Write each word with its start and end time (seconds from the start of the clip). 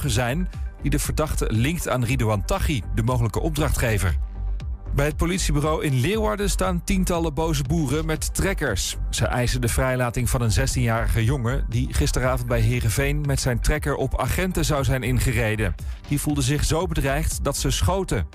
getuigen 0.00 0.10
zijn 0.10 0.48
die 0.82 0.90
de 0.90 0.98
verdachte 0.98 1.46
linkt 1.52 1.88
aan 1.88 2.04
Ridouan 2.04 2.44
Taghi, 2.44 2.82
de 2.94 3.02
mogelijke 3.02 3.40
opdrachtgever. 3.40 4.16
Bij 4.94 5.06
het 5.06 5.16
politiebureau 5.16 5.84
in 5.84 6.00
Leeuwarden 6.00 6.50
staan 6.50 6.84
tientallen 6.84 7.34
boze 7.34 7.62
boeren 7.62 8.06
met 8.06 8.34
trekkers. 8.34 8.96
Ze 9.10 9.26
eisen 9.26 9.60
de 9.60 9.68
vrijlating 9.68 10.30
van 10.30 10.40
een 10.40 10.50
16-jarige 10.50 11.24
jongen 11.24 11.66
die 11.68 11.94
gisteravond 11.94 12.48
bij 12.48 12.60
Heerenveen 12.60 13.20
met 13.20 13.40
zijn 13.40 13.60
trekker 13.60 13.94
op 13.94 14.20
agenten 14.20 14.64
zou 14.64 14.84
zijn 14.84 15.02
ingereden. 15.02 15.74
Die 16.08 16.20
voelde 16.20 16.42
zich 16.42 16.64
zo 16.64 16.86
bedreigd 16.86 17.44
dat 17.44 17.56
ze 17.56 17.70
schoten. 17.70 18.26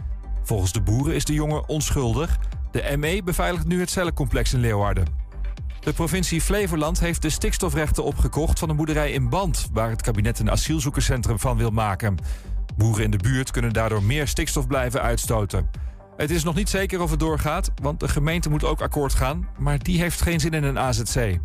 Volgens 0.43 0.71
de 0.71 0.81
boeren 0.81 1.15
is 1.15 1.25
de 1.25 1.33
jongen 1.33 1.69
onschuldig. 1.69 2.37
De 2.71 2.97
ME 2.97 3.21
beveiligt 3.23 3.67
nu 3.67 3.79
het 3.79 3.89
cellencomplex 3.89 4.53
in 4.53 4.59
Leeuwarden. 4.59 5.24
De 5.85 5.93
provincie 5.93 6.41
Flevoland 6.41 6.99
heeft 6.99 7.21
de 7.21 7.29
stikstofrechten 7.29 8.03
opgekocht 8.03 8.59
van 8.59 8.69
een 8.69 8.75
boerderij 8.75 9.11
in 9.11 9.29
Band, 9.29 9.69
waar 9.73 9.89
het 9.89 10.01
kabinet 10.01 10.39
een 10.39 10.51
asielzoekerscentrum 10.51 11.39
van 11.39 11.57
wil 11.57 11.71
maken. 11.71 12.17
Boeren 12.75 13.03
in 13.03 13.11
de 13.11 13.17
buurt 13.17 13.51
kunnen 13.51 13.73
daardoor 13.73 14.03
meer 14.03 14.27
stikstof 14.27 14.67
blijven 14.67 15.01
uitstoten. 15.01 15.69
Het 16.17 16.31
is 16.31 16.43
nog 16.43 16.55
niet 16.55 16.69
zeker 16.69 17.01
of 17.01 17.09
het 17.09 17.19
doorgaat, 17.19 17.71
want 17.81 17.99
de 17.99 18.07
gemeente 18.07 18.49
moet 18.49 18.63
ook 18.63 18.81
akkoord 18.81 19.13
gaan, 19.13 19.47
maar 19.57 19.79
die 19.79 19.99
heeft 20.01 20.21
geen 20.21 20.39
zin 20.39 20.51
in 20.51 20.63
een 20.63 20.79
AZC. 20.79 21.39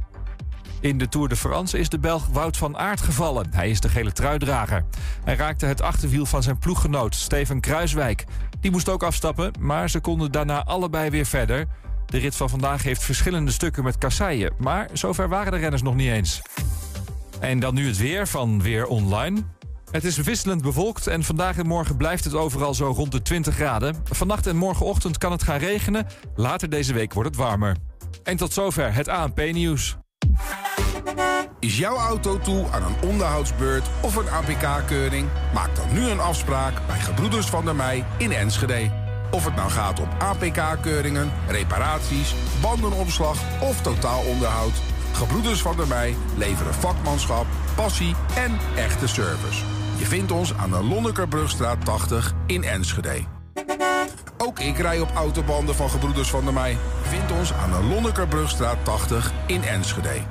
In 0.81 0.99
de 0.99 1.09
Tour 1.09 1.29
de 1.29 1.37
France 1.37 1.79
is 1.79 1.89
de 1.89 1.99
Belg 1.99 2.27
Wout 2.27 2.57
van 2.57 2.77
Aert 2.77 3.01
gevallen. 3.01 3.47
Hij 3.51 3.71
is 3.71 3.81
de 3.81 3.89
gele 3.89 4.13
truidrager. 4.13 4.85
Hij 5.25 5.37
raakte 5.37 5.67
het 5.67 5.83
achterwiel 5.83 6.27
van 6.27 6.43
zijn 6.43 6.59
ploeggenoot 6.59 7.15
Steven 7.15 7.61
Kruiswijk. 7.61 8.25
Die 8.61 8.71
moest 8.71 8.89
ook 8.89 9.03
afstappen, 9.03 9.53
maar 9.59 9.91
ze 9.91 10.01
konden 10.01 10.33
daarna 10.33 10.65
allebei 10.65 11.11
weer 11.11 11.27
verder. 11.27 11.67
De 12.11 12.19
rit 12.19 12.37
van 12.37 12.49
vandaag 12.49 12.83
heeft 12.83 13.03
verschillende 13.03 13.51
stukken 13.51 13.85
met 13.85 13.99
kasseien, 13.99 14.53
maar 14.59 14.89
zover 14.93 15.29
waren 15.29 15.53
de 15.53 15.59
renners 15.59 15.83
nog 15.83 15.95
niet 15.95 16.11
eens. 16.11 16.43
En 17.41 17.61
dan 17.61 17.75
nu 17.75 17.87
het 17.87 17.97
weer 17.97 18.27
van 18.27 18.63
Weer 18.63 18.87
Online. 18.87 19.43
Het 19.91 20.05
is 20.05 20.17
wisselend 20.17 20.63
bewolkt 20.63 21.07
en 21.07 21.23
vandaag 21.23 21.59
en 21.59 21.67
morgen 21.67 21.97
blijft 21.97 22.25
het 22.25 22.35
overal 22.35 22.75
zo 22.75 22.87
rond 22.87 23.13
de 23.13 23.23
20 23.23 23.55
graden. 23.55 23.97
Vannacht 24.05 24.47
en 24.47 24.57
morgenochtend 24.57 25.19
kan 25.19 25.33
het 25.33 25.43
gaan 25.43 25.59
regenen. 25.59 26.07
Later 26.35 26.69
deze 26.69 26.93
week 26.93 27.13
wordt 27.13 27.29
het 27.29 27.39
warmer. 27.39 27.77
En 28.23 28.37
tot 28.37 28.53
zover 28.53 28.95
het 28.95 29.09
ANP-nieuws. 29.09 29.97
Is 31.61 31.79
jouw 31.79 31.97
auto 31.97 32.39
toe 32.39 32.67
aan 32.71 32.83
een 32.83 33.09
onderhoudsbeurt 33.09 33.89
of 34.01 34.17
een 34.17 34.31
APK-keuring? 34.31 35.29
Maak 35.55 35.77
dan 35.77 35.93
nu 35.93 36.09
een 36.09 36.21
afspraak 36.21 36.87
bij 36.87 36.99
Gebroeders 36.99 37.47
van 37.47 37.65
der 37.65 37.77
Mei 37.77 38.05
in 38.19 38.33
Enschede. 38.33 39.00
Of 39.31 39.45
het 39.45 39.55
nou 39.55 39.71
gaat 39.71 40.01
om 40.01 40.09
APK-keuringen, 40.19 41.33
reparaties, 41.49 42.35
bandenopslag 42.61 43.39
of 43.61 43.83
totaalonderhoud... 43.83 44.73
Gebroeders 45.13 45.63
van 45.63 45.77
der 45.77 45.87
Mei 45.87 46.17
leveren 46.37 46.75
vakmanschap, 46.75 47.47
passie 47.75 48.15
en 48.37 48.59
echte 48.77 49.09
service. 49.09 49.65
Je 49.97 50.05
vindt 50.05 50.33
ons 50.33 50.55
aan 50.55 50.71
de 50.71 50.83
Lonnekerbrugstraat 50.83 51.85
80 51.85 52.33
in 52.47 52.65
Enschede. 52.65 53.25
Ook 54.39 54.59
ik 54.59 54.79
rij 54.79 55.01
op 55.01 55.11
autobanden 55.15 55.75
van 55.75 55.91
Gebroeders 55.91 56.31
van 56.31 56.45
der 56.45 56.53
Mei. 56.53 56.77
Vind 57.03 57.31
ons 57.39 57.53
aan 57.53 57.71
de 57.71 57.89
Lonnekerbrugstraat 57.89 58.85
80 58.85 59.33
in 59.47 59.63
Enschede. 59.63 60.23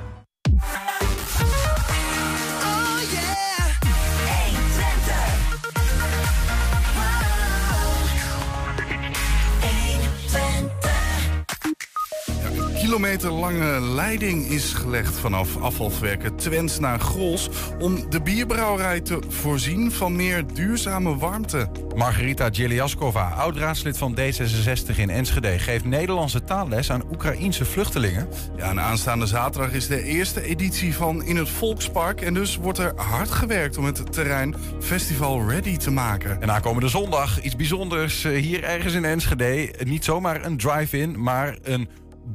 Kilometerlange 12.90 13.80
leiding 13.80 14.46
is 14.46 14.72
gelegd 14.72 15.18
vanaf 15.18 15.56
afvalverwerken 15.56 16.36
Twents 16.36 16.78
naar 16.78 17.00
Grols... 17.00 17.48
om 17.78 18.10
de 18.10 18.22
bierbrouwerij 18.22 19.00
te 19.00 19.18
voorzien 19.28 19.92
van 19.92 20.16
meer 20.16 20.44
duurzame 20.54 21.16
warmte. 21.16 21.70
Margarita 21.96 22.50
Djeliaskova, 22.50 23.28
oud-raadslid 23.28 23.98
van 23.98 24.18
D66 24.20 24.96
in 24.96 25.10
Enschede... 25.10 25.58
geeft 25.58 25.84
Nederlandse 25.84 26.44
taalles 26.44 26.90
aan 26.90 27.02
Oekraïense 27.10 27.64
vluchtelingen. 27.64 28.28
Ja, 28.56 28.70
en 28.70 28.80
aanstaande 28.80 29.26
zaterdag 29.26 29.72
is 29.72 29.86
de 29.86 30.02
eerste 30.02 30.42
editie 30.42 30.94
van 30.94 31.24
In 31.24 31.36
het 31.36 31.48
Volkspark... 31.48 32.20
en 32.20 32.34
dus 32.34 32.56
wordt 32.56 32.78
er 32.78 32.92
hard 32.96 33.30
gewerkt 33.30 33.76
om 33.76 33.84
het 33.84 34.12
terrein 34.12 34.54
festival 34.80 35.48
ready 35.48 35.76
te 35.76 35.90
maken. 35.90 36.42
En 36.42 36.50
aankomende 36.50 36.88
zondag 36.88 37.42
iets 37.42 37.56
bijzonders 37.56 38.24
eh, 38.24 38.42
hier 38.42 38.64
ergens 38.64 38.94
in 38.94 39.04
Enschede. 39.04 39.74
Niet 39.84 40.04
zomaar 40.04 40.44
een 40.44 40.56
drive-in, 40.56 41.22
maar 41.22 41.56
een 41.62 41.88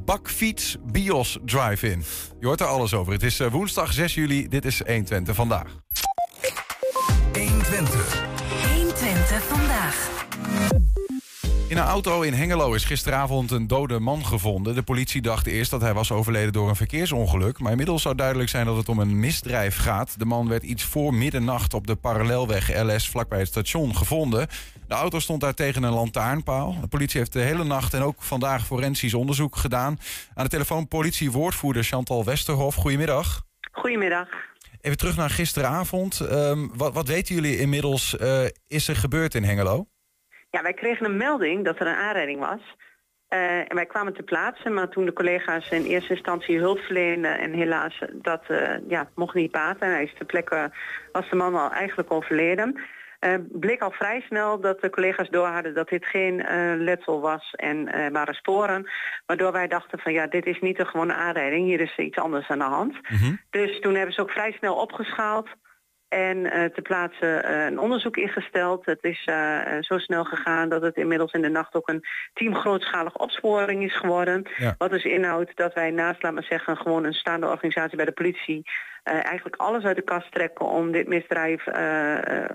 bakfiets 0.04 0.76
Bios 0.92 1.38
Drive-In. 1.44 2.04
Je 2.40 2.46
hoort 2.46 2.60
er 2.60 2.66
alles 2.66 2.94
over. 2.94 3.12
Het 3.12 3.22
is 3.22 3.40
eh, 3.40 3.50
woensdag 3.50 3.92
6 3.92 4.14
juli. 4.14 4.48
Dit 4.48 4.64
is 4.64 4.82
120 4.86 5.34
vandaag. 5.34 5.66
120. 7.32 8.24
120 8.74 9.42
vandaag. 9.42 10.24
In 11.68 11.76
een 11.76 11.84
auto 11.84 12.22
in 12.22 12.32
Hengelo 12.32 12.74
is 12.74 12.84
gisteravond 12.84 13.50
een 13.50 13.66
dode 13.66 13.98
man 13.98 14.24
gevonden. 14.24 14.74
De 14.74 14.82
politie 14.82 15.22
dacht 15.22 15.46
eerst 15.46 15.70
dat 15.70 15.80
hij 15.80 15.94
was 15.94 16.12
overleden 16.12 16.52
door 16.52 16.68
een 16.68 16.76
verkeersongeluk. 16.76 17.58
Maar 17.58 17.70
inmiddels 17.70 18.02
zou 18.02 18.14
duidelijk 18.14 18.48
zijn 18.48 18.66
dat 18.66 18.76
het 18.76 18.88
om 18.88 18.98
een 18.98 19.20
misdrijf 19.20 19.76
gaat. 19.76 20.18
De 20.18 20.24
man 20.24 20.48
werd 20.48 20.62
iets 20.62 20.84
voor 20.84 21.14
middernacht 21.14 21.74
op 21.74 21.86
de 21.86 21.96
parallelweg 21.96 22.82
LS 22.82 23.08
vlakbij 23.08 23.38
het 23.38 23.48
station 23.48 23.96
gevonden. 23.96 24.46
De 24.88 24.94
auto 24.94 25.18
stond 25.18 25.40
daar 25.40 25.54
tegen 25.54 25.82
een 25.82 25.92
lantaarnpaal. 25.92 26.80
De 26.80 26.86
politie 26.86 27.18
heeft 27.18 27.32
de 27.32 27.40
hele 27.40 27.64
nacht 27.64 27.94
en 27.94 28.02
ook 28.02 28.22
vandaag 28.22 28.66
forensisch 28.66 29.14
onderzoek 29.14 29.56
gedaan. 29.56 29.98
Aan 30.34 30.44
de 30.44 30.50
telefoon 30.50 30.88
politiewoordvoerder 30.88 31.84
Chantal 31.84 32.24
Westerhof. 32.24 32.74
Goedemiddag. 32.74 33.42
Goedemiddag. 33.72 34.28
Even 34.80 34.98
terug 34.98 35.16
naar 35.16 35.30
gisteravond. 35.30 36.20
Um, 36.20 36.70
wat, 36.76 36.94
wat, 36.94 37.08
weten 37.08 37.34
jullie 37.34 37.58
inmiddels 37.58 38.16
uh, 38.20 38.44
is 38.66 38.88
er 38.88 38.96
gebeurd 38.96 39.34
in 39.34 39.44
Hengelo? 39.44 39.86
Ja, 40.56 40.62
wij 40.62 40.74
kregen 40.74 41.06
een 41.06 41.16
melding 41.16 41.64
dat 41.64 41.80
er 41.80 41.86
een 41.86 41.94
aanrijding 41.94 42.40
was. 42.40 42.60
Uh, 43.28 43.58
en 43.58 43.74
wij 43.74 43.86
kwamen 43.86 44.14
te 44.14 44.22
plaatsen, 44.22 44.74
maar 44.74 44.88
toen 44.88 45.04
de 45.04 45.12
collega's 45.12 45.70
in 45.70 45.84
eerste 45.84 46.12
instantie 46.12 46.58
hulp 46.58 46.78
verleenden 46.78 47.38
en 47.38 47.52
helaas 47.52 48.02
dat 48.12 48.42
uh, 48.48 48.88
ja, 48.88 49.08
mocht 49.14 49.34
niet 49.34 49.50
baten. 49.50 49.90
Hij 49.90 50.02
is 50.02 50.14
ter 50.14 50.26
plekke, 50.26 50.70
was 51.12 51.30
de 51.30 51.36
man 51.36 51.54
al 51.54 51.70
eigenlijk 51.70 52.12
overleden. 52.12 52.80
Uh, 53.20 53.34
bleek 53.52 53.82
al 53.82 53.90
vrij 53.90 54.20
snel 54.20 54.60
dat 54.60 54.80
de 54.80 54.90
collega's 54.90 55.28
doorhadden 55.28 55.74
dat 55.74 55.88
dit 55.88 56.06
geen 56.06 56.36
letsel 56.78 57.20
was 57.20 57.50
en 57.50 58.12
waren 58.12 58.34
sporen. 58.34 58.90
Waardoor 59.26 59.52
wij 59.52 59.68
dachten 59.68 59.98
van 59.98 60.12
ja, 60.12 60.26
dit 60.26 60.46
is 60.46 60.60
niet 60.60 60.78
een 60.78 60.86
gewone 60.86 61.14
aanrijding, 61.14 61.66
hier 61.66 61.80
is 61.80 61.96
iets 61.96 62.18
anders 62.18 62.48
aan 62.48 62.58
de 62.58 62.64
hand. 62.64 62.92
Mm 62.92 63.18
-hmm. 63.18 63.40
Dus 63.50 63.80
toen 63.80 63.94
hebben 63.94 64.14
ze 64.14 64.20
ook 64.20 64.30
vrij 64.30 64.52
snel 64.52 64.74
opgeschaald. 64.74 65.48
En 66.08 66.36
uh, 66.36 66.64
te 66.64 66.82
plaatsen 66.82 67.50
uh, 67.50 67.64
een 67.64 67.78
onderzoek 67.78 68.16
ingesteld. 68.16 68.86
Het 68.86 68.98
is 69.00 69.26
uh, 69.30 69.58
zo 69.80 69.98
snel 69.98 70.24
gegaan 70.24 70.68
dat 70.68 70.82
het 70.82 70.96
inmiddels 70.96 71.32
in 71.32 71.42
de 71.42 71.48
nacht 71.48 71.74
ook 71.74 71.88
een 71.88 72.04
team 72.34 72.54
grootschalige 72.54 73.18
opsporing 73.18 73.82
is 73.82 73.96
geworden. 73.96 74.42
Ja. 74.56 74.74
Wat 74.78 74.90
dus 74.90 75.04
inhoudt 75.04 75.56
dat 75.56 75.74
wij 75.74 75.90
naast, 75.90 76.22
laat 76.22 76.32
maar 76.32 76.42
zeggen, 76.42 76.76
gewoon 76.76 77.04
een 77.04 77.12
staande 77.12 77.46
organisatie 77.46 77.96
bij 77.96 78.04
de 78.04 78.12
politie 78.12 78.62
eigenlijk 79.04 79.56
alles 79.56 79.84
uit 79.84 79.96
de 79.96 80.02
kast 80.02 80.32
trekken 80.32 80.66
om 80.66 80.92
dit 80.92 81.08
misdrijf 81.08 81.66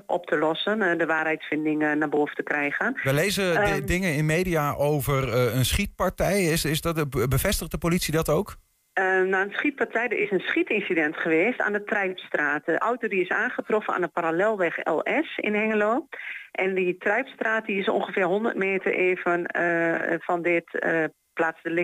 op 0.06 0.26
te 0.26 0.38
lossen. 0.38 0.98
de 0.98 1.06
waarheidsvindingen 1.06 1.98
naar 1.98 2.10
boven 2.10 2.36
te 2.36 2.44
krijgen. 2.44 3.00
We 3.04 3.14
lezen 3.14 3.86
dingen 3.86 4.14
in 4.14 4.26
media 4.26 4.74
over 4.74 5.34
een 5.34 5.66
schietpartij. 5.66 6.44
Is, 6.44 6.66
is 6.66 6.82
dat, 6.82 7.10
bevestigt 7.30 7.72
de 7.72 7.78
politie 7.78 8.14
dat 8.14 8.30
ook? 8.30 8.56
Uh, 9.02 9.22
na 9.22 9.42
een 9.42 9.54
schietpartij, 9.54 10.04
er 10.04 10.20
is 10.20 10.32
een 10.32 10.40
schietincident 10.40 11.18
geweest 11.18 11.60
aan 11.60 11.74
de 11.74 11.84
Trijpstraat. 11.84 12.66
De 12.66 12.78
auto 12.78 13.08
die 13.08 13.22
is 13.22 13.30
aangetroffen 13.30 13.94
aan 13.94 14.02
de 14.02 14.08
parallelweg 14.08 14.78
LS 14.84 15.38
in 15.38 15.56
Hengelo. 15.56 16.08
En 16.52 16.74
die 16.74 16.98
Trijpstraat 16.98 17.66
die 17.66 17.80
is 17.80 17.90
ongeveer 17.90 18.24
100 18.24 18.56
meter 18.56 18.94
even 18.94 19.46
uh, 19.58 20.20
van 20.20 20.42
dit 20.42 20.66
uh, 20.74 21.04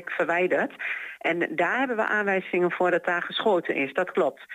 verwijderd. 0.05 0.73
En 1.17 1.55
daar 1.55 1.77
hebben 1.77 1.95
we 1.95 2.05
aanwijzingen 2.05 2.71
voor 2.71 2.91
dat 2.91 3.05
daar 3.05 3.21
geschoten 3.21 3.75
is. 3.75 3.93
Dat 3.93 4.11
klopt. 4.11 4.45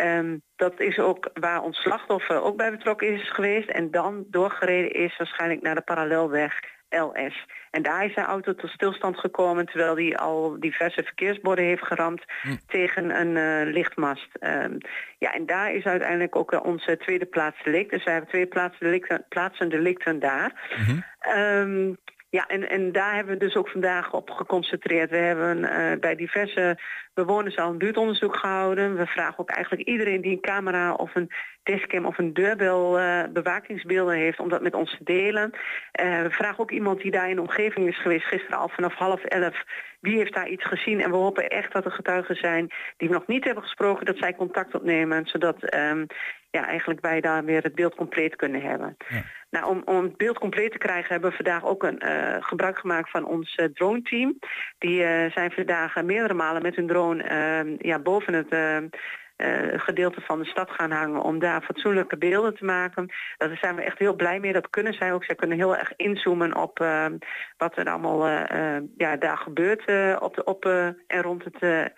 Um, 0.00 0.42
dat 0.56 0.80
is 0.80 0.98
ook 0.98 1.30
waar 1.32 1.62
ons 1.62 1.80
slachtoffer 1.80 2.42
ook 2.42 2.56
bij 2.56 2.70
betrokken 2.70 3.08
is 3.08 3.30
geweest. 3.30 3.68
En 3.68 3.90
dan 3.90 4.24
doorgereden 4.30 4.92
is 4.92 5.16
waarschijnlijk 5.16 5.62
naar 5.62 5.74
de 5.74 5.80
parallelweg 5.80 6.60
LS. 6.88 7.46
En 7.70 7.82
daar 7.82 8.04
is 8.04 8.12
zijn 8.12 8.26
auto 8.26 8.54
tot 8.54 8.70
stilstand 8.70 9.18
gekomen 9.18 9.66
terwijl 9.66 9.96
hij 9.96 10.16
al 10.16 10.56
diverse 10.60 11.02
verkeersborden 11.02 11.64
heeft 11.64 11.86
geramd 11.86 12.24
hm. 12.42 12.56
tegen 12.66 13.20
een 13.20 13.36
uh, 13.36 13.72
lichtmast. 13.72 14.28
Um, 14.40 14.78
ja, 15.18 15.32
en 15.32 15.46
daar 15.46 15.74
is 15.74 15.84
uiteindelijk 15.84 16.36
ook 16.36 16.64
onze 16.64 16.96
tweede 16.96 17.26
plaats 17.26 17.62
delict. 17.64 17.90
Dus 17.90 18.04
wij 18.04 18.12
hebben 18.12 18.30
twee 18.30 18.46
plaatsen 18.46 18.86
delicten, 18.86 19.24
plaatsen 19.28 19.68
delicten 19.68 20.18
daar. 20.18 20.52
-hmm. 20.68 21.04
um, 21.36 21.98
ja, 22.30 22.46
en, 22.46 22.68
en 22.68 22.92
daar 22.92 23.14
hebben 23.14 23.38
we 23.38 23.44
dus 23.44 23.56
ook 23.56 23.68
vandaag 23.68 24.12
op 24.12 24.30
geconcentreerd. 24.30 25.10
We 25.10 25.16
hebben 25.16 25.58
uh, 25.58 26.00
bij 26.00 26.14
diverse 26.14 26.78
bewoners 27.14 27.56
al 27.56 27.70
een 27.70 27.78
buurtonderzoek 27.78 28.36
gehouden. 28.36 28.96
We 28.96 29.06
vragen 29.06 29.38
ook 29.38 29.50
eigenlijk 29.50 29.88
iedereen 29.88 30.20
die 30.20 30.32
een 30.32 30.40
camera 30.40 30.94
of 30.94 31.14
een 31.14 31.30
dashcam 31.62 32.06
of 32.06 32.18
een 32.18 32.32
deurbel 32.32 33.00
uh, 33.00 33.22
bewakingsbeelden 33.32 34.16
heeft 34.16 34.40
om 34.40 34.48
dat 34.48 34.62
met 34.62 34.74
ons 34.74 34.90
te 34.90 35.04
delen. 35.04 35.50
Uh, 35.52 36.22
we 36.22 36.30
vragen 36.30 36.58
ook 36.58 36.70
iemand 36.70 37.00
die 37.00 37.10
daar 37.10 37.28
in 37.28 37.36
de 37.36 37.40
omgeving 37.40 37.88
is 37.88 38.00
geweest 38.00 38.26
gisteren 38.26 38.58
al 38.58 38.68
vanaf 38.68 38.94
half 38.94 39.24
elf 39.24 39.64
wie 40.00 40.16
heeft 40.16 40.34
daar 40.34 40.48
iets 40.48 40.64
gezien. 40.64 41.00
En 41.00 41.10
we 41.10 41.16
hopen 41.16 41.48
echt 41.48 41.72
dat 41.72 41.84
er 41.84 41.90
getuigen 41.90 42.36
zijn 42.36 42.68
die 42.96 43.08
we 43.08 43.14
nog 43.14 43.26
niet 43.26 43.44
hebben 43.44 43.62
gesproken, 43.62 44.06
dat 44.06 44.18
zij 44.18 44.34
contact 44.34 44.74
opnemen, 44.74 45.26
zodat 45.26 45.62
ehm, 45.62 46.04
ja, 46.50 46.66
eigenlijk 46.66 47.00
wij 47.00 47.20
daar 47.20 47.44
weer 47.44 47.62
het 47.62 47.74
beeld 47.74 47.94
compleet 47.94 48.36
kunnen 48.36 48.62
hebben. 48.62 48.96
Ja. 49.08 49.22
Nou, 49.50 49.66
om, 49.66 49.82
om 49.84 50.02
het 50.02 50.16
beeld 50.16 50.38
compleet 50.38 50.72
te 50.72 50.78
krijgen 50.78 51.12
hebben 51.12 51.30
we 51.30 51.36
vandaag 51.36 51.64
ook 51.64 51.82
een 51.82 52.02
uh, 52.04 52.36
gebruik 52.40 52.78
gemaakt 52.78 53.10
van 53.10 53.24
ons 53.24 53.56
uh, 53.56 53.66
drone 53.66 54.02
team. 54.02 54.38
Die 54.78 55.00
uh, 55.00 55.30
zijn 55.30 55.50
vandaag 55.50 56.02
meerdere 56.02 56.34
malen 56.34 56.62
met 56.62 56.76
hun 56.76 56.86
drone 56.86 57.22
ehm, 57.22 57.74
ja, 57.78 57.98
boven 57.98 58.34
het 58.34 58.48
ehm, 58.48 58.88
gedeelte 59.78 60.20
van 60.20 60.38
de 60.38 60.44
stad 60.44 60.70
gaan 60.70 60.90
hangen 60.90 61.22
om 61.22 61.38
daar 61.38 61.62
fatsoenlijke 61.62 62.16
beelden 62.16 62.54
te 62.54 62.64
maken. 62.64 63.12
Daar 63.36 63.56
zijn 63.56 63.74
we 63.74 63.82
echt 63.82 63.98
heel 63.98 64.14
blij 64.14 64.40
mee. 64.40 64.52
Dat 64.52 64.70
kunnen 64.70 64.92
zij 64.92 65.12
ook. 65.12 65.24
Zij 65.24 65.34
kunnen 65.34 65.58
heel 65.58 65.76
erg 65.76 65.92
inzoomen 65.96 66.56
op 66.56 66.80
uh, 66.80 67.06
wat 67.56 67.76
er 67.76 67.90
allemaal 67.90 68.28
ja, 68.96 69.16
daar 69.16 69.38
gebeurt 69.38 69.80
op, 70.20 70.34
de, 70.34 70.44
op 70.44 70.64
en 71.06 71.22
rond 71.22 71.44
het 71.44 71.92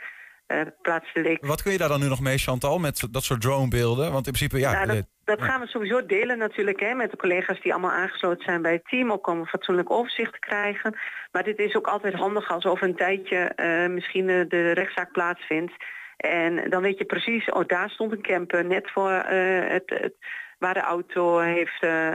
plaats 0.83 1.13
de 1.13 1.21
Leek. 1.21 1.47
Wat 1.47 1.63
kun 1.63 1.73
je 1.73 1.79
daar 1.79 1.89
dan 1.89 2.01
nu 2.01 2.09
nog 2.09 2.21
mee, 2.21 2.39
Chantal, 2.39 2.79
met 2.79 3.09
dat 3.11 3.23
soort 3.25 3.41
dronebeelden? 3.41 4.13
Want 4.13 4.27
in 4.27 4.33
principe, 4.33 4.59
ja... 4.59 4.73
Nou, 4.73 4.87
dat, 4.87 5.07
dat 5.25 5.43
gaan 5.43 5.61
we 5.61 5.67
sowieso 5.67 6.07
delen 6.07 6.39
natuurlijk 6.39 6.81
hè, 6.81 6.95
met 6.95 7.11
de 7.11 7.17
collega's 7.17 7.61
die 7.61 7.73
allemaal 7.73 7.91
aangesloten 7.91 8.45
zijn 8.45 8.63
bij 8.63 8.73
het 8.73 8.85
team. 8.85 9.13
Ook 9.13 9.27
om 9.27 9.39
een 9.39 9.47
fatsoenlijk 9.47 9.91
overzicht 9.91 10.33
te 10.33 10.39
krijgen. 10.39 10.99
Maar 11.33 11.43
dit 11.43 11.59
is 11.59 11.75
ook 11.75 11.87
altijd 11.87 12.15
handig 12.15 12.51
als 12.51 12.65
over 12.65 12.89
een 12.89 12.97
tijdje 12.97 13.53
misschien 13.91 14.27
de 14.27 14.71
rechtszaak 14.73 15.13
plaatsvindt. 15.13 15.73
En 16.17 16.71
dan 16.71 16.83
weet 16.83 16.99
je 16.99 17.05
precies, 17.05 17.51
oh 17.51 17.67
daar 17.67 17.91
stond 17.91 18.13
een 18.13 18.23
camper 18.23 18.65
net 18.65 18.91
voor 18.91 19.11
uh, 19.11 19.69
het, 19.69 19.83
het, 19.87 20.15
waar 20.59 20.75
de 20.75 20.81
auto 20.81 21.39
heeft 21.39 21.85
uh, 21.85 22.13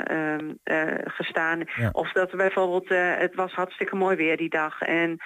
uh, 0.64 0.94
gestaan. 1.04 1.64
Of 1.92 2.12
dat 2.12 2.32
bijvoorbeeld, 2.32 2.90
het 3.20 3.36
was 3.36 3.54
hartstikke 3.54 3.96
mooi 3.96 4.16
weer 4.16 4.38
die 4.38 4.50
dag. 4.50 4.82
En 4.82 5.18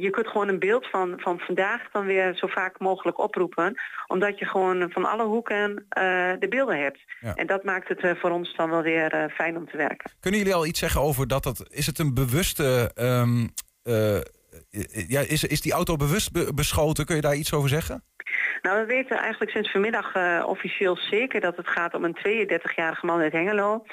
je 0.00 0.08
kunt 0.10 0.28
gewoon 0.28 0.48
een 0.48 0.58
beeld 0.58 0.86
van, 0.86 1.12
van 1.16 1.38
vandaag 1.38 1.90
dan 1.92 2.06
weer 2.06 2.34
zo 2.34 2.46
vaak 2.46 2.78
mogelijk 2.78 3.18
oproepen. 3.18 3.80
Omdat 4.06 4.38
je 4.38 4.44
gewoon 4.44 4.90
van 4.90 5.04
alle 5.04 5.24
hoeken 5.24 5.86
de 6.38 6.46
beelden 6.48 6.78
hebt. 6.78 7.00
En 7.34 7.46
dat 7.46 7.64
maakt 7.64 7.88
het 7.88 8.18
voor 8.18 8.30
ons 8.30 8.56
dan 8.56 8.70
wel 8.70 8.82
weer 8.82 9.32
fijn 9.34 9.56
om 9.56 9.66
te 9.70 9.76
werken. 9.76 10.10
Kunnen 10.20 10.40
jullie 10.40 10.54
al 10.54 10.66
iets 10.66 10.78
zeggen 10.78 11.00
over 11.00 11.28
dat 11.28 11.42
dat... 11.42 11.66
Is 11.70 11.86
het 11.86 11.98
een 11.98 12.14
bewuste... 12.14 12.90
Um, 12.96 13.50
ja, 15.08 15.20
is, 15.20 15.44
is 15.44 15.60
die 15.60 15.72
auto 15.72 15.96
bewust 15.96 16.54
beschoten? 16.54 17.06
Kun 17.06 17.16
je 17.16 17.22
daar 17.22 17.34
iets 17.34 17.52
over 17.52 17.68
zeggen? 17.68 18.02
Nou, 18.62 18.80
we 18.80 18.86
weten 18.86 19.16
eigenlijk 19.16 19.50
sinds 19.50 19.70
vanmiddag 19.70 20.14
officieel 20.46 20.96
zeker 20.96 21.40
dat 21.40 21.56
het 21.56 21.68
gaat 21.68 21.94
om 21.94 22.04
een 22.04 22.16
32-jarige 22.16 23.06
man 23.06 23.20
uit 23.20 23.32
Hengelo. 23.32 23.84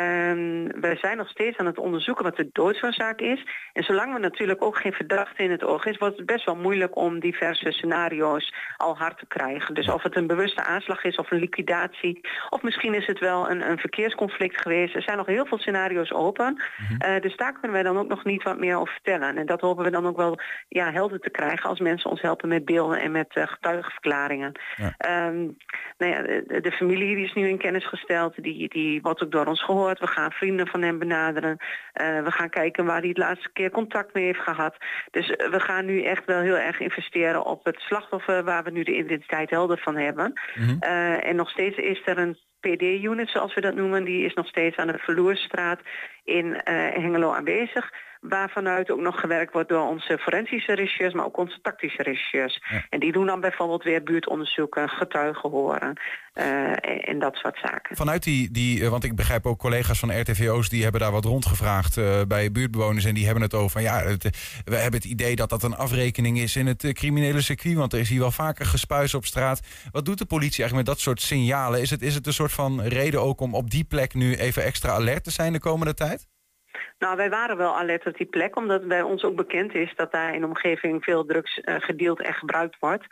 Um, 0.00 0.80
we 0.80 0.96
zijn 1.00 1.16
nog 1.16 1.28
steeds 1.28 1.56
aan 1.58 1.66
het 1.66 1.78
onderzoeken 1.78 2.24
wat 2.24 2.36
de 2.36 2.48
doodsoorzaak 2.52 3.20
is. 3.20 3.46
En 3.72 3.82
zolang 3.82 4.12
we 4.12 4.18
natuurlijk 4.18 4.62
ook 4.62 4.76
geen 4.76 4.92
verdachte 4.92 5.42
in 5.42 5.50
het 5.50 5.64
oog 5.64 5.84
is... 5.84 5.98
wordt 5.98 6.16
het 6.16 6.26
best 6.26 6.44
wel 6.44 6.56
moeilijk 6.56 6.96
om 6.96 7.20
diverse 7.20 7.72
scenario's 7.72 8.54
al 8.76 8.96
hard 8.96 9.18
te 9.18 9.26
krijgen. 9.26 9.74
Dus 9.74 9.88
of 9.88 10.02
het 10.02 10.16
een 10.16 10.26
bewuste 10.26 10.64
aanslag 10.64 11.04
is 11.04 11.16
of 11.16 11.30
een 11.30 11.38
liquidatie... 11.38 12.20
of 12.50 12.62
misschien 12.62 12.94
is 12.94 13.06
het 13.06 13.18
wel 13.18 13.50
een, 13.50 13.70
een 13.70 13.78
verkeersconflict 13.78 14.60
geweest. 14.60 14.94
Er 14.94 15.02
zijn 15.02 15.16
nog 15.16 15.26
heel 15.26 15.46
veel 15.46 15.58
scenario's 15.58 16.12
open. 16.12 16.62
Mm 16.88 17.02
dus 17.20 17.36
daar 17.36 17.52
kunnen 17.52 17.72
wij 17.72 17.82
dan 17.82 17.98
ook 17.98 18.08
nog 18.08 18.24
niet 18.24 18.42
wat 18.42 18.58
meer 18.58 18.76
over 18.76 18.92
vertellen. 18.92 19.36
En 19.36 19.46
dat 19.46 19.60
hopen 19.60 19.84
we 19.84 19.90
dan 19.90 20.06
ook 20.06 20.16
wel 20.16 20.38
ja, 20.68 20.92
helder 20.92 21.20
te 21.20 21.30
krijgen... 21.30 21.68
als 21.68 21.80
mensen 21.80 22.10
ons 22.10 22.20
helpen 22.20 22.48
met 22.48 22.64
beelden 22.64 23.00
en 23.00 23.10
met 23.10 23.36
uh, 23.36 23.46
getuigenverklaringen. 23.46 24.52
Ja. 24.76 25.26
Um, 25.26 25.56
nou 25.98 26.12
ja, 26.12 26.22
de, 26.22 26.60
de, 26.60 26.72
familie 26.72 27.14
die 27.14 27.24
is 27.24 27.32
nu 27.32 27.48
in 27.48 27.58
kennis 27.58 27.88
gesteld. 27.88 28.42
Die, 28.42 28.68
die 28.68 29.02
wordt 29.02 29.22
ook 29.22 29.30
door 29.30 29.46
ons 29.46 29.64
gehoord 29.64 29.83
we 29.92 30.06
gaan 30.06 30.30
vrienden 30.30 30.66
van 30.66 30.82
hem 30.82 30.98
benaderen. 30.98 31.56
Uh, 31.58 32.22
we 32.22 32.30
gaan 32.30 32.50
kijken 32.50 32.84
waar 32.84 32.98
hij 32.98 33.08
het 33.08 33.18
laatste 33.18 33.52
keer 33.52 33.70
contact 33.70 34.14
mee 34.14 34.24
heeft 34.24 34.40
gehad. 34.40 34.76
Dus 35.10 35.28
uh, 35.28 35.50
we 35.50 35.60
gaan 35.60 35.84
nu 35.84 36.02
echt 36.02 36.24
wel 36.24 36.40
heel 36.40 36.58
erg 36.58 36.80
investeren 36.80 37.44
op 37.44 37.64
het 37.64 37.80
slachtoffer... 37.80 38.44
waar 38.44 38.64
we 38.64 38.70
nu 38.70 38.82
de 38.82 38.96
identiteit 38.96 39.50
helder 39.50 39.78
van 39.78 39.96
hebben. 39.96 40.40
Mm 40.54 40.64
-hmm. 40.64 40.78
uh, 40.80 41.26
en 41.26 41.36
nog 41.36 41.50
steeds 41.50 41.76
is 41.76 42.02
er 42.04 42.18
een 42.18 42.38
PD-unit, 42.60 43.28
zoals 43.28 43.54
we 43.54 43.60
dat 43.60 43.74
noemen. 43.74 44.04
Die 44.04 44.24
is 44.24 44.34
nog 44.34 44.46
steeds 44.46 44.76
aan 44.76 44.86
de 44.86 44.98
Verloerstraat 44.98 45.80
in 46.24 46.60
Hengelo 46.64 47.32
aanwezig 47.32 47.92
waarvanuit 48.28 48.90
ook 48.90 49.00
nog 49.00 49.20
gewerkt 49.20 49.52
wordt 49.52 49.68
door 49.68 49.88
onze 49.88 50.18
forensische 50.18 50.74
regisseurs, 50.74 51.14
maar 51.14 51.24
ook 51.24 51.36
onze 51.36 51.58
tactische 51.62 52.02
regisseurs. 52.02 52.62
En 52.90 53.00
die 53.00 53.12
doen 53.12 53.26
dan 53.26 53.40
bijvoorbeeld 53.40 53.82
weer 53.82 54.02
buurtonderzoeken, 54.02 54.88
getuigen 54.88 55.50
horen 55.50 55.92
uh, 56.34 57.08
en 57.08 57.18
dat 57.18 57.34
soort 57.34 57.58
zaken. 57.62 57.96
Vanuit 57.96 58.22
die, 58.22 58.50
die, 58.50 58.84
eh, 58.84 58.88
want 58.88 59.04
ik 59.04 59.16
begrijp 59.16 59.46
ook 59.46 59.58
collega's 59.58 59.98
van 59.98 60.20
RTVO's 60.20 60.68
die 60.68 60.82
hebben 60.82 61.00
daar 61.00 61.12
wat 61.12 61.24
rondgevraagd 61.24 61.96
uh, 61.96 62.20
bij 62.28 62.52
buurtbewoners 62.52 63.04
en 63.04 63.14
die 63.14 63.24
hebben 63.24 63.42
het 63.42 63.54
over 63.54 63.80
ja, 63.80 63.98
het, 63.98 64.22
we 64.64 64.76
hebben 64.76 65.00
het 65.00 65.10
idee 65.10 65.36
dat 65.36 65.48
dat 65.48 65.62
een 65.62 65.76
afrekening 65.76 66.38
is 66.38 66.56
in 66.56 66.66
het 66.66 66.92
criminele 66.92 67.40
circuit, 67.40 67.76
want 67.76 67.92
er 67.92 67.98
is 67.98 68.08
hier 68.08 68.20
wel 68.20 68.30
vaker 68.30 68.66
gespuis 68.66 69.14
op 69.14 69.24
straat. 69.24 69.60
Wat 69.90 70.04
doet 70.04 70.18
de 70.18 70.24
politie 70.24 70.62
eigenlijk 70.62 70.88
met 70.88 70.96
dat 70.96 71.04
soort 71.04 71.20
signalen? 71.20 71.80
Is 71.80 71.90
het, 71.90 72.02
is 72.02 72.14
het 72.14 72.26
een 72.26 72.32
soort 72.32 72.52
van 72.52 72.82
reden 72.82 73.22
ook 73.22 73.40
om 73.40 73.54
op 73.54 73.70
die 73.70 73.84
plek 73.84 74.14
nu 74.14 74.34
even 74.34 74.62
extra 74.62 74.92
alert 74.92 75.24
te 75.24 75.30
zijn 75.30 75.52
de 75.52 75.60
komende 75.60 75.94
tijd? 75.94 76.26
Nou, 76.98 77.16
wij 77.16 77.30
waren 77.30 77.56
wel 77.56 77.76
alert 77.76 78.06
op 78.06 78.16
die 78.16 78.26
plek, 78.26 78.56
omdat 78.56 78.88
bij 78.88 79.02
ons 79.02 79.24
ook 79.24 79.36
bekend 79.36 79.74
is 79.74 79.92
dat 79.96 80.12
daar 80.12 80.34
in 80.34 80.40
de 80.40 80.46
omgeving 80.46 81.04
veel 81.04 81.24
drugs 81.24 81.58
uh, 81.58 81.74
gedeeld 81.78 82.20
en 82.22 82.34
gebruikt 82.34 82.76
wordt. 82.80 83.06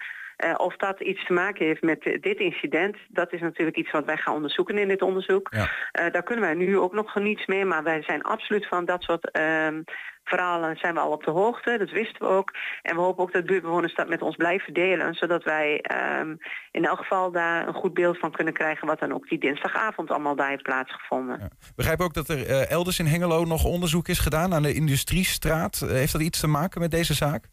Uh, 0.45 0.55
of 0.57 0.77
dat 0.77 1.01
iets 1.01 1.27
te 1.27 1.33
maken 1.33 1.67
heeft 1.67 1.83
met 1.83 2.03
dit 2.03 2.39
incident, 2.39 2.97
dat 3.09 3.33
is 3.33 3.41
natuurlijk 3.41 3.77
iets 3.77 3.91
wat 3.91 4.05
wij 4.05 4.17
gaan 4.17 4.35
onderzoeken 4.35 4.79
in 4.79 4.89
dit 4.89 5.03
onderzoek. 5.03 5.49
Ja. 5.51 5.63
Uh, 5.63 6.13
daar 6.13 6.23
kunnen 6.23 6.45
wij 6.45 6.55
nu 6.55 6.79
ook 6.79 6.93
nog 6.93 7.15
niets 7.15 7.47
mee, 7.47 7.65
maar 7.65 7.83
wij 7.83 8.03
zijn 8.03 8.23
absoluut 8.23 8.67
van 8.67 8.85
dat 8.85 9.03
soort 9.03 9.31
ehm, 9.31 9.83
verhalen 10.25 10.77
zijn 10.77 10.95
we 10.95 11.01
al 11.01 11.11
op 11.11 11.25
de 11.25 11.31
hoogte, 11.31 11.79
dat 11.79 11.91
wisten 11.91 12.27
we 12.27 12.33
ook. 12.33 12.51
En 12.83 12.95
we 12.95 13.01
hopen 13.01 13.23
ook 13.23 13.33
dat 13.33 13.47
buurtbewoners 13.47 13.95
dat 13.95 14.09
met 14.09 14.23
ons 14.23 14.37
blijven 14.37 14.75
delen, 14.75 15.15
zodat 15.15 15.45
wij 15.45 15.85
um, 16.21 16.39
in 16.71 16.85
elk 16.85 16.99
geval 16.99 17.33
daar 17.33 17.69
een 17.69 17.75
goed 17.75 17.95
beeld 17.95 18.19
van 18.19 18.31
kunnen 18.31 18.55
krijgen 18.55 18.87
wat 18.87 18.99
dan 18.99 19.13
ook 19.13 19.29
die 19.29 19.39
dinsdagavond 19.39 20.11
allemaal 20.11 20.37
daar 20.37 20.49
heeft 20.49 20.63
plaatsgevonden. 20.63 21.39
Ja. 21.41 21.49
Begrijp 21.77 22.01
ook 22.01 22.15
dat 22.15 22.29
er 22.29 22.39
uh, 22.39 22.71
elders 22.71 22.99
in 22.99 23.07
Hengelo 23.07 23.45
nog 23.45 23.65
onderzoek 23.65 24.09
is 24.09 24.19
gedaan 24.19 24.55
aan 24.55 24.63
de 24.63 24.75
Industriestraat. 24.75 25.81
Uh, 25.85 25.91
heeft 25.91 26.13
dat 26.13 26.23
iets 26.23 26.41
te 26.41 26.47
maken 26.47 26.81
met 26.81 26.91
deze 26.91 27.15
zaak? 27.15 27.45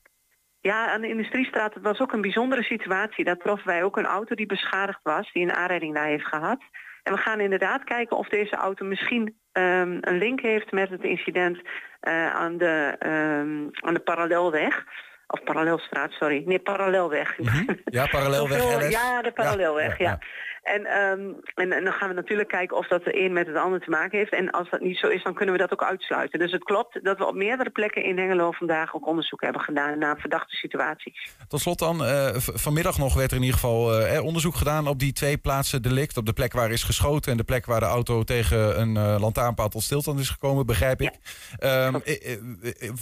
Ja, 0.62 0.92
aan 0.92 1.02
de 1.02 1.08
Industriestraat 1.08 1.74
het 1.74 1.84
was 1.84 2.00
ook 2.00 2.12
een 2.12 2.22
bijzondere 2.22 2.64
situatie. 2.64 3.26
Daar 3.26 3.38
troffen 3.38 3.68
wij 3.68 3.84
ook 3.84 3.98
een 3.98 4.06
auto 4.06 4.36
die 4.36 4.46
beschadigd 4.46 5.00
was, 5.04 5.32
die 5.32 5.44
een 5.44 5.54
aanrijding 5.54 5.96
daar 5.96 6.08
heeft 6.08 6.28
gehad. 6.28 6.60
En 7.04 7.14
we 7.14 7.20
gaan 7.20 7.40
inderdaad 7.40 7.84
kijken 7.84 8.18
of 8.18 8.28
deze 8.28 8.56
auto 8.56 8.86
misschien 8.86 9.39
um, 9.54 9.98
een 10.02 10.18
link 10.18 10.42
heeft 10.42 10.72
met 10.72 10.90
het 10.90 11.04
incident 11.04 11.58
uh, 12.02 12.36
aan, 12.36 12.58
de, 12.58 12.96
um, 13.06 13.70
aan 13.72 13.94
de 13.94 14.00
parallelweg. 14.04 14.84
Of 15.28 15.44
parallelstraat, 15.44 16.12
sorry. 16.12 16.44
Nee, 16.46 16.60
parallelweg. 16.60 17.38
Mm 17.38 17.48
-hmm. 17.48 17.80
Ja, 17.86 18.08
parallelweg. 18.18 18.90
ja, 18.90 19.22
de 19.22 19.32
parallelweg, 19.32 19.98
ja. 19.98 20.06
ja. 20.06 20.10
ja. 20.10 20.20
En, 20.62 20.98
um, 20.98 21.36
en, 21.56 21.72
en, 21.72 21.84
dan 21.84 21.94
gaan 21.94 22.10
we 22.10 22.16
natuurlijk 22.16 22.50
kijken 22.50 22.78
of 22.78 22.88
dat 22.88 23.04
de 23.04 23.24
een 23.24 23.34
met 23.34 23.48
het 23.48 23.56
ander 23.56 23.80
te 23.80 23.90
maken 23.90 24.18
heeft. 24.18 24.34
En 24.34 24.52
als 24.52 24.70
dat 24.70 24.82
niet 24.82 24.98
zo 24.98 25.08
is, 25.08 25.24
dan 25.24 25.34
kunnen 25.34 25.56
we 25.56 25.62
dat 25.62 25.72
ook 25.72 25.84
uitsluiten. 25.84 26.40
Dus 26.40 26.52
het 26.52 26.64
klopt 26.64 27.04
dat 27.04 27.18
we 27.18 27.28
op 27.28 27.36
meerdere 27.36 27.70
plekken 27.70 28.04
in 28.04 28.18
Hengelo 28.18 28.52
vandaag 28.52 28.96
ook 28.96 29.08
onderzoek 29.08 29.42
hebben 29.42 29.62
gedaan 29.62 30.00
naar 30.00 30.20
verdachte 30.20 30.56
situaties. 30.56 31.32
Tot 31.48 31.60
slot 31.60 31.80
dan, 31.80 32.02
uh, 32.02 32.30
vanmiddag 32.36 32.98
nog 32.98 33.14
werd 33.14 33.32
er 33.32 33.38
in 33.38 33.44
ieder 33.44 33.60
geval 33.60 34.02
uh, 34.02 34.24
onderzoek 34.24 34.56
gedaan 34.56 34.88
op 34.88 35.00
die 35.00 35.14
twee 35.14 35.38
plaatsen 35.38 35.82
delict. 35.82 36.18
Op 36.18 36.26
de 36.26 36.34
plek 36.34 36.54
waar 36.54 36.72
is 36.72 36.84
geschoten 36.84 37.32
en 37.32 37.38
de 37.38 37.44
plek 37.44 37.66
waar 37.66 37.80
de 37.80 37.86
auto 37.86 38.24
tegen 38.24 38.80
een 38.80 38.96
uh, 38.96 39.16
lantaarnpaal 39.20 39.70
tot 39.70 39.84
stilstand 39.84 40.20
is 40.20 40.30
gekomen, 40.30 40.66
begrijp 40.66 41.02
ik. 41.02 41.14
Ja. 41.60 41.86
Um, 41.86 42.02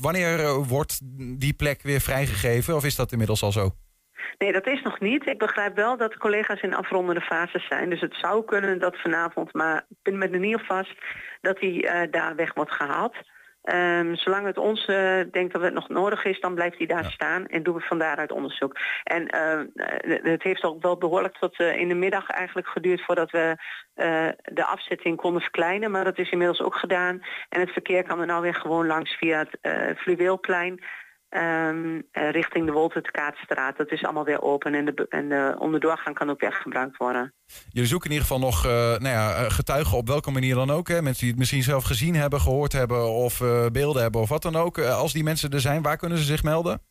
wanneer 0.01 0.53
wordt 0.63 0.99
die 1.39 1.53
plek 1.53 1.81
weer 1.81 2.01
vrijgegeven 2.01 2.75
of 2.75 2.85
is 2.85 2.95
dat 2.95 3.11
inmiddels 3.11 3.43
al 3.43 3.51
zo? 3.51 3.75
Nee, 4.37 4.51
dat 4.51 4.67
is 4.67 4.81
nog 4.81 4.99
niet. 4.99 5.27
Ik 5.27 5.37
begrijp 5.37 5.75
wel 5.75 5.97
dat 5.97 6.11
de 6.11 6.17
collega's 6.17 6.61
in 6.61 6.73
afrondende 6.73 7.21
fases 7.21 7.67
zijn. 7.67 7.89
Dus 7.89 8.01
het 8.01 8.15
zou 8.15 8.45
kunnen 8.45 8.79
dat 8.79 9.01
vanavond, 9.01 9.53
maar 9.53 9.85
ik 9.89 9.97
ben 10.01 10.17
met 10.17 10.31
in 10.31 10.43
ieder 10.43 10.65
vast 10.65 10.95
dat 11.41 11.59
hij 11.59 11.73
uh, 11.73 12.11
daar 12.11 12.35
weg 12.35 12.53
wordt 12.53 12.71
gehaald. 12.71 13.15
Um, 13.73 14.15
zolang 14.15 14.45
het 14.45 14.57
ons 14.57 14.87
uh, 14.87 15.19
denkt 15.31 15.53
dat 15.53 15.61
het 15.61 15.73
nog 15.73 15.89
nodig 15.89 16.25
is, 16.25 16.39
dan 16.39 16.55
blijft 16.55 16.77
hij 16.77 16.87
daar 16.87 17.03
ja. 17.03 17.09
staan 17.09 17.45
en 17.47 17.63
doen 17.63 17.75
we 17.75 17.81
van 17.81 17.99
daaruit 17.99 18.31
onderzoek. 18.31 18.77
En 19.03 19.35
uh, 19.35 19.61
het 20.31 20.43
heeft 20.43 20.63
ook 20.63 20.81
wel 20.81 20.97
behoorlijk 20.97 21.37
tot 21.37 21.59
uh, 21.59 21.75
in 21.75 21.87
de 21.87 21.93
middag 21.93 22.29
eigenlijk 22.29 22.67
geduurd 22.67 23.01
voordat 23.01 23.31
we 23.31 23.55
de 24.43 24.65
afzetting 24.65 25.17
konden 25.17 25.41
verkleinen. 25.41 25.91
Maar 25.91 26.03
dat 26.03 26.17
is 26.17 26.29
inmiddels 26.29 26.61
ook 26.61 26.75
gedaan. 26.75 27.21
En 27.49 27.59
het 27.59 27.69
verkeer 27.71 28.03
kan 28.03 28.19
er 28.19 28.25
nou 28.25 28.41
weer 28.41 28.55
gewoon 28.55 28.87
langs 28.87 29.15
via 29.15 29.45
het 29.61 29.97
Fluweelplein. 29.97 30.83
Um, 31.29 31.95
uh, 31.95 32.31
richting 32.31 32.65
de 32.65 32.71
Wolterkaatstraat. 32.71 33.77
Dat 33.77 33.91
is 33.91 34.03
allemaal 34.03 34.25
weer 34.25 34.41
open 34.41 34.73
en 34.73 34.85
de, 34.85 35.05
en 35.09 35.29
de 35.29 35.55
onderdoorgang 35.59 36.15
kan 36.15 36.29
ook 36.29 36.39
weer 36.39 36.53
gebruikt 36.53 36.97
worden. 36.97 37.33
Jullie 37.69 37.89
zoeken 37.89 38.09
in 38.09 38.15
ieder 38.15 38.27
geval 38.27 38.45
nog 38.47 38.65
uh, 38.65 38.71
nou 38.71 39.07
ja, 39.07 39.49
getuigen 39.49 39.97
op 39.97 40.07
welke 40.07 40.31
manier 40.31 40.55
dan 40.55 40.69
ook. 40.69 40.87
Hè? 40.87 41.01
Mensen 41.01 41.21
die 41.21 41.29
het 41.29 41.39
misschien 41.39 41.63
zelf 41.63 41.83
gezien 41.83 42.15
hebben, 42.15 42.41
gehoord 42.41 42.71
hebben 42.71 43.03
of 43.09 43.39
uh, 43.39 43.65
beelden 43.71 44.01
hebben 44.01 44.21
of 44.21 44.29
wat 44.29 44.41
dan 44.41 44.55
ook. 44.55 44.79
als 44.79 45.13
die 45.13 45.23
mensen 45.23 45.49
er 45.49 45.59
zijn, 45.59 45.81
waar 45.81 45.97
kunnen 45.97 46.17
ze 46.17 46.23
zich 46.23 46.43
melden? 46.43 46.81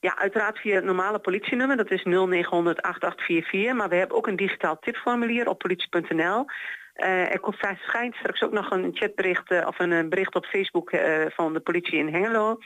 Ja, 0.00 0.18
uiteraard 0.18 0.58
via 0.58 0.74
het 0.74 0.84
normale 0.84 1.18
politienummer, 1.18 1.76
dat 1.76 1.90
is 1.90 2.02
0900 2.02 2.82
8844. 2.82 3.74
Maar 3.74 3.88
we 3.88 3.96
hebben 3.96 4.16
ook 4.16 4.26
een 4.26 4.36
digitaal 4.36 4.78
tipformulier 4.78 5.48
op 5.48 5.58
politie.nl. 5.58 6.44
Uh, 6.96 7.32
er 7.32 7.40
komt 7.40 7.56
verschijnt 7.56 8.14
straks 8.14 8.42
ook 8.42 8.52
nog 8.52 8.70
een 8.70 8.90
chatbericht 8.92 9.50
uh, 9.50 9.66
of 9.66 9.78
een, 9.78 10.08
bericht 10.08 10.34
op 10.34 10.46
Facebook 10.46 10.92
uh, 10.92 11.24
van 11.28 11.52
de 11.52 11.60
politie 11.60 11.98
in 11.98 12.14
Hengelo. 12.14 12.58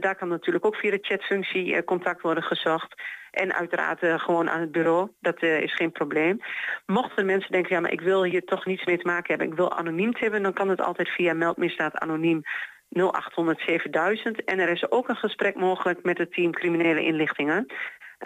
daar 0.00 0.14
kan 0.14 0.28
natuurlijk 0.28 0.66
ook 0.66 0.76
via 0.76 0.90
de 0.90 0.98
chatfunctie 1.02 1.84
contact 1.84 2.22
worden 2.22 2.42
gezocht. 2.42 2.94
En 3.30 3.54
uiteraard 3.54 4.00
gewoon 4.22 4.50
aan 4.50 4.60
het 4.60 4.72
bureau. 4.72 5.10
Dat 5.20 5.42
is 5.42 5.74
geen 5.74 5.92
probleem. 5.92 6.40
Mochten 6.86 7.26
mensen 7.26 7.52
denken, 7.52 7.74
ja 7.74 7.80
maar 7.80 7.92
ik 7.92 8.00
wil 8.00 8.24
hier 8.24 8.44
toch 8.44 8.66
niets 8.66 8.84
mee 8.84 8.98
te 8.98 9.06
maken 9.06 9.28
hebben. 9.28 9.46
Ik 9.46 9.54
wil 9.54 9.72
anoniem 9.72 10.12
hebben, 10.18 10.42
dan 10.42 10.52
kan 10.52 10.68
het 10.68 10.80
altijd 10.80 11.08
via 11.08 11.34
meldmisdaad 11.34 11.98
anoniem 11.98 12.42
0800 12.90 13.60
7000. 13.66 14.44
En 14.44 14.58
er 14.58 14.68
is 14.68 14.90
ook 14.90 15.08
een 15.08 15.16
gesprek 15.16 15.54
mogelijk 15.54 16.02
met 16.02 16.18
het 16.18 16.32
team 16.32 16.52
criminele 16.52 17.04
inlichtingen. 17.04 17.66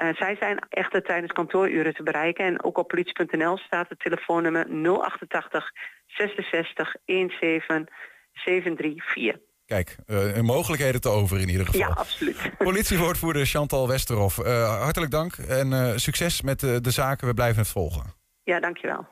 Uh, 0.02 0.14
zij 0.14 0.36
zijn 0.40 0.58
echter 0.68 1.02
tijdens 1.02 1.32
kantooruren 1.32 1.94
te 1.94 2.02
bereiken. 2.02 2.44
En 2.44 2.64
ook 2.64 2.78
op 2.78 2.88
politie.nl 2.88 3.56
staat 3.56 3.88
het 3.88 4.00
telefoonnummer 4.00 4.66
088 5.00 5.70
66 6.06 6.94
17 7.06 7.88
734. 8.32 9.36
Kijk, 9.66 9.96
uh, 10.06 10.40
mogelijkheden 10.40 11.00
te 11.00 11.08
over 11.08 11.40
in 11.40 11.48
ieder 11.48 11.66
geval. 11.66 11.80
Ja, 11.80 11.88
absoluut. 11.88 12.36
Politiewoordvoerder 12.58 13.46
Chantal 13.46 13.88
Westerhof, 13.88 14.38
uh, 14.38 14.80
hartelijk 14.82 15.10
dank 15.10 15.34
en 15.34 16.00
succes 16.00 16.42
met 16.42 16.60
de 16.60 16.90
zaken. 16.90 17.26
We 17.26 17.34
blijven 17.34 17.58
het 17.62 17.70
volgen. 17.70 18.14
Ja, 18.42 18.60
dankjewel. 18.60 19.06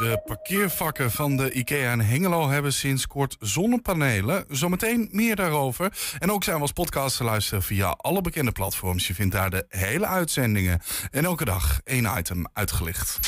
De 0.00 0.20
parkeervakken 0.24 1.10
van 1.10 1.36
de 1.36 1.52
IKEA 1.52 1.92
in 1.92 2.00
Hengelo 2.00 2.48
hebben 2.48 2.72
sinds 2.72 3.06
kort 3.06 3.36
zonnepanelen. 3.40 4.44
Zometeen 4.48 5.08
meer 5.12 5.36
daarover. 5.36 5.92
En 6.18 6.32
ook 6.32 6.44
zijn 6.44 6.56
we 6.56 6.62
als 6.62 6.72
podcast 6.72 7.16
te 7.16 7.24
luisteren 7.24 7.62
via 7.62 7.88
alle 7.88 8.20
bekende 8.20 8.52
platforms. 8.52 9.06
Je 9.06 9.14
vindt 9.14 9.34
daar 9.34 9.50
de 9.50 9.64
hele 9.68 10.06
uitzendingen. 10.06 10.80
En 11.10 11.24
elke 11.24 11.44
dag 11.44 11.80
één 11.84 12.18
item 12.18 12.46
uitgelicht. 12.52 13.18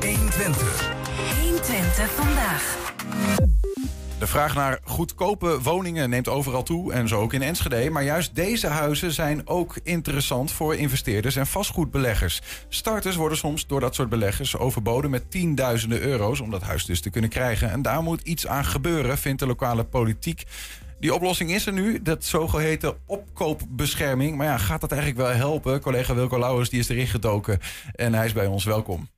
120. 0.00 0.92
120 1.40 2.10
vandaag. 2.10 2.78
De 4.20 4.26
vraag 4.26 4.54
naar 4.54 4.78
goedkope 4.84 5.60
woningen 5.62 6.10
neemt 6.10 6.28
overal 6.28 6.62
toe 6.62 6.92
en 6.92 7.08
zo 7.08 7.20
ook 7.20 7.32
in 7.32 7.42
Enschede. 7.42 7.90
Maar 7.90 8.02
juist 8.02 8.34
deze 8.34 8.66
huizen 8.66 9.12
zijn 9.12 9.48
ook 9.48 9.78
interessant 9.82 10.52
voor 10.52 10.74
investeerders 10.74 11.36
en 11.36 11.46
vastgoedbeleggers. 11.46 12.40
Starters 12.68 13.16
worden 13.16 13.38
soms 13.38 13.66
door 13.66 13.80
dat 13.80 13.94
soort 13.94 14.08
beleggers 14.08 14.56
overboden 14.56 15.10
met 15.10 15.30
tienduizenden 15.30 16.00
euro's 16.00 16.40
om 16.40 16.50
dat 16.50 16.62
huis 16.62 16.84
dus 16.84 17.00
te 17.00 17.10
kunnen 17.10 17.30
krijgen. 17.30 17.70
En 17.70 17.82
daar 17.82 18.02
moet 18.02 18.20
iets 18.20 18.46
aan 18.46 18.64
gebeuren, 18.64 19.18
vindt 19.18 19.40
de 19.40 19.46
lokale 19.46 19.84
politiek. 19.84 20.44
Die 20.98 21.14
oplossing 21.14 21.52
is 21.52 21.66
er 21.66 21.72
nu, 21.72 22.02
dat 22.02 22.24
zogeheten 22.24 22.96
opkoopbescherming. 23.06 24.36
Maar 24.36 24.46
ja, 24.46 24.58
gaat 24.58 24.80
dat 24.80 24.92
eigenlijk 24.92 25.20
wel 25.20 25.36
helpen? 25.36 25.80
Collega 25.80 26.14
Wilco 26.14 26.38
Lauwers 26.38 26.70
die 26.70 26.80
is 26.80 26.88
erin 26.88 27.06
gedoken 27.06 27.58
en 27.92 28.14
hij 28.14 28.26
is 28.26 28.32
bij 28.32 28.46
ons. 28.46 28.64
Welkom. 28.64 29.08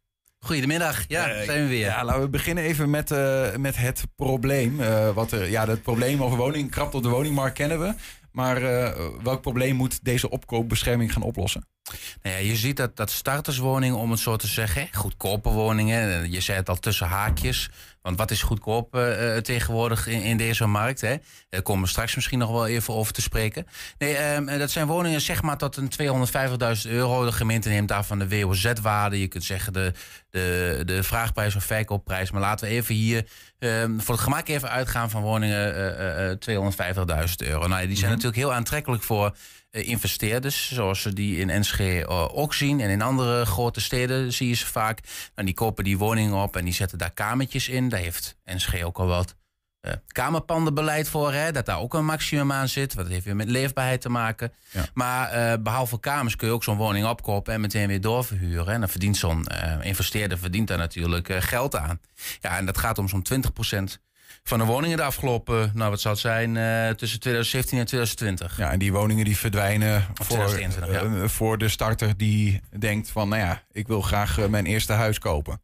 Goedemiddag, 0.45 1.05
ja, 1.09 1.37
uh, 1.37 1.43
zijn 1.43 1.63
we 1.63 1.69
weer. 1.69 1.87
Ja, 1.87 2.05
laten 2.05 2.21
we 2.21 2.29
beginnen 2.29 2.65
even 2.65 2.91
met, 2.91 3.11
uh, 3.11 3.57
met 3.57 3.77
het 3.77 4.05
probleem. 4.17 4.81
Uh, 4.81 5.11
wat 5.11 5.33
er, 5.33 5.51
ja, 5.51 5.69
het 5.69 5.83
probleem 5.83 6.23
over 6.23 6.37
woning, 6.37 6.71
krapt 6.71 6.95
op 6.95 7.03
de 7.03 7.09
woningmarkt 7.09 7.55
kennen 7.55 7.81
we. 7.81 7.95
Maar 8.33 8.61
welk 9.23 9.41
probleem 9.41 9.77
moet 9.77 10.05
deze 10.05 10.31
opkoopbescherming 10.31 11.13
gaan 11.13 11.23
oplossen? 11.23 11.67
Nou 12.23 12.37
ja, 12.37 12.43
je 12.43 12.57
ziet 12.57 12.77
dat, 12.77 12.97
dat 12.97 13.11
starterswoningen, 13.11 13.99
om 13.99 14.11
het 14.11 14.21
zo 14.21 14.37
te 14.37 14.47
zeggen, 14.47 14.89
goedkope 14.93 15.49
woningen, 15.49 16.31
je 16.31 16.41
zei 16.41 16.59
het 16.59 16.69
al 16.69 16.79
tussen 16.79 17.07
haakjes. 17.07 17.71
Want 18.03 18.19
wat 18.19 18.31
is 18.31 18.43
goedkoop 18.43 18.97
uh, 18.97 19.37
tegenwoordig 19.37 20.07
in, 20.07 20.23
in, 20.23 20.37
deze 20.37 20.67
markt? 20.67 21.01
Hè? 21.01 21.17
Daar 21.49 21.63
komen 21.63 21.83
we 21.83 21.89
straks 21.89 22.15
misschien 22.15 22.39
nog 22.39 22.51
wel 22.51 22.67
even 22.67 22.95
over 22.95 23.13
te 23.13 23.23
spreken. 23.23 23.67
Nee, 23.99 24.17
uh, 24.41 24.59
dat 24.59 24.71
zijn 24.71 24.87
woningen 24.87 25.21
zeg 25.21 25.43
maar 25.43 25.59
tot 25.59 25.77
een 25.77 25.91
250.000 26.87 26.91
euro. 26.91 27.25
De 27.25 27.33
gemeente 27.33 27.69
neemt 27.69 27.89
daarvan 27.89 28.19
de 28.19 28.29
WOZ-waarde. 28.29 29.21
Je 29.21 29.29
kunt 29.29 29.45
zeggen 29.45 29.73
de, 29.73 29.93
de, 30.33 30.83
de 30.85 31.03
vraagprijs 31.03 31.57
of 31.57 31.65
verkoopprijs. 31.65 32.31
Maar 32.31 32.41
laten 32.41 32.69
we 32.69 32.75
even 32.75 32.95
hier 32.95 33.27
ehm, 33.59 33.99
voor 33.99 34.15
het 34.15 34.25
gemak 34.25 34.49
even 34.49 34.71
uitgaan 34.71 35.11
van 35.11 35.23
woningen 35.23 36.39
250.000 36.51 36.55
euro. 37.37 37.67
Nou, 37.67 37.87
die 37.87 37.97
zijn 37.97 38.11
mhm. 38.11 38.11
natuurlijk 38.11 38.37
heel 38.37 38.53
aantrekkelijk 38.53 39.03
voor 39.03 39.37
eh, 39.71 39.89
investeerders, 39.89 40.73
zoals 40.73 41.03
ze 41.03 41.13
die 41.13 41.39
in 41.39 41.51
Enschede 41.51 42.07
eh, 42.07 42.39
ook 42.39 42.55
zien. 42.55 42.81
En 42.81 42.91
in 42.91 43.03
andere 43.03 43.47
grote 43.47 43.81
steden 43.81 44.33
zie 44.33 44.49
je 44.49 44.55
ze 44.55 44.67
vaak. 44.67 45.01
Nou, 45.35 45.47
die 45.47 45.55
kopen 45.55 45.85
die 45.85 45.99
woningen 45.99 46.43
op 46.43 46.57
en 46.57 46.65
die 46.65 46.75
zetten 46.75 46.99
daar 46.99 47.13
kamertjes 47.13 47.69
in. 47.69 47.89
Daar 47.89 48.01
heeft 48.01 48.37
Enschede 48.45 48.87
ook 48.87 48.99
al 48.99 49.07
wat 49.07 49.35
uh, 49.83 49.93
kamerpandenbeleid 50.07 51.09
voor, 51.09 51.33
hè, 51.33 51.53
dat 51.53 51.67
daar 51.67 51.79
ook 51.79 51.95
een 51.95 52.05
maximum 52.05 52.53
aan 52.53 52.69
zit. 52.69 52.95
Wat 52.95 53.09
heeft 53.09 53.25
weer 53.25 53.37
met 53.37 53.49
leefbaarheid 53.49 54.01
te 54.01 54.09
maken. 54.09 54.53
Maar 54.95 55.61
behalve 55.63 56.01
kamers 56.01 56.37
kun 56.37 56.49
je 56.49 56.55
ook 56.55 56.65
zo'n 56.65 56.77
woning 56.77 57.07
opkopen 57.07 57.55
en 57.55 57.61
meteen 57.61 57.87
weer 57.87 58.01
doorverhuren. 58.01 58.75
En 58.75 58.81
dan 58.81 58.89
verdient 58.89 59.17
zo'n 59.17 59.47
investeerder 59.81 60.39
verdient 60.39 60.69
daar 60.69 60.79
natuurlijk 60.79 61.33
geld 61.39 61.77
aan. 61.77 62.01
Ja, 62.41 62.57
en 62.57 62.67
dat 62.67 62.79
gaat 62.79 62.99
om 62.99 63.09
zo'n 63.09 63.27
20% 63.97 64.01
van 64.43 64.59
de 64.59 64.65
woningen 64.65 64.97
de 64.97 65.03
afgelopen, 65.03 65.71
nou 65.75 65.91
wat 65.91 66.01
zou 66.01 66.15
het 66.15 66.23
zijn, 66.23 66.55
uh, 66.55 66.89
tussen 66.89 67.21
2017 67.21 67.79
en 67.79 67.87
2020. 67.87 68.57
Ja, 68.57 68.71
en 68.71 68.79
die 68.79 68.93
woningen 68.93 69.25
die 69.25 69.37
verdwijnen 69.37 70.07
voor, 70.15 70.61
uh, 70.91 71.25
voor 71.29 71.59
de 71.59 71.69
starter 71.69 72.17
die 72.17 72.61
denkt 72.79 73.11
van, 73.11 73.29
nou 73.29 73.43
ja, 73.43 73.63
ik 73.73 73.87
wil 73.87 74.01
graag 74.01 74.39
uh, 74.39 74.47
mijn 74.47 74.67
eerste 74.67 74.93
huis 74.93 75.19
kopen. 75.19 75.61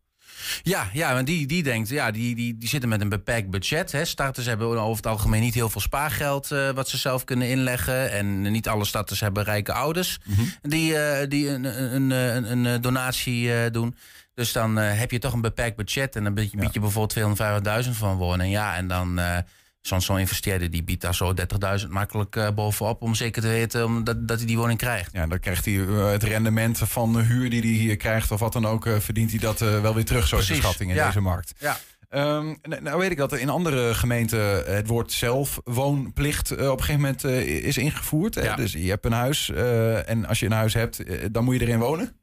Ja, 0.62 0.88
ja 0.92 1.14
want 1.14 1.26
die, 1.26 1.46
die 1.46 1.62
denkt, 1.62 1.88
ja, 1.88 2.10
die, 2.10 2.34
die, 2.34 2.58
die 2.58 2.68
zitten 2.68 2.88
met 2.88 3.00
een 3.00 3.08
beperkt 3.08 3.50
budget. 3.50 3.92
Hè. 3.92 4.04
Starters 4.04 4.46
hebben 4.46 4.68
over 4.68 4.96
het 4.96 5.06
algemeen 5.06 5.40
niet 5.40 5.54
heel 5.54 5.70
veel 5.70 5.80
spaargeld 5.80 6.50
uh, 6.50 6.70
wat 6.70 6.88
ze 6.88 6.96
zelf 6.96 7.24
kunnen 7.24 7.48
inleggen. 7.48 8.10
En 8.10 8.42
niet 8.42 8.68
alle 8.68 8.84
starters 8.84 9.20
hebben 9.20 9.44
rijke 9.44 9.72
ouders 9.72 10.18
mm 10.24 10.34
-hmm. 10.34 10.52
die, 10.62 10.92
uh, 10.92 11.28
die 11.28 11.48
een, 11.48 11.94
een, 11.94 12.10
een, 12.10 12.64
een 12.64 12.80
donatie 12.80 13.44
uh, 13.44 13.70
doen. 13.70 13.96
Dus 14.34 14.52
dan 14.52 14.76
heb 14.76 15.10
je 15.10 15.18
toch 15.18 15.32
een 15.32 15.40
beperkt 15.40 15.76
budget. 15.76 16.16
En 16.16 16.24
dan 16.24 16.34
bied 16.34 16.50
je, 16.50 16.56
bied 16.56 16.74
je 16.74 16.80
bijvoorbeeld 16.80 17.38
250.000 17.84 17.90
van 17.90 18.16
wonen. 18.16 18.50
Ja, 18.50 18.76
en 18.76 18.88
dan 18.88 19.20
zo'n 19.88 20.00
zo 20.00 20.14
investeerder 20.14 20.70
die 20.70 20.82
biedt 20.82 21.02
daar 21.02 21.14
zo 21.14 21.34
30.000 21.80 21.88
makkelijk 21.88 22.36
uh, 22.36 22.48
bovenop. 22.50 23.02
Om 23.02 23.14
zeker 23.14 23.42
te 23.42 23.48
weten 23.48 23.80
um, 23.80 24.04
dat, 24.04 24.28
dat 24.28 24.38
hij 24.38 24.46
die 24.46 24.56
woning 24.56 24.78
krijgt. 24.78 25.12
Ja, 25.12 25.26
dan 25.26 25.40
krijgt 25.40 25.64
hij 25.64 25.74
het 25.74 26.22
rendement 26.22 26.78
van 26.78 27.12
de 27.12 27.22
huur 27.22 27.50
die 27.50 27.60
hij 27.60 27.70
hier 27.70 27.96
krijgt. 27.96 28.30
Of 28.30 28.40
wat 28.40 28.52
dan 28.52 28.66
ook, 28.66 28.88
verdient 28.98 29.30
hij 29.30 29.38
dat 29.38 29.58
wel 29.58 29.94
weer 29.94 30.04
terug. 30.04 30.26
Zo 30.26 30.38
is 30.38 30.46
de 30.46 30.54
schatting 30.54 30.90
in 30.90 30.96
ja. 30.96 31.06
deze 31.06 31.20
markt. 31.20 31.54
Ja. 31.58 31.78
Um, 32.10 32.58
nou 32.62 32.98
weet 32.98 33.10
ik 33.10 33.16
dat 33.16 33.32
er 33.32 33.40
in 33.40 33.48
andere 33.48 33.94
gemeenten 33.94 34.74
het 34.74 34.86
woord 34.86 35.12
zelfwoonplicht 35.12 36.52
uh, 36.52 36.70
op 36.70 36.78
een 36.78 36.84
gegeven 36.84 37.00
moment 37.00 37.24
uh, 37.24 37.64
is 37.66 37.78
ingevoerd. 37.78 38.34
Ja. 38.34 38.56
Dus 38.56 38.72
je 38.72 38.88
hebt 38.88 39.04
een 39.04 39.12
huis 39.12 39.48
uh, 39.48 40.08
en 40.08 40.26
als 40.26 40.40
je 40.40 40.46
een 40.46 40.52
huis 40.52 40.74
hebt, 40.74 41.02
dan 41.32 41.44
moet 41.44 41.54
je 41.54 41.60
erin 41.60 41.78
wonen. 41.78 42.16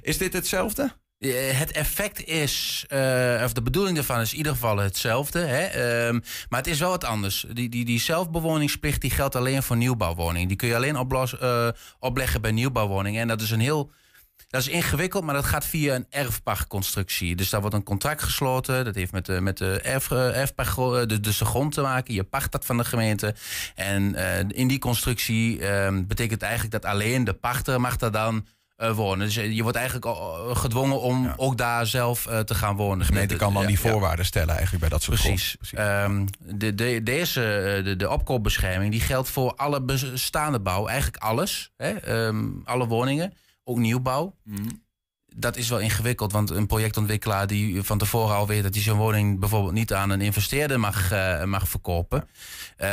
Is 0.00 0.18
dit 0.18 0.32
hetzelfde? 0.32 0.92
Eh, 1.18 1.58
het 1.58 1.72
effect 1.72 2.24
is, 2.24 2.84
uh, 2.92 3.40
of 3.44 3.52
de 3.52 3.62
bedoeling 3.62 3.96
daarvan 3.96 4.20
is 4.20 4.30
in 4.30 4.36
ieder 4.36 4.52
geval 4.52 4.76
hetzelfde. 4.76 5.38
Hè? 5.38 6.06
Um, 6.06 6.22
maar 6.48 6.58
het 6.58 6.68
is 6.68 6.78
wel 6.78 6.90
wat 6.90 7.04
anders. 7.04 7.46
Die, 7.52 7.68
die, 7.68 7.84
die 7.84 8.00
zelfbewoningsplicht 8.00 9.00
die 9.00 9.10
geldt 9.10 9.36
alleen 9.36 9.62
voor 9.62 9.76
nieuwbouwwoningen. 9.76 10.48
Die 10.48 10.56
kun 10.56 10.68
je 10.68 10.74
alleen 10.76 10.98
oplos, 10.98 11.34
uh, 11.42 11.68
opleggen 11.98 12.40
bij 12.40 12.50
nieuwbouwwoningen. 12.50 13.20
En 13.20 13.28
dat 13.28 13.40
is 13.40 13.50
een 13.50 13.60
heel. 13.60 13.90
Dat 14.48 14.60
is 14.60 14.68
ingewikkeld, 14.68 15.24
maar 15.24 15.34
dat 15.34 15.44
gaat 15.44 15.64
via 15.64 15.94
een 15.94 16.06
erfpachtconstructie. 16.10 17.36
Dus 17.36 17.50
daar 17.50 17.60
wordt 17.60 17.76
een 17.76 17.82
contract 17.82 18.22
gesloten. 18.22 18.84
Dat 18.84 18.94
heeft 18.94 19.12
met 19.12 19.26
de, 19.26 19.40
met 19.40 19.58
de 19.58 19.80
erf, 19.80 20.10
erfpacht, 20.10 20.76
dus 21.08 21.38
de 21.38 21.44
grond 21.44 21.72
te 21.72 21.80
maken. 21.80 22.14
Je 22.14 22.24
pacht 22.24 22.52
dat 22.52 22.64
van 22.64 22.76
de 22.76 22.84
gemeente. 22.84 23.34
En 23.74 24.14
in 24.48 24.68
die 24.68 24.78
constructie 24.78 25.58
uh, 25.58 25.88
betekent 26.06 26.42
eigenlijk 26.42 26.72
dat 26.72 26.84
alleen 26.90 27.24
de 27.24 27.32
pachter 27.32 27.80
mag 27.80 27.96
daar 27.96 28.10
dan 28.10 28.46
uh, 28.78 28.90
wonen. 28.90 29.26
Dus 29.26 29.34
je 29.34 29.62
wordt 29.62 29.76
eigenlijk 29.76 30.06
uh, 30.06 30.56
gedwongen 30.56 31.00
om 31.00 31.32
ook 31.36 31.56
daar 31.56 31.86
zelf 31.86 32.26
uh, 32.28 32.38
te 32.38 32.54
gaan 32.54 32.76
wonen. 32.76 32.98
De 32.98 33.04
gemeente 33.04 33.36
kan 33.36 33.54
dan 33.54 33.66
die 33.66 33.80
voorwaarden 33.80 34.24
stellen 34.24 34.54
eigenlijk 34.54 34.80
bij 34.80 34.88
dat 34.88 35.02
soort 35.02 35.20
Precies. 35.20 35.56
Precies. 35.56 35.78
Um, 35.78 36.26
de, 36.38 36.74
de, 36.74 37.02
deze, 37.02 37.80
de, 37.84 37.96
de 37.96 38.10
opkoopbescherming, 38.10 38.90
die 38.90 39.00
geldt 39.00 39.28
voor 39.28 39.54
alle 39.54 39.82
bestaande 39.82 40.60
bouw. 40.60 40.86
Eigenlijk 40.86 41.22
alles. 41.22 41.72
Hè? 41.76 42.26
Um, 42.26 42.62
alle 42.64 42.86
woningen. 42.86 43.34
Ook 43.64 43.78
nieuwbouw. 43.78 44.34
Mm 44.44 44.84
dat 45.38 45.56
is 45.56 45.68
wel 45.68 45.78
ingewikkeld, 45.78 46.32
want 46.32 46.50
een 46.50 46.66
projectontwikkelaar 46.66 47.46
die 47.46 47.82
van 47.82 47.98
tevoren 47.98 48.36
al 48.36 48.46
weet 48.46 48.62
dat 48.62 48.74
hij 48.74 48.82
zijn 48.82 48.96
woning 48.96 49.40
bijvoorbeeld 49.40 49.72
niet 49.72 49.92
aan 49.92 50.10
een 50.10 50.20
investeerder 50.20 50.80
mag, 50.80 51.12
uh, 51.12 51.44
mag 51.44 51.68
verkopen. 51.68 52.28
Uh, 52.78 52.86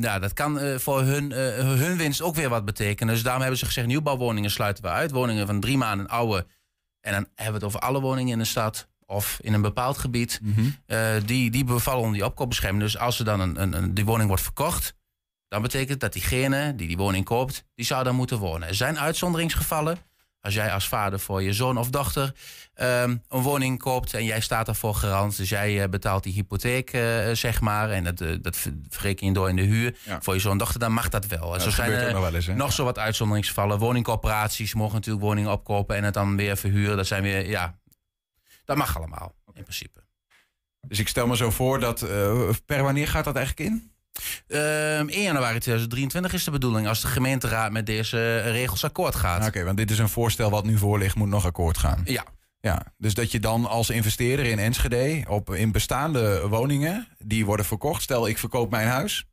ja, 0.00 0.18
dat 0.18 0.32
kan 0.32 0.64
uh, 0.64 0.78
voor 0.78 1.02
hun, 1.02 1.30
uh, 1.30 1.38
hun 1.56 1.96
winst 1.96 2.22
ook 2.22 2.34
weer 2.34 2.48
wat 2.48 2.64
betekenen. 2.64 3.14
Dus 3.14 3.22
daarom 3.22 3.40
hebben 3.40 3.58
ze 3.58 3.66
gezegd: 3.66 3.86
nieuwbouwwoningen 3.86 4.50
sluiten 4.50 4.84
we 4.84 4.90
uit. 4.90 5.10
Woningen 5.10 5.46
van 5.46 5.60
drie 5.60 5.76
maanden 5.76 6.08
oude. 6.08 6.46
En 7.00 7.12
dan 7.12 7.26
hebben 7.34 7.60
we 7.60 7.66
het 7.66 7.74
over 7.74 7.80
alle 7.80 8.00
woningen 8.00 8.32
in 8.32 8.38
de 8.38 8.44
stad 8.44 8.88
of 9.06 9.38
in 9.40 9.52
een 9.52 9.62
bepaald 9.62 9.98
gebied. 9.98 10.40
Mm 10.42 10.54
-hmm. 10.54 11.26
die, 11.26 11.50
die 11.50 11.64
bevallen 11.64 12.00
onder 12.00 12.14
die 12.16 12.26
opkoopbescherming. 12.26 12.82
Dus 12.82 12.98
als 12.98 13.18
er 13.18 13.24
dan 13.24 13.40
een, 13.40 13.62
een, 13.62 13.72
een, 13.72 13.94
die 13.94 14.04
woning 14.04 14.28
wordt 14.28 14.42
verkocht, 14.42 14.94
dan 15.48 15.62
betekent 15.62 16.00
dat 16.00 16.12
diegene 16.12 16.74
die 16.74 16.88
die 16.88 16.96
woning 16.96 17.24
koopt, 17.24 17.64
die 17.74 17.86
zou 17.86 18.04
dan 18.04 18.14
moeten 18.14 18.38
wonen. 18.38 18.68
Er 18.68 18.74
zijn 18.74 18.98
uitzonderingsgevallen. 18.98 19.98
Als 20.44 20.54
jij 20.54 20.72
als 20.72 20.88
vader 20.88 21.20
voor 21.20 21.42
je 21.42 21.52
zoon 21.52 21.78
of 21.78 21.90
dochter 21.90 22.34
ehm, 22.74 23.16
een 23.28 23.42
woning 23.42 23.78
koopt 23.78 24.14
en 24.14 24.24
jij 24.24 24.40
staat 24.40 24.68
ervoor 24.68 24.94
garant, 24.94 25.36
dus 25.36 25.48
jij 25.48 25.82
eh, 25.82 25.88
betaalt 25.88 26.22
die 26.22 26.32
hypotheek, 26.32 26.90
eh, 26.90 27.30
zeg 27.32 27.60
maar, 27.60 27.90
en 27.90 28.04
dat, 28.04 28.20
eh, 28.20 28.36
dat 28.40 28.56
verreken 28.88 29.26
je 29.26 29.32
door 29.32 29.48
in 29.48 29.56
de 29.56 29.62
huur 29.62 29.96
Ja. 30.04 30.22
voor 30.22 30.34
je 30.34 30.40
zoon 30.40 30.52
of 30.52 30.58
dochter, 30.58 30.80
dan 30.80 30.92
mag 30.92 31.08
dat 31.08 31.26
wel. 31.26 31.46
En 31.46 31.52
dat 31.52 31.62
zo 31.62 31.70
zijn 31.70 31.90
er 31.90 32.12
nog 32.12 32.32
eens, 32.32 32.46
nog 32.46 32.72
zo 32.72 32.84
wat 32.84 32.98
uitzonderingsgevallen. 32.98 33.78
Woningcorporaties 33.78 34.74
mogen 34.74 34.94
natuurlijk 34.94 35.24
woningen 35.24 35.52
opkopen 35.52 35.96
en 35.96 36.04
het 36.04 36.14
dan 36.14 36.36
weer 36.36 36.56
verhuren. 36.56 36.96
Dat 36.96 37.06
zijn 37.06 37.22
weer, 37.22 37.48
ja, 37.48 37.78
dat 38.64 38.76
mag 38.76 38.96
allemaal 38.96 39.34
in 39.52 39.62
principe. 39.62 40.02
Dus 40.80 40.98
ik 40.98 41.08
stel 41.08 41.26
me 41.26 41.36
zo 41.36 41.50
voor 41.50 41.80
dat. 41.80 42.00
per 42.66 42.82
wanneer 42.82 43.08
gaat 43.08 43.24
dat 43.24 43.36
eigenlijk 43.36 43.70
in? 43.70 43.92
Ehm 44.46 45.08
1 45.08 45.22
januari 45.22 45.58
2023 45.58 46.32
is 46.32 46.44
de 46.44 46.50
bedoeling 46.50 46.88
als 46.88 47.00
de 47.00 47.06
gemeenteraad 47.06 47.72
met 47.72 47.86
deze 47.86 48.38
regels 48.40 48.84
akkoord 48.84 49.14
gaat. 49.14 49.46
Oké, 49.46 49.64
want 49.64 49.76
dit 49.76 49.90
is 49.90 49.98
een 49.98 50.08
voorstel 50.08 50.50
wat 50.50 50.64
nu 50.64 50.78
voor 50.78 50.98
ligt, 50.98 51.14
moet 51.14 51.28
nog 51.28 51.44
akkoord 51.46 51.78
gaan. 51.78 52.02
Ja, 52.04 52.24
Ja, 52.60 52.82
dus 52.98 53.14
dat 53.14 53.32
je 53.32 53.40
dan 53.40 53.66
als 53.66 53.90
investeerder 53.90 54.46
in 54.46 54.58
Enschede 54.58 55.24
op 55.28 55.54
in 55.54 55.72
bestaande 55.72 56.48
woningen 56.48 57.08
die 57.18 57.44
worden 57.44 57.66
verkocht. 57.66 58.02
Stel, 58.02 58.28
ik 58.28 58.38
verkoop 58.38 58.70
mijn 58.70 58.88
huis. 58.88 59.24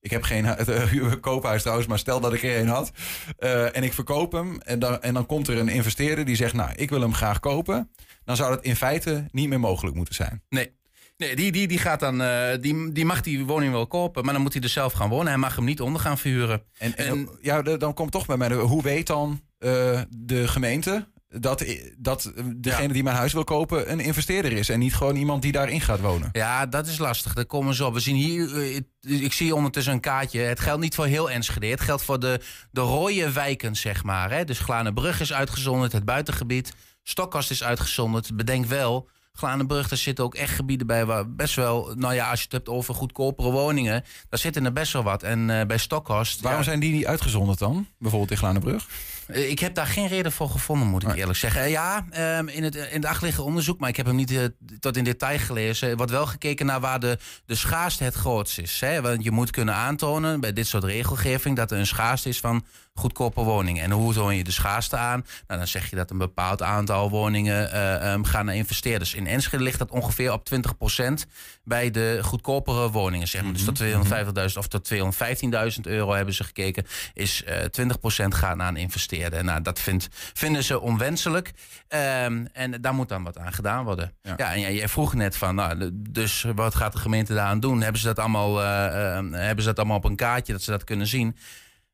Ik 0.00 0.10
heb 0.10 0.22
geen 0.22 0.44
eh, 0.56 1.12
koophuis 1.20 1.60
trouwens, 1.60 1.88
maar 1.88 1.98
stel 1.98 2.20
dat 2.20 2.32
ik 2.32 2.42
er 2.42 2.58
een 2.60 2.68
had. 2.68 2.90
eh, 3.38 3.76
en 3.76 3.82
ik 3.82 3.92
verkoop 3.92 4.32
hem. 4.32 4.60
En 4.60 4.78
dan, 4.78 5.02
en 5.02 5.14
dan 5.14 5.26
komt 5.26 5.48
er 5.48 5.58
een 5.58 5.68
investeerder 5.68 6.24
die 6.24 6.36
zegt: 6.36 6.54
Nou, 6.54 6.70
ik 6.74 6.90
wil 6.90 7.00
hem 7.00 7.14
graag 7.14 7.40
kopen. 7.40 7.90
Dan 8.24 8.36
zou 8.36 8.50
dat 8.54 8.64
in 8.64 8.76
feite 8.76 9.26
niet 9.30 9.48
meer 9.48 9.60
mogelijk 9.60 9.96
moeten 9.96 10.14
zijn. 10.14 10.42
nee. 10.48 10.76
Nee, 11.18 11.36
die, 11.36 11.52
die, 11.52 11.68
die, 11.68 11.78
gaat 11.78 12.00
dan, 12.00 12.22
eh, 12.22 12.60
die, 12.60 12.92
die 12.92 13.04
mag 13.04 13.20
die 13.20 13.44
woning 13.44 13.72
wel 13.72 13.86
kopen, 13.86 14.24
maar 14.24 14.32
dan 14.32 14.42
moet 14.42 14.52
hij 14.52 14.62
er 14.62 14.68
zelf 14.68 14.92
gaan 14.92 15.08
wonen. 15.08 15.26
Hij 15.26 15.36
mag 15.36 15.56
hem 15.56 15.64
niet 15.64 15.80
onder 15.80 16.00
gaan 16.00 16.18
verhuren. 16.18 16.62
En, 16.78 16.96
en, 16.96 17.06
En- 17.06 17.28
ja, 17.40 17.62
dan 17.62 17.94
komt 17.94 18.10
toch 18.12 18.26
bij 18.26 18.36
mij: 18.36 18.52
hoe 18.54 18.82
weet 18.82 19.06
dan 19.06 19.40
eh, 19.58 20.00
de 20.08 20.48
gemeente 20.48 21.08
dat, 21.28 21.64
dat 21.98 22.32
degene 22.56 22.92
die 22.92 23.02
mijn 23.02 23.16
huis 23.16 23.32
wil 23.32 23.44
kopen 23.44 23.90
een 23.92 24.00
investeerder 24.00 24.52
is 24.52 24.68
en 24.68 24.78
niet 24.78 24.94
gewoon 24.94 25.16
iemand 25.16 25.42
die 25.42 25.52
daarin 25.52 25.80
gaat 25.80 26.00
wonen? 26.00 26.28
Ja, 26.32 26.66
dat 26.66 26.86
is 26.86 26.98
lastig. 26.98 27.34
Daar 27.34 27.46
komen 27.46 27.74
ze 27.74 27.84
op. 27.86 27.94
We 27.94 28.00
zien 28.00 28.16
hier, 28.16 28.54
eh, 28.56 28.76
ik- 28.76 28.86
ik 29.00 29.32
zie 29.32 29.54
ondertussen 29.54 29.92
een 29.92 30.00
kaartje. 30.00 30.40
Het 30.40 30.60
geldt 30.60 30.80
niet 30.82 30.94
voor 30.94 31.06
heel 31.06 31.30
Enschede. 31.30 31.66
Het 31.66 31.80
geldt 31.80 32.02
voor 32.04 32.20
de, 32.20 32.40
de 32.70 32.80
rode 32.80 33.32
wijken, 33.32 33.76
zeg 33.76 34.04
maar. 34.04 34.30
Hè. 34.30 34.44
Dus 34.44 34.58
Glanenbrug 34.58 35.20
is 35.20 35.32
uitgezonderd, 35.32 35.92
het 35.92 36.04
buitengebied. 36.04 36.72
Stokkast 37.02 37.50
is 37.50 37.64
uitgezonderd. 37.64 38.36
Bedenk 38.36 38.66
wel, 38.66 39.08
Glanenbrug, 39.38 39.88
daar 39.88 39.98
zitten 39.98 40.24
ook 40.24 40.34
echt 40.34 40.54
gebieden 40.54 40.86
bij 40.86 41.06
waar 41.06 41.30
best 41.34 41.54
wel... 41.54 41.92
Nou 41.96 42.14
ja, 42.14 42.30
als 42.30 42.38
je 42.38 42.44
het 42.44 42.52
hebt 42.52 42.68
over 42.68 42.94
goedkopere 42.94 43.50
woningen, 43.50 44.04
daar 44.28 44.38
zitten 44.38 44.64
er 44.64 44.72
best 44.72 44.92
wel 44.92 45.02
wat. 45.02 45.22
En 45.22 45.50
eh, 45.60 45.66
bij 45.66 45.78
Stokkast... 45.78 46.40
Waarom 46.40 46.60
ja, 46.60 46.66
zijn 46.66 46.80
die 46.80 46.92
niet 46.92 47.06
uitgezonderd 47.06 47.58
dan? 47.58 47.86
Bijvoorbeeld 47.98 48.30
in 48.30 48.36
Glanenbrug? 48.36 48.86
eh, 49.26 49.50
Ik 49.50 49.58
heb 49.58 49.74
daar 49.74 49.86
geen 49.86 50.08
reden 50.08 50.32
voor 50.32 50.50
gevonden, 50.50 50.88
moet 50.88 51.02
ik 51.02 51.14
eerlijk 51.14 51.38
zeggen. 51.38 51.60
Eh, 51.62 51.70
Ja, 51.70 52.06
ehm, 52.10 52.48
in 52.48 52.62
het, 52.62 52.74
in 52.74 52.82
het 52.92 53.04
achterliggende 53.04 53.48
onderzoek, 53.48 53.78
maar 53.80 53.88
ik 53.88 53.96
heb 53.96 54.06
hem 54.06 54.16
niet 54.16 54.50
tot 54.80 54.96
in 54.96 55.04
detail 55.04 55.38
gelezen. 55.38 55.96
Wordt 55.96 56.12
wel 56.12 56.26
gekeken 56.26 56.66
naar 56.66 56.80
waar 56.80 57.00
de, 57.00 57.18
de 57.46 57.54
schaarste 57.54 58.04
het 58.04 58.14
grootst 58.14 58.58
is. 58.58 58.80
Hè? 58.80 59.00
Want 59.00 59.24
je 59.24 59.30
moet 59.30 59.50
kunnen 59.50 59.74
aantonen 59.74 60.40
bij 60.40 60.52
dit 60.52 60.66
soort 60.66 60.84
regelgeving 60.84 61.56
dat 61.56 61.70
er 61.70 61.78
een 61.78 61.86
schaarste 61.86 62.28
is 62.28 62.40
van 62.40 62.64
goedkope 62.98 63.40
woningen. 63.40 63.84
En 63.84 63.90
hoe 63.90 64.14
toon 64.14 64.36
je 64.36 64.44
de 64.44 64.50
schaarste 64.50 64.96
aan? 64.96 65.24
Nou, 65.46 65.58
dan 65.60 65.68
zeg 65.68 65.90
je 65.90 65.96
dat 65.96 66.10
een 66.10 66.18
bepaald 66.18 66.62
aantal 66.62 67.10
woningen 67.10 67.72
eh, 67.72 68.12
ehm, 68.12 68.22
gaan 68.22 68.44
naar 68.44 68.54
investeerders. 68.54 69.14
In 69.14 69.26
Enschede 69.26 69.62
ligt 69.62 69.78
dat 69.78 69.90
ongeveer 69.90 70.32
op 70.32 70.44
20% 70.44 71.26
bij 71.64 71.90
de 71.90 72.18
goedkopere 72.22 72.90
woningen. 72.90 73.28
Zeg 73.28 73.42
maar. 73.42 73.52
Dus 73.52 73.64
tot 73.64 73.82
250.000 73.82 74.58
of 74.58 74.68
tot 74.68 74.90
215.000 74.92 75.80
euro 75.82 76.12
hebben 76.12 76.34
ze 76.34 76.44
gekeken. 76.44 76.86
Is 77.12 77.44
eh 77.44 77.56
20% 77.64 78.34
gaat 78.34 78.56
naar 78.56 78.68
een 78.68 78.76
investeerder. 78.76 79.44
Nou, 79.44 79.62
dat 79.62 79.80
vindt, 79.80 80.08
vinden 80.32 80.64
ze 80.64 80.80
onwenselijk. 80.80 81.52
Ehm, 81.88 82.44
en 82.52 82.80
daar 82.80 82.94
moet 82.94 83.08
dan 83.08 83.22
wat 83.22 83.38
aan 83.38 83.52
gedaan 83.52 83.84
worden. 83.84 84.12
Ja. 84.22 84.34
Ja, 84.36 84.52
en 84.52 84.60
jij, 84.60 84.74
jij 84.74 84.88
vroeg 84.88 85.14
net 85.14 85.36
van, 85.36 85.54
nou, 85.54 85.90
dus 85.92 86.44
wat 86.54 86.74
gaat 86.74 86.92
de 86.92 86.98
gemeente 86.98 87.34
daaraan 87.34 87.60
doen? 87.60 87.80
Hebben 87.80 88.00
ze 88.00 88.06
dat 88.06 88.18
allemaal, 88.18 88.62
eh, 88.62 89.18
eh, 89.18 89.24
hebben 89.30 89.62
ze 89.62 89.68
dat 89.68 89.78
allemaal 89.78 89.96
op 89.96 90.04
een 90.04 90.16
kaartje 90.16 90.52
dat 90.52 90.62
ze 90.62 90.70
dat 90.70 90.84
kunnen 90.84 91.06
zien? 91.06 91.36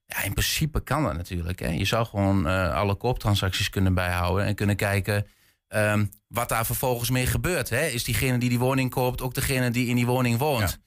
Ja, 0.07 0.23
in 0.23 0.33
principe 0.33 0.83
kan 0.83 1.03
dat 1.03 1.17
natuurlijk. 1.17 1.59
Hè. 1.59 1.69
Je 1.69 1.85
zou 1.85 2.07
gewoon 2.07 2.49
eh, 2.49 2.75
alle 2.75 2.95
kooptransacties 2.95 3.71
kunnen 3.71 3.95
bijhouden 3.95 4.47
en 4.47 4.55
kunnen 4.55 4.77
kijken 4.77 5.27
ehm, 5.69 6.07
wat 6.29 6.49
daar 6.49 6.67
vervolgens 6.67 7.11
mee 7.11 7.27
gebeurt. 7.27 7.71
Hè. 7.71 7.87
Is 7.87 8.05
diegene 8.05 8.39
die 8.39 8.49
die 8.49 8.59
woning 8.59 8.91
koopt 8.91 9.23
ook 9.23 9.35
degene 9.35 9.71
die 9.71 9.87
in 9.87 9.97
die 9.97 10.07
woning 10.07 10.39
woont? 10.39 10.79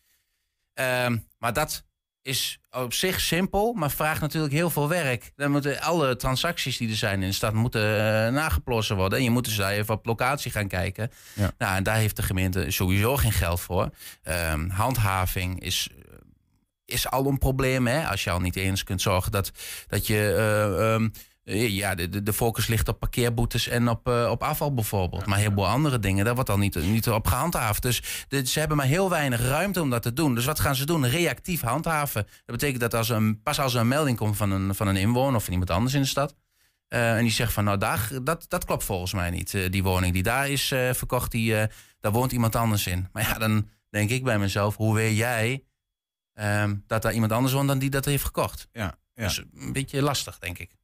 Ehm, 0.73 1.17
maar 1.37 1.53
dat 1.53 1.85
is 2.21 2.59
op 2.71 2.93
zich 2.93 3.19
simpel, 3.19 3.73
maar 3.73 3.91
vraagt 3.91 4.21
natuurlijk 4.21 4.53
heel 4.53 4.69
veel 4.69 4.87
werk. 4.87 5.31
Dan 5.35 5.51
moeten 5.51 5.81
alle 5.81 6.15
transacties 6.15 6.77
die 6.77 6.89
er 6.89 6.95
zijn 6.95 7.21
in 7.21 7.27
de 7.27 7.33
stad 7.33 7.53
moeten 7.53 7.81
eh, 7.81 8.33
nageplossen 8.33 8.95
worden. 8.95 9.17
En 9.17 9.23
je 9.23 9.29
moet 9.29 9.45
dus 9.45 9.55
daar 9.55 9.71
even 9.71 9.93
op 9.93 10.05
locatie 10.05 10.51
gaan 10.51 10.67
kijken. 10.67 11.11
Ja. 11.33 11.51
Nou, 11.57 11.75
en 11.75 11.83
daar 11.83 11.95
heeft 11.95 12.15
de 12.15 12.23
gemeente 12.23 12.71
sowieso 12.71 13.17
geen 13.17 13.31
geld 13.31 13.61
voor. 13.61 13.89
Ehm, 14.23 14.69
handhaving 14.69 15.61
is, 15.61 15.89
is 16.87 17.09
al 17.09 17.25
een 17.25 17.37
probleem. 17.37 17.87
Hè? 17.87 18.07
Als 18.07 18.23
je 18.23 18.29
al 18.31 18.39
niet 18.39 18.55
eens 18.55 18.83
kunt 18.83 19.01
zorgen 19.01 19.31
dat, 19.31 19.51
dat 19.87 20.07
je... 20.07 20.33
eh, 20.33 20.93
ehm, 20.93 21.09
eh, 21.43 21.69
ja, 21.69 21.95
de, 21.95 22.23
de- 22.23 22.33
focus 22.33 22.67
ligt 22.67 22.87
op 22.87 22.99
parkeerboetes 22.99 23.67
en 23.67 23.89
op, 23.89 24.07
eh, 24.07 24.27
op 24.31 24.43
afval 24.43 24.73
bijvoorbeeld. 24.73 25.25
maar 25.25 25.37
heel 25.37 25.51
veel 25.53 25.67
andere 25.67 25.99
dingen, 25.99 26.25
daar 26.25 26.35
wordt 26.35 26.49
al 26.49 26.57
niet, 26.57 26.75
niet 26.75 27.09
op 27.09 27.27
gehandhaafd. 27.27 27.81
Dus 27.81 28.25
de- 28.27 28.45
ze 28.45 28.59
hebben 28.59 28.77
maar 28.77 28.85
heel 28.85 29.09
weinig 29.09 29.41
ruimte 29.41 29.81
om 29.81 29.89
dat 29.89 30.01
te 30.01 30.13
doen. 30.13 30.35
Dus 30.35 30.45
wat 30.45 30.59
gaan 30.59 30.75
ze 30.75 30.85
doen? 30.85 31.07
Reactief 31.07 31.61
handhaven. 31.61 32.23
Dat 32.23 32.55
betekent 32.59 32.79
dat 32.81 32.93
als 32.93 33.09
een, 33.09 33.41
pas 33.41 33.59
als 33.59 33.73
er 33.73 33.79
een 33.79 33.87
melding 33.87 34.17
komt 34.17 34.37
van 34.37 34.51
een, 34.51 34.75
van 34.75 34.87
een 34.87 34.95
inwoner 34.97 35.35
of 35.35 35.43
van 35.43 35.51
iemand 35.51 35.69
anders 35.71 35.93
in 35.93 36.01
de 36.01 36.07
stad. 36.07 36.35
en 36.87 37.21
die 37.21 37.31
zegt 37.31 37.53
van 37.53 37.63
nou, 37.63 37.77
daar, 37.77 38.09
dat, 38.23 38.45
dat 38.47 38.65
klopt 38.65 38.83
volgens 38.83 39.13
mij 39.13 39.29
niet. 39.29 39.71
die 39.71 39.83
woning 39.83 40.13
die 40.13 40.23
daar 40.23 40.49
is 40.49 40.67
verkocht, 40.91 41.31
die, 41.31 41.55
daar 41.99 42.11
woont 42.11 42.31
iemand 42.31 42.55
anders 42.55 42.87
in. 42.87 43.07
Maar 43.11 43.23
ja, 43.23 43.33
dan 43.37 43.69
denk 43.89 44.09
ik 44.09 44.23
bij 44.23 44.39
mezelf, 44.39 44.75
hoe 44.75 44.95
weet 44.95 45.17
jij 45.17 45.63
ehm, 46.37 46.75
dat 46.87 47.01
daar 47.01 47.13
iemand 47.13 47.31
anders 47.31 47.53
woont 47.53 47.67
dan 47.67 47.79
die 47.79 47.89
dat 47.89 48.05
heeft 48.05 48.23
gekocht? 48.23 48.67
Ja, 48.71 48.97
ja. 49.13 49.23
Dus 49.23 49.43
een 49.53 49.73
beetje 49.73 50.01
lastig, 50.01 50.39
denk 50.39 50.57
ik. 50.57 50.75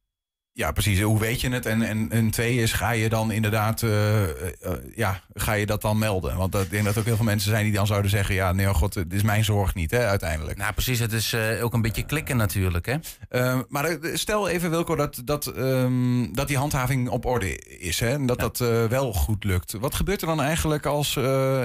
Ja, 0.56 0.72
precies. 0.72 1.00
Hoe 1.00 1.18
weet 1.18 1.40
je 1.40 1.50
het? 1.50 1.66
En, 1.66 1.82
en, 1.82 2.10
en 2.10 2.30
twee 2.30 2.56
is, 2.56 2.72
ga 2.72 2.90
je 2.90 3.08
dan 3.08 3.30
inderdaad, 3.32 3.82
eh, 3.82 4.22
eh, 4.22 4.28
eh, 4.60 4.72
ja, 4.94 5.20
ga 5.34 5.52
je 5.52 5.66
dat 5.66 5.82
dan 5.82 5.98
melden? 5.98 6.36
Want 6.36 6.52
dat- 6.52 6.62
ik 6.64 6.70
denk 6.70 6.84
dat 6.84 6.92
er 6.94 7.00
ook 7.00 7.06
heel 7.06 7.16
veel 7.16 7.24
mensen 7.24 7.50
zijn 7.50 7.64
die 7.64 7.72
dan 7.72 7.86
zouden 7.86 8.10
zeggen, 8.10 8.34
ja, 8.34 8.52
nee, 8.52 8.68
oh 8.68 8.74
god, 8.74 8.92
dit 8.92 9.12
is 9.12 9.22
mijn 9.22 9.44
zorg 9.44 9.74
niet, 9.74 9.90
hè, 9.90 10.06
uiteindelijk. 10.06 10.58
Nou, 10.58 10.72
precies. 10.72 10.98
Het 10.98 11.12
is 11.12 11.36
ook 11.62 11.72
een 11.72 11.82
beetje 11.82 12.02
klikken 12.02 12.36
natuurlijk, 12.36 12.86
hè? 12.86 12.96
Eh, 13.28 13.58
maar 13.68 13.98
stel 14.12 14.48
even, 14.48 14.70
Wilco, 14.70 14.94
dat, 14.96 15.22
dat, 15.24 15.46
ehm, 15.46 16.32
dat 16.32 16.48
die 16.48 16.56
handhaving 16.56 17.08
op 17.08 17.24
orde 17.24 17.58
is. 17.58 18.00
Hè? 18.00 18.08
En 18.08 18.26
dat 18.26 18.38
dat 18.38 18.58
wel 18.88 19.12
goed 19.12 19.44
lukt. 19.44 19.72
Wat 19.72 19.94
gebeurt 19.94 20.20
er 20.20 20.26
dan 20.26 20.40
eigenlijk 20.40 20.86
als 20.86 21.18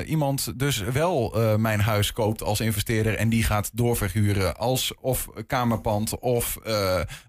iemand 0.05 0.59
dus 0.59 0.77
wel 0.77 1.35
mijn 1.57 1.79
huis 1.81 2.13
koopt 2.13 2.43
als 2.43 2.59
investeerder... 2.59 3.15
en 3.15 3.29
die 3.29 3.43
gaat 3.43 3.69
doorverhuren 3.73 4.57
als 4.57 4.93
of 5.01 5.27
kamerpand 5.47 6.19
of 6.19 6.57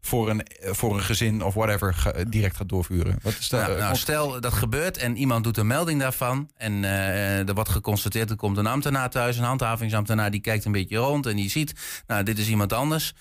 voor, 0.01 0.31
een, 0.31 0.47
voor 0.61 0.95
een 0.95 1.03
gezin 1.03 1.45
of 1.51 1.57
whatever 1.57 1.95
ga- 1.95 2.25
direct 2.29 2.57
gaat 2.57 2.69
doorverhuren? 2.69 3.19
Wat 3.23 3.37
is 3.39 3.49
dat? 3.49 3.61
Nou, 3.61 3.73
eh, 3.75 3.79
nou, 3.83 3.97
stel 3.97 4.41
dat 4.41 4.53
gebeurt 4.53 4.97
en 4.97 5.17
iemand 5.17 5.45
doet 5.45 5.57
een 5.57 5.67
melding 5.67 6.01
daarvan. 6.01 6.51
En 6.57 6.85
eh, 6.85 7.49
er 7.49 7.55
wordt 7.55 7.71
geconstateerd, 7.71 8.31
er 8.31 8.37
komt 8.37 8.57
een 8.57 8.67
ambtenaar 8.67 9.11
thuis, 9.11 9.37
een 9.37 9.45
handhavingsambtenaar, 9.45 10.31
die 10.31 10.41
kijkt 10.41 10.65
een 10.65 10.73
beetje 10.73 10.97
rond 10.97 11.27
en 11.27 11.37
die 11.37 11.51
ziet, 11.51 11.73
nou, 12.07 12.23
dit 12.23 12.39
is 12.39 12.49
iemand 12.49 12.73
anders. 12.73 13.13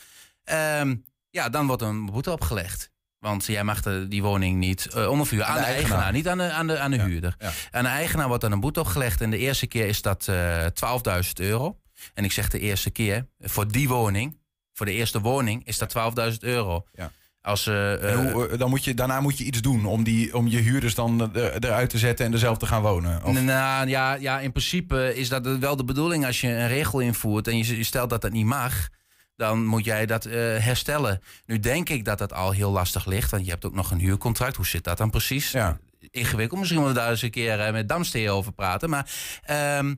Ehm, 0.44 0.96
ja, 1.30 1.50
dan 1.50 1.68
wordt 1.68 1.82
een 1.82 2.06
boete 2.06 2.32
opgelegd. 2.32 2.90
Want 3.20 3.46
jij 3.46 3.64
mag 3.64 3.82
de, 3.82 4.06
die 4.08 4.22
woning 4.22 4.58
niet 4.58 4.94
ondervuren 4.96 5.46
aan, 5.48 5.54
de 5.56 5.60
de, 5.60 5.66
eigenaar. 5.66 5.92
eigenaar. 6.04 6.14
niet 6.14 6.28
aan 6.28 6.38
de, 6.38 6.52
aan 6.52 6.68
de, 6.68 6.80
aan 6.80 6.92
de 6.92 6.98
Ja, 6.98 7.06
huurder. 7.06 7.36
ja. 7.40 7.52
Aan 7.72 7.84
de 7.84 7.90
eigenaar 7.90 8.28
wordt 8.28 8.42
dan 8.42 8.52
een 8.52 8.60
boete 8.60 8.80
opgelegd. 8.80 9.22
En 9.22 9.30
de 9.30 9.38
eerste 9.38 9.68
keer 9.68 9.88
is 9.88 10.02
dat 10.02 10.28
eh 10.28 10.66
12.000 10.66 11.32
euro. 11.34 11.80
En 12.14 12.24
ik 12.24 12.32
zeg 12.32 12.50
de 12.50 12.60
eerste 12.60 12.90
keer, 12.90 13.28
voor 13.40 13.68
die 13.72 13.88
woning, 13.88 14.38
voor 14.74 14.86
de 14.86 14.92
eerste 14.92 15.20
woning, 15.22 15.66
is 15.66 15.78
dat 15.78 15.90
12.000 16.32 16.38
euro. 16.40 16.86
Ja. 16.94 17.12
Als, 17.50 17.68
eh, 17.68 18.14
eh, 18.14 18.32
hoe, 18.32 18.48
eh, 18.48 18.58
dan 18.60 18.70
moet 18.70 18.84
je, 18.84 18.94
daarna 18.94 19.22
moet 19.22 19.38
je 19.38 19.44
iets 19.44 19.62
doen 19.62 19.86
om, 19.86 20.04
die, 20.04 20.36
om 20.36 20.48
je 20.48 20.58
huurders 20.58 20.96
dan 20.96 21.36
eruit 21.36 21.90
te 21.90 21.98
zetten 21.98 22.26
en 22.26 22.34
er 22.34 22.40
zelf 22.40 22.58
te 22.58 22.66
gaan 22.66 22.82
wonen. 22.82 23.24
Of, 23.24 23.42
Nou 23.42 23.88
ja, 23.88 24.14
ja, 24.14 24.40
in 24.40 24.52
principe 24.52 25.16
is 25.16 25.30
dat 25.30 25.58
wel 25.58 25.76
de 25.76 25.84
bedoeling 25.84 26.26
als 26.26 26.42
je 26.42 26.48
een 26.48 26.68
regel 26.68 27.00
invoert 27.00 27.48
en 27.48 27.58
je 27.58 27.78
je 27.78 27.84
stelt 27.84 28.10
dat 28.10 28.22
dat 28.22 28.32
niet 28.32 28.46
mag. 28.46 28.90
Dan 29.36 29.66
moet 29.66 29.86
jij 29.86 30.06
dat 30.06 30.24
herstellen. 30.60 31.22
Nu 31.46 31.60
denk 31.60 31.90
ik 31.90 32.06
dat 32.06 32.18
dat 32.18 32.34
al 32.34 32.52
heel 32.52 32.72
lastig 32.72 33.06
ligt, 33.06 33.32
want 33.32 33.46
je 33.46 33.52
hebt 33.52 33.66
ook 33.66 33.76
nog 33.76 33.92
een 33.92 34.00
huurcontract. 34.00 34.56
Hoe 34.56 34.66
zit 34.66 34.84
dat 34.84 34.98
dan 34.98 35.10
precies? 35.10 35.52
Ja. 35.52 35.80
Ingewikkeld. 36.12 36.60
Misschien 36.60 36.82
moeten 36.82 36.98
we 36.98 37.04
daar 37.04 37.12
eens 37.12 37.22
een 37.22 37.32
keer 37.32 37.70
met 37.72 37.90
Damsteer 37.90 38.32
over 38.32 38.52
praten. 38.52 38.90
Maar 38.90 39.12
ehm, 39.44 39.94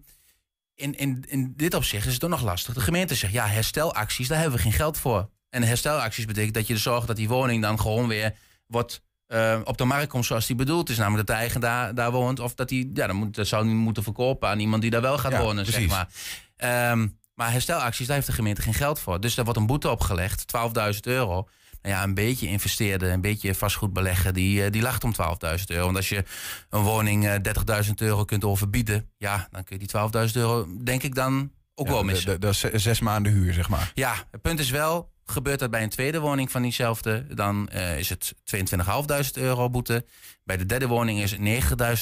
in, 0.75 0.97
in, 0.97 1.23
in 1.27 1.53
dit 1.55 1.73
opzicht 1.73 2.07
is 2.07 2.13
het 2.13 2.23
ook 2.23 2.29
nog 2.29 2.43
lastig. 2.43 2.73
De 2.73 2.81
gemeente 2.81 3.15
zegt, 3.15 3.33
ja, 3.33 3.47
herstelacties, 3.47 4.27
daar 4.27 4.39
hebben 4.39 4.57
we 4.57 4.63
geen 4.63 4.73
geld 4.73 4.97
voor. 4.97 5.29
En 5.51 5.63
herstelacties 5.63 6.25
betekent 6.25 6.53
dat 6.53 6.67
je 6.67 6.73
er 6.73 6.79
zorgt 6.79 7.07
dat 7.07 7.15
die 7.15 7.27
woning 7.27 7.61
dan 7.61 7.79
gewoon 7.79 8.07
weer 8.07 8.35
wordt 8.67 9.01
eh, 9.27 9.59
op 9.63 9.77
de 9.77 9.85
markt 9.85 10.07
komt 10.07 10.25
zoals 10.25 10.45
die 10.45 10.55
bedoeld 10.55 10.89
is. 10.89 10.97
Namelijk 10.97 11.27
dat 11.27 11.35
de 11.35 11.41
eigenaar 11.41 11.95
daar 11.95 12.11
woont. 12.11 12.39
Of 12.39 12.53
dat 12.53 12.69
hij, 12.69 12.89
ja, 12.93 13.07
dan 13.07 13.15
moet, 13.15 13.35
dat 13.35 13.47
zou 13.47 13.65
hij 13.65 13.73
moeten 13.73 14.03
verkopen 14.03 14.49
aan 14.49 14.59
iemand 14.59 14.81
die 14.81 14.91
daar 14.91 15.01
wel 15.01 15.17
gaat 15.17 15.31
Ja, 15.31 15.41
wonen, 15.41 15.65
zeg 15.65 15.87
maar. 15.87 16.09
Ehm, 16.55 17.07
maar 17.33 17.51
herstelacties, 17.51 18.07
daar 18.07 18.15
heeft 18.15 18.27
de 18.27 18.33
gemeente 18.33 18.61
geen 18.61 18.73
geld 18.73 18.99
voor. 18.99 19.21
Dus 19.21 19.35
daar 19.35 19.45
wordt 19.45 19.59
een 19.59 19.65
boete 19.65 19.89
opgelegd, 19.89 20.45
12.000 20.47 20.99
euro. 21.01 21.47
Nou 21.81 21.95
ja, 21.95 22.03
een 22.03 22.13
beetje 22.13 22.47
investeerder, 22.47 23.11
een 23.11 23.21
beetje 23.21 23.55
vastgoed 23.55 23.93
beleggen, 23.93 24.33
die, 24.33 24.63
eh, 24.63 24.71
die 24.71 24.81
lacht 24.81 25.03
om 25.03 25.13
12.000 25.13 25.69
euro. 25.69 25.85
Want 25.85 25.97
als 25.97 26.09
je 26.09 26.23
een 26.69 26.81
woning 26.81 27.27
eh, 27.27 27.35
30.000 27.41 28.01
euro 28.01 28.25
kunt 28.25 28.43
overbieden, 28.43 29.09
ja, 29.17 29.47
dan 29.51 29.63
kun 29.63 29.79
je 29.79 29.87
die 29.87 30.27
12.000 30.27 30.35
euro, 30.35 30.67
denk 30.83 31.03
ik 31.03 31.15
dan 31.15 31.51
ook 31.75 31.87
wel 31.87 32.03
missen. 32.03 32.39
Dat 32.39 32.51
is 32.51 32.83
zes 32.83 32.99
maanden 32.99 33.31
huur, 33.31 33.53
zeg 33.53 33.69
maar. 33.69 33.91
Ja, 33.93 34.15
het 34.31 34.41
punt 34.41 34.59
is 34.59 34.69
wel, 34.69 35.10
gebeurt 35.25 35.59
dat 35.59 35.69
bij 35.71 35.83
een 35.83 35.89
tweede 35.89 36.19
woning 36.19 36.51
van 36.51 36.61
diezelfde, 36.61 37.25
dan 37.35 37.69
eh, 37.69 37.97
is 37.97 38.09
het 38.09 38.33
22.500 38.55 39.31
euro 39.33 39.69
boete. 39.69 40.05
Bij 40.43 40.57
de 40.57 40.65
derde 40.65 40.87
woning 40.87 41.21
is 41.21 41.31
het 41.31 41.39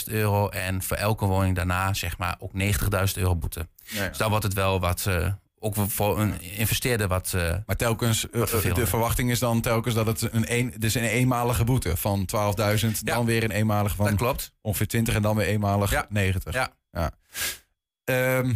90.000 0.07 0.13
euro 0.13 0.49
en 0.49 0.83
voor 0.83 0.97
elke 0.97 1.25
woning 1.25 1.55
daarna 1.55 1.93
zeg 1.93 2.17
maar 2.17 2.35
ook 2.39 2.51
90.000 2.53 2.59
euro 3.13 3.35
boete. 3.35 3.67
Dus 4.09 4.17
dan 4.17 4.29
wordt 4.29 4.43
het 4.43 4.53
wel 4.53 4.79
wat, 4.79 5.05
eh, 5.07 5.31
ook 5.59 5.75
voor 5.87 6.19
een 6.19 6.41
investeerder 6.41 7.07
wat... 7.07 7.33
eh, 7.35 7.55
Maar 7.65 7.75
telkens, 7.75 8.21
de 8.31 8.87
verwachting 8.87 9.31
is 9.31 9.39
dan 9.39 9.61
telkens 9.61 9.95
dat 9.95 10.05
het 10.05 10.21
een, 10.33 10.53
een, 10.57 10.73
dus 10.77 10.93
een 10.95 11.03
eenmalige 11.03 11.63
boete 11.63 11.97
van 11.97 12.25
12.000, 12.25 12.99
Ja. 13.03 13.13
dan 13.15 13.25
weer 13.25 13.43
een 13.43 13.51
eenmalige 13.51 13.95
van 13.95 14.05
dat 14.05 14.15
klopt. 14.15 14.53
ongeveer 14.61 14.87
20 14.87 15.15
en 15.15 15.21
dan 15.21 15.35
weer 15.35 15.47
eenmalig 15.47 15.91
Ja. 15.91 16.05
90. 16.09 16.53
Ja. 16.53 17.11
Ehm, 18.03 18.53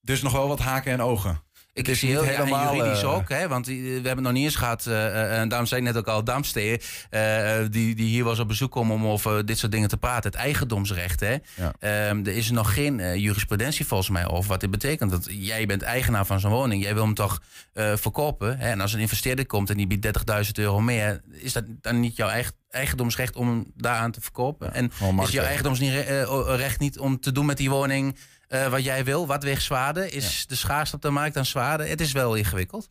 dus 0.00 0.22
nog 0.22 0.32
wel 0.32 0.48
wat 0.48 0.58
haken 0.58 0.92
en 0.92 1.00
ogen. 1.02 1.42
Ik 1.74 1.86
Het 1.86 1.94
is 1.94 2.00
zie 2.00 2.08
heel 2.08 2.24
ja, 2.24 2.30
helemaal, 2.30 2.74
juridisch 2.74 3.02
eh, 3.02 3.14
ook, 3.14 3.28
hè, 3.28 3.48
want 3.48 3.66
we 3.66 3.72
hebben 3.92 4.10
het 4.10 4.20
nog 4.20 4.32
niet 4.32 4.44
eens 4.44 4.56
gehad. 4.56 4.86
eh, 4.86 5.06
eh, 5.06 5.40
en 5.40 5.48
daarom 5.48 5.68
zei 5.68 5.80
ik 5.80 5.86
net 5.86 5.96
ook 5.96 6.08
al, 6.08 6.24
Damstee, 6.24 6.80
eh, 7.10 7.56
die, 7.70 7.94
die 7.94 8.06
hier 8.08 8.24
was 8.24 8.38
op 8.38 8.48
bezoek 8.48 8.72
komen 8.72 8.94
om 8.94 9.06
over 9.06 9.46
dit 9.46 9.58
soort 9.58 9.72
dingen 9.72 9.88
te 9.88 9.96
praten. 9.96 10.30
Het 10.30 10.40
eigendomsrecht, 10.40 11.20
hè. 11.20 11.36
Ja. 11.54 11.72
Ehm, 11.78 12.18
er 12.18 12.36
is 12.36 12.50
nog 12.50 12.74
geen 12.74 13.20
jurisprudentie 13.20 13.86
volgens 13.86 14.10
mij 14.10 14.28
over 14.28 14.50
wat 14.50 14.60
dit 14.60 14.70
betekent. 14.70 15.10
Want 15.10 15.26
jij 15.30 15.66
bent 15.66 15.82
eigenaar 15.82 16.26
van 16.26 16.40
zo'n 16.40 16.50
woning, 16.50 16.82
jij 16.82 16.94
wil 16.94 17.04
hem 17.04 17.14
toch 17.14 17.42
verkopen. 17.74 18.58
Hè? 18.58 18.68
En 18.70 18.80
als 18.80 18.92
een 18.92 19.00
investeerder 19.00 19.46
komt 19.46 19.70
en 19.70 19.76
die 19.76 19.86
biedt 19.86 20.02
30.000 20.46 20.50
euro 20.52 20.80
meer, 20.80 21.20
is 21.30 21.52
dat 21.52 21.64
dan 21.80 22.00
niet 22.00 22.16
jouw 22.16 22.28
eigen, 22.28 22.52
eigendomsrecht 22.70 23.36
om 23.36 23.72
daaraan 23.76 24.10
te 24.10 24.20
verkopen? 24.20 24.74
en 24.74 24.90
is 25.22 25.30
jouw 25.30 25.44
eigendomsrecht 25.44 26.78
niet 26.80 26.98
om 26.98 27.20
te 27.20 27.32
doen 27.32 27.46
met 27.46 27.56
die 27.56 27.70
woning 27.70 28.16
eh, 28.48 28.68
wat 28.68 28.84
jij 28.84 29.04
wil? 29.04 29.26
Wat 29.26 29.42
weegt 29.42 29.62
zwaarder? 29.62 30.12
Is 30.14 30.46
de 30.46 30.54
schaarste 30.54 30.96
op 30.96 31.02
de 31.02 31.10
markt 31.10 31.34
dan 31.34 31.44
zwaarder? 31.46 31.88
Het 31.88 32.00
is 32.00 32.12
wel 32.12 32.34
ingewikkeld. 32.34 32.88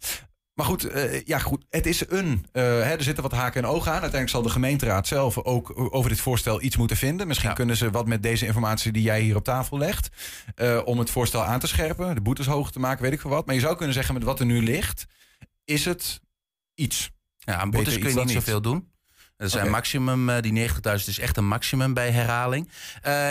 Maar 0.53 0.65
goed, 0.65 0.83
eh, 0.83 1.21
ja, 1.25 1.39
goed, 1.39 1.65
het 1.69 1.85
is 1.85 2.09
een. 2.09 2.45
eh, 2.51 2.63
hè, 2.63 2.69
er 2.95 3.03
zitten 3.03 3.23
wat 3.23 3.31
haken 3.31 3.63
en 3.63 3.69
ogen 3.69 3.85
aan. 3.91 4.01
Uiteindelijk 4.01 4.29
zal 4.29 4.41
de 4.41 4.49
gemeenteraad 4.49 5.07
zelf 5.07 5.37
ook 5.37 5.73
over 5.93 6.09
dit 6.09 6.19
voorstel 6.19 6.61
iets 6.61 6.77
moeten 6.77 6.97
vinden. 6.97 7.27
Misschien 7.27 7.49
Ja. 7.49 7.55
kunnen 7.55 7.77
ze 7.77 7.89
wat 7.91 8.07
met 8.07 8.23
deze 8.23 8.45
informatie 8.45 8.91
die 8.91 9.01
jij 9.03 9.21
hier 9.21 9.35
op 9.35 9.43
tafel 9.43 9.77
legt. 9.77 10.09
om 10.85 10.99
het 10.99 11.09
voorstel 11.09 11.43
aan 11.43 11.59
te 11.59 11.67
scherpen, 11.67 12.15
de 12.15 12.21
boetes 12.21 12.45
hoger 12.45 12.71
te 12.71 12.79
maken, 12.79 13.03
weet 13.03 13.13
ik 13.13 13.21
veel 13.21 13.29
wat. 13.29 13.45
Maar 13.45 13.55
je 13.55 13.61
zou 13.61 13.75
kunnen 13.75 13.93
zeggen, 13.93 14.13
met 14.13 14.23
wat 14.23 14.39
er 14.39 14.45
nu 14.45 14.63
ligt, 14.63 15.05
is 15.65 15.85
het 15.85 16.19
iets. 16.75 17.09
Ja, 17.37 17.55
aan 17.55 17.69
boetes 17.71 17.97
kun 17.99 18.09
je 18.09 18.15
niet 18.15 18.23
niet. 18.25 18.33
zoveel 18.33 18.61
doen. 18.61 18.91
Dat 19.37 19.51
zijn 19.51 19.69
maximum, 19.69 20.41
die 20.41 20.51
90.000 20.69 21.07
is 21.07 21.19
echt 21.19 21.37
een 21.37 21.47
maximum 21.47 21.93
bij 21.93 22.11
herhaling. 22.11 22.69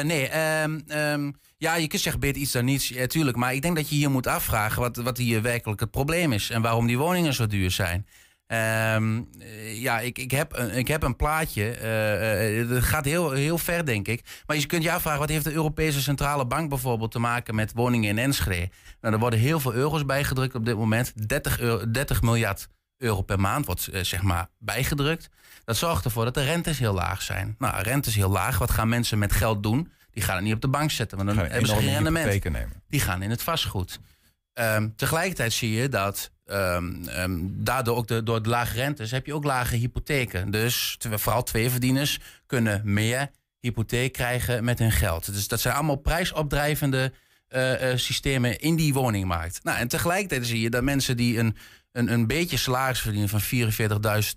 Nee, 0.02 0.28
ehm, 0.28 0.80
ehm, 0.86 1.30
ja, 1.62 1.74
je 1.74 1.86
kunt 1.86 2.02
zeggen 2.02 2.20
beter 2.20 2.42
iets 2.42 2.52
dan 2.52 2.64
niets, 2.64 2.92
tuurlijk. 3.06 3.36
Maar 3.36 3.54
ik 3.54 3.62
denk 3.62 3.76
dat 3.76 3.88
je 3.88 3.94
hier 3.94 4.10
moet 4.10 4.26
afvragen 4.26 4.80
wat, 4.80 4.96
wat 4.96 5.18
hier 5.18 5.42
werkelijk 5.42 5.80
het 5.80 5.90
probleem 5.90 6.32
is. 6.32 6.50
En 6.50 6.62
waarom 6.62 6.86
die 6.86 6.98
woningen 6.98 7.34
zo 7.34 7.46
duur 7.46 7.70
zijn. 7.70 8.06
Ehm, 8.46 9.22
eh, 9.38 9.80
ja, 9.80 10.00
ik, 10.00 10.18
ik, 10.18 10.30
heb 10.30 10.56
een, 10.56 10.74
ik 10.74 10.88
heb 10.88 11.02
een 11.02 11.16
plaatje. 11.16 11.70
eh, 11.70 12.68
dat 12.68 12.82
gaat 12.82 13.04
heel, 13.04 13.30
heel 13.30 13.58
ver, 13.58 13.86
denk 13.86 14.08
ik. 14.08 14.42
Maar 14.46 14.56
je 14.56 14.66
kunt 14.66 14.82
je 14.82 14.92
afvragen, 14.92 15.20
wat 15.20 15.28
heeft 15.28 15.44
de 15.44 15.52
Europese 15.52 16.02
Centrale 16.02 16.46
Bank 16.46 16.68
bijvoorbeeld 16.68 17.10
te 17.10 17.18
maken 17.18 17.54
met 17.54 17.72
woningen 17.74 18.08
in 18.08 18.18
Enschede? 18.18 18.70
Nou, 19.00 19.14
er 19.14 19.20
worden 19.20 19.38
heel 19.38 19.60
veel 19.60 19.72
euro's 19.74 20.04
bijgedrukt 20.04 20.54
op 20.54 20.64
dit 20.64 20.76
moment. 20.76 21.28
30, 21.28 21.60
euro, 21.60 21.90
30 21.90 22.22
miljard 22.22 22.68
euro 22.98 23.22
per 23.22 23.40
maand 23.40 23.66
wordt 23.66 23.88
zeg 24.02 24.22
maar 24.22 24.48
bijgedrukt. 24.58 25.30
Dat 25.64 25.76
zorgt 25.76 26.04
ervoor 26.04 26.24
dat 26.24 26.34
de 26.34 26.44
rentes 26.44 26.78
heel 26.78 26.94
laag 26.94 27.22
zijn. 27.22 27.54
Nou, 27.58 27.82
rentes 27.82 28.14
heel 28.14 28.30
laag. 28.30 28.58
Wat 28.58 28.70
gaan 28.70 28.88
mensen 28.88 29.18
met 29.18 29.32
geld 29.32 29.62
doen? 29.62 29.92
Die 30.12 30.22
gaan 30.22 30.34
het 30.34 30.44
niet 30.44 30.54
op 30.54 30.60
de 30.60 30.68
bank 30.68 30.90
zetten, 30.90 31.16
want 31.16 31.28
dan 31.28 31.38
hebben 31.38 31.66
ze 31.66 31.74
geen 31.74 31.92
rendement 31.92 32.42
die 32.88 33.00
gaan 33.00 33.22
in 33.22 33.30
het 33.30 33.42
vastgoed. 33.42 34.00
Ehm, 34.52 34.88
tegelijkertijd 34.96 35.52
zie 35.52 35.72
je 35.72 35.88
dat 35.88 36.30
ehm, 36.44 37.04
ehm, 37.04 37.38
daardoor 37.42 37.96
ook 37.96 38.06
de, 38.06 38.22
door 38.22 38.42
de 38.42 38.48
lage 38.48 38.74
rentes 38.74 39.10
heb 39.10 39.26
je 39.26 39.34
ook 39.34 39.44
lage 39.44 39.76
hypotheken. 39.76 40.50
Dus 40.50 40.96
vooral 41.10 41.42
tweeverdieners 41.42 42.20
kunnen 42.46 42.80
meer 42.84 43.30
hypotheek 43.60 44.12
krijgen 44.12 44.64
met 44.64 44.78
hun 44.78 44.92
geld. 44.92 45.34
Dus 45.34 45.48
dat 45.48 45.60
zijn 45.60 45.74
allemaal 45.74 45.96
prijsopdrijvende 45.96 47.12
eh, 47.48 47.90
eh, 47.90 47.98
systemen 47.98 48.60
in 48.60 48.76
die 48.76 48.92
woningmarkt. 48.92 49.60
Nou, 49.62 49.78
en 49.78 49.88
tegelijkertijd 49.88 50.46
zie 50.46 50.60
je 50.60 50.70
dat 50.70 50.82
mensen 50.82 51.16
die 51.16 51.38
een, 51.38 51.56
een, 51.92 52.12
een 52.12 52.26
beetje 52.26 52.56
salaris 52.56 53.00
verdienen 53.00 53.28
van 53.28 53.40
44.000 53.40 53.48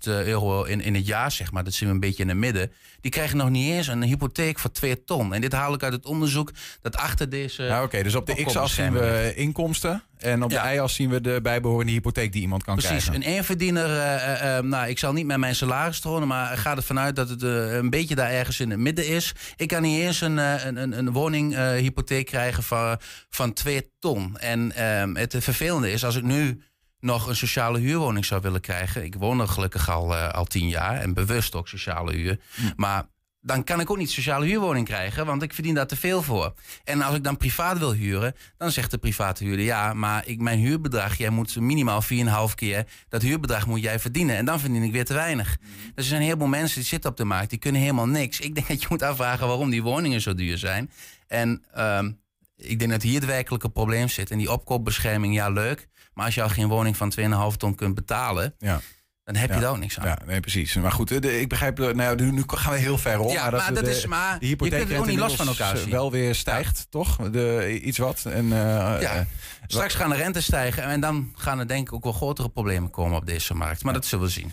euro 0.04 0.62
in, 0.64 0.80
in 0.80 0.94
het 0.94 1.06
jaar, 1.06 1.32
zeg 1.32 1.52
maar, 1.52 1.64
dat 1.64 1.72
zien 1.72 1.88
we 1.88 1.94
een 1.94 2.00
beetje 2.00 2.22
in 2.22 2.28
het 2.28 2.38
midden, 2.38 2.72
die 3.00 3.10
krijgen 3.10 3.36
nog 3.36 3.50
niet 3.50 3.72
eens 3.72 3.86
een 3.86 4.02
hypotheek 4.02 4.58
voor 4.58 4.72
2 4.72 5.04
ton. 5.04 5.34
En 5.34 5.40
dit 5.40 5.52
haal 5.52 5.74
ik 5.74 5.82
uit 5.82 5.92
het 5.92 6.06
onderzoek 6.06 6.50
dat 6.82 6.96
achter 6.96 7.28
deze. 7.28 7.62
Ja, 7.62 7.82
Oké, 7.82 8.02
dus 8.02 8.14
op 8.14 8.26
de 8.26 8.44
x-as 8.44 8.74
zien 8.74 8.92
we 8.92 9.32
inkomsten. 9.36 10.02
En 10.18 10.42
op 10.42 10.50
Ja. 10.50 10.68
de 10.68 10.74
y-as 10.74 10.94
zien 10.94 11.10
we 11.10 11.20
de 11.20 11.38
bijbehorende 11.42 11.92
hypotheek 11.92 12.32
die 12.32 12.40
iemand 12.42 12.62
kan 12.64 12.76
Precies, 12.76 13.04
krijgen. 13.04 13.14
een 13.14 13.36
eenverdiener, 13.36 13.84
eh, 13.90 14.14
eh, 14.14 14.56
eh, 14.58 14.64
nou, 14.64 14.88
ik 14.88 14.98
zal 14.98 15.12
niet 15.12 15.26
met 15.26 15.38
mijn 15.38 15.54
salaris 15.54 16.00
tonen, 16.00 16.28
maar 16.28 16.58
ga 16.58 16.76
ervan 16.76 16.98
uit 16.98 17.16
dat 17.16 17.28
het 17.28 17.42
eh, 17.42 17.74
een 17.74 17.90
beetje 17.90 18.14
daar 18.14 18.30
ergens 18.30 18.60
in 18.60 18.70
het 18.70 18.78
midden 18.78 19.06
is. 19.08 19.32
Ik 19.56 19.68
kan 19.68 19.82
niet 19.82 20.00
eens 20.00 20.20
een, 20.20 20.38
eh, 20.38 20.64
een, 20.64 20.76
een, 20.76 20.98
een 20.98 21.12
woninghypotheek 21.12 22.26
krijgen 22.26 22.62
van, 22.62 22.96
van 23.30 23.52
2 23.52 23.90
ton. 23.98 24.38
En 24.38 24.72
ehm, 24.72 25.14
het 25.14 25.34
vervelende 25.38 25.90
is, 25.92 26.04
als 26.04 26.16
ik 26.16 26.22
nu 26.22 26.60
nog 27.06 27.26
een 27.26 27.36
sociale 27.36 27.78
huurwoning 27.78 28.24
zou 28.24 28.40
willen 28.40 28.60
krijgen, 28.60 29.04
ik 29.04 29.14
woon 29.14 29.40
er 29.40 29.48
gelukkig 29.48 29.90
al, 29.90 30.16
eh, 30.16 30.28
al 30.28 30.44
tien 30.44 30.68
jaar 30.68 31.00
en 31.00 31.14
bewust 31.14 31.54
ook 31.54 31.68
sociale 31.68 32.12
huur, 32.12 32.40
maar 32.76 33.06
dan 33.46 33.64
kan 33.64 33.80
ik 33.80 33.90
ook 33.90 33.96
niet 33.96 34.10
sociale 34.10 34.46
huurwoning 34.46 34.86
krijgen, 34.86 35.26
want 35.26 35.42
ik 35.42 35.52
verdien 35.52 35.74
daar 35.74 35.86
te 35.86 35.96
veel 35.96 36.22
voor. 36.22 36.54
En 36.84 37.02
als 37.02 37.14
ik 37.14 37.24
dan 37.24 37.36
privaat 37.36 37.78
wil 37.78 37.92
huren, 37.92 38.34
dan 38.56 38.70
zegt 38.70 38.90
de 38.90 38.98
private 38.98 39.44
huurder... 39.44 39.64
ja, 39.64 39.94
maar 39.94 40.26
ik, 40.26 40.40
mijn 40.40 40.58
huurbedrag, 40.58 41.16
jij 41.16 41.30
moet 41.30 41.56
minimaal 41.56 42.02
4,5 42.48 42.54
keer... 42.54 42.86
dat 43.08 43.22
huurbedrag 43.22 43.66
moet 43.66 43.82
jij 43.82 43.98
verdienen. 44.00 44.36
En 44.36 44.44
dan 44.44 44.60
verdien 44.60 44.82
ik 44.82 44.92
weer 44.92 45.04
te 45.04 45.14
weinig. 45.14 45.56
Dus 45.58 45.90
er 45.94 46.04
zijn 46.04 46.20
een 46.20 46.26
heleboel 46.26 46.48
mensen 46.48 46.78
die 46.78 46.88
zitten 46.88 47.10
op 47.10 47.16
de 47.16 47.24
markt... 47.24 47.50
die 47.50 47.58
kunnen 47.58 47.80
helemaal 47.80 48.08
niks. 48.08 48.40
Ik 48.40 48.54
denk 48.54 48.68
dat 48.72 48.80
je 48.80 48.86
moet 48.90 49.02
afvragen 49.02 49.46
waarom 49.46 49.70
die 49.70 49.82
woningen 49.82 50.20
zo 50.20 50.34
duur 50.34 50.58
zijn. 50.58 50.90
En 51.26 51.64
ehm, 51.72 52.10
ik 52.56 52.78
denk 52.78 52.90
dat 52.90 53.02
hier 53.02 53.14
het 53.14 53.24
werkelijke 53.24 53.68
probleem 53.68 54.08
zit. 54.08 54.30
En 54.30 54.38
die 54.38 54.52
opkoopbescherming, 54.52 55.34
ja, 55.34 55.48
leuk. 55.48 55.88
Maar 56.16 56.24
als 56.24 56.34
je 56.34 56.42
al 56.42 56.48
geen 56.48 56.68
woning 56.68 56.96
van 56.96 57.12
2,5 57.52 57.56
ton 57.56 57.74
kunt 57.74 57.94
betalen... 57.94 58.54
Ja. 58.58 58.80
dan 59.24 59.34
heb 59.34 59.54
je 59.54 59.60
daar 59.60 59.70
ook 59.70 59.78
niks 59.78 59.98
aan. 59.98 60.06
Ja, 60.06 60.18
nee, 60.26 60.40
precies. 60.40 60.74
Maar 60.74 60.92
goed, 60.92 61.08
de- 61.22 61.40
ik 61.40 61.48
begrijp, 61.48 61.80
eh, 61.80 61.88
nou, 61.94 62.16
nu 62.16 62.30
nu 62.32 62.42
gaan 62.46 62.72
we 62.72 62.78
heel 62.78 62.98
ver 62.98 63.18
op. 63.20 63.30
Ja, 63.30 63.50
dat 63.50 63.60
maar 63.60 63.74
dat 63.74 63.84
de, 63.84 63.90
is- 63.90 64.06
maar 64.06 64.38
de 64.38 64.48
je 64.48 64.56
kunt 64.56 64.94
ook 64.94 65.06
niet 65.06 65.18
los 65.18 65.34
van 65.36 65.46
elkaar 65.46 65.74
eh, 65.74 65.80
zien. 65.80 65.90
wel 65.90 66.10
weer 66.10 66.34
stijgt, 66.34 66.86
toch? 66.90 67.16
De, 67.30 67.78
iets 67.82 67.98
wat. 67.98 68.24
En, 68.24 68.44
eh, 68.52 69.00
Ja. 69.00 69.26
Straks 69.66 69.94
gaan 69.94 70.10
de 70.10 70.16
rentes 70.16 70.44
stijgen 70.44 70.82
en 70.82 71.00
dan 71.00 71.32
gaan 71.34 71.58
er 71.58 71.68
denk 71.68 71.86
ik 71.88 71.92
ook 71.94 72.04
wel 72.04 72.12
grotere 72.12 72.48
problemen 72.48 72.90
komen 72.90 73.16
op 73.18 73.26
deze 73.26 73.54
markt. 73.54 73.82
Maar 73.84 73.92
dat 73.94 74.04
zullen 74.06 74.24
we 74.24 74.30
zien. 74.30 74.52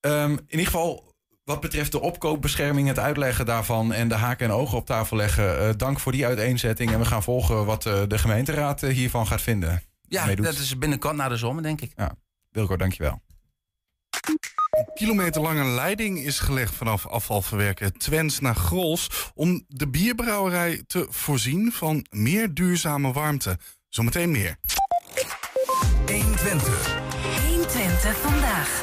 Ehm, 0.00 0.30
in 0.32 0.44
ieder 0.48 0.66
geval, 0.66 1.12
wat 1.44 1.60
betreft 1.60 1.92
de 1.92 2.00
opkoopbescherming, 2.00 2.88
het 2.88 2.98
uitleggen 2.98 3.46
daarvan 3.46 3.92
en 3.92 4.08
de 4.08 4.14
haken 4.14 4.46
en 4.46 4.52
ogen 4.52 4.78
op 4.78 4.86
tafel 4.86 5.16
leggen. 5.16 5.78
dank 5.78 6.00
voor 6.00 6.12
die 6.12 6.26
uiteenzetting. 6.26 6.92
En 6.92 6.98
we 6.98 7.04
gaan 7.04 7.22
volgen 7.22 7.64
wat 7.64 7.82
de 7.82 8.18
gemeenteraad 8.18 8.80
hiervan 8.80 9.26
gaat 9.26 9.42
vinden. 9.42 9.82
Ja, 10.08 10.26
Meedoet. 10.26 10.44
dat 10.44 10.58
is 10.58 10.78
binnenkort 10.78 11.16
na 11.16 11.28
de 11.28 11.36
zomer, 11.36 11.62
denk 11.62 11.80
ik. 11.80 11.92
Wilco, 12.50 12.76
dankjewel. 12.76 13.20
Een 14.70 14.90
kilometerlange 14.94 15.64
leiding 15.64 16.18
is 16.18 16.38
gelegd 16.38 16.74
vanaf 16.74 17.06
afvalverwerker 17.06 17.92
Twens 17.92 18.40
naar 18.40 18.54
Grols... 18.54 19.30
om 19.34 19.64
de 19.68 19.88
bierbrouwerij 19.88 20.82
te 20.86 21.06
voorzien 21.10 21.72
van 21.72 22.06
meer 22.10 22.54
duurzame 22.54 23.12
warmte. 23.12 23.58
Zometeen 23.88 24.30
meer. 24.30 24.56
120 27.46 28.16
vandaag. 28.16 28.82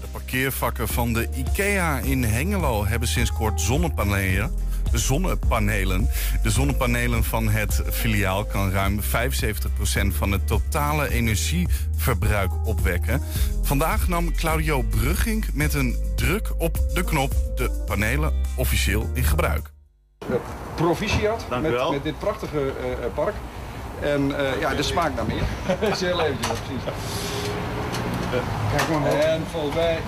De 0.00 0.06
parkeervakken 0.12 0.88
van 0.88 1.12
de 1.12 1.28
IKEA 1.34 1.98
in 1.98 2.24
Hengelo 2.24 2.86
hebben 2.86 3.08
sinds 3.08 3.32
kort 3.32 3.60
zonnepanelen. 3.60 4.54
Zonnepanelen. 4.98 6.08
De 6.42 6.50
zonnepanelen 6.50 7.24
van 7.24 7.48
het 7.48 7.82
filiaal 7.90 8.44
kan 8.44 8.70
ruim 8.70 9.00
75% 9.00 9.04
van 10.08 10.32
het 10.32 10.46
totale 10.46 11.10
energieverbruik 11.10 12.66
opwekken. 12.66 13.22
Vandaag 13.62 14.08
nam 14.08 14.34
Claudio 14.34 14.82
Brugging 14.82 15.44
met 15.52 15.74
een 15.74 15.96
druk 16.16 16.52
op 16.58 16.78
de 16.94 17.04
knop 17.04 17.32
de 17.56 17.82
panelen 17.86 18.32
officieel 18.56 19.10
in 19.14 19.24
gebruik. 19.24 19.70
proficiat 20.74 21.44
met, 21.48 21.90
met 21.90 22.02
dit 22.02 22.18
prachtige 22.18 22.58
eh, 22.58 22.92
eh, 22.92 23.12
park. 23.14 23.34
En 24.00 24.38
eh, 24.38 24.60
ja, 24.60 24.74
de 24.74 24.82
smaak 24.82 25.14
naar 25.14 25.26
meer. 25.26 25.42
Dat 25.80 25.90
is 25.90 26.00
heel 26.00 26.22
eventjes, 26.22 26.58
precies. 26.58 26.82
Kijk 28.76 28.88
maar 28.88 29.12
En 29.12 29.42
volgens 29.50 29.74
mij... 29.74 29.98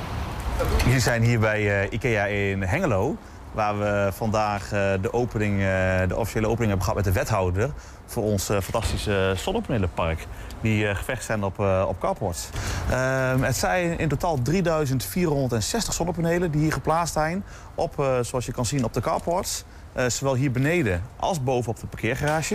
We 0.84 1.00
zijn 1.00 1.22
hier 1.22 1.38
bij 1.38 1.82
eh, 1.82 1.92
IKEA 1.92 2.24
in 2.24 2.62
Hengelo. 2.62 3.16
Waar 3.56 3.78
we 3.78 4.08
vandaag 4.12 4.62
eh, 4.62 4.92
de, 5.00 5.12
opening, 5.12 5.52
eh, 5.52 6.08
de 6.08 6.16
officiële 6.16 6.46
opening 6.46 6.68
hebben 6.68 6.80
gehad 6.82 6.94
met 6.94 7.04
de 7.04 7.12
wethouder 7.12 7.70
voor 8.06 8.22
ons 8.22 8.48
eh, 8.48 8.60
fantastische 8.60 9.32
zonnepanelenpark. 9.36 10.26
Die 10.60 10.86
gevestigd 10.86 11.24
zijn 11.24 11.44
op, 11.44 11.58
op 11.88 12.00
carports. 12.00 12.48
Ehm, 12.90 13.42
het 13.42 13.56
zijn 13.56 13.98
in 13.98 14.08
totaal 14.08 14.42
3460 14.42 15.94
zonnepanelen 15.94 16.50
die 16.50 16.60
hier 16.60 16.72
geplaatst 16.72 17.14
zijn. 17.14 17.44
Op, 17.74 17.94
zoals 18.20 18.46
je 18.46 18.52
kan 18.52 18.66
zien, 18.66 18.84
op 18.84 18.92
de 18.92 19.00
carports. 19.00 19.64
Zowel 20.06 20.34
hier 20.34 20.50
beneden 20.50 21.02
als 21.16 21.42
boven 21.42 21.70
op 21.70 21.80
de 21.80 21.86
parkeergarage. 21.86 22.54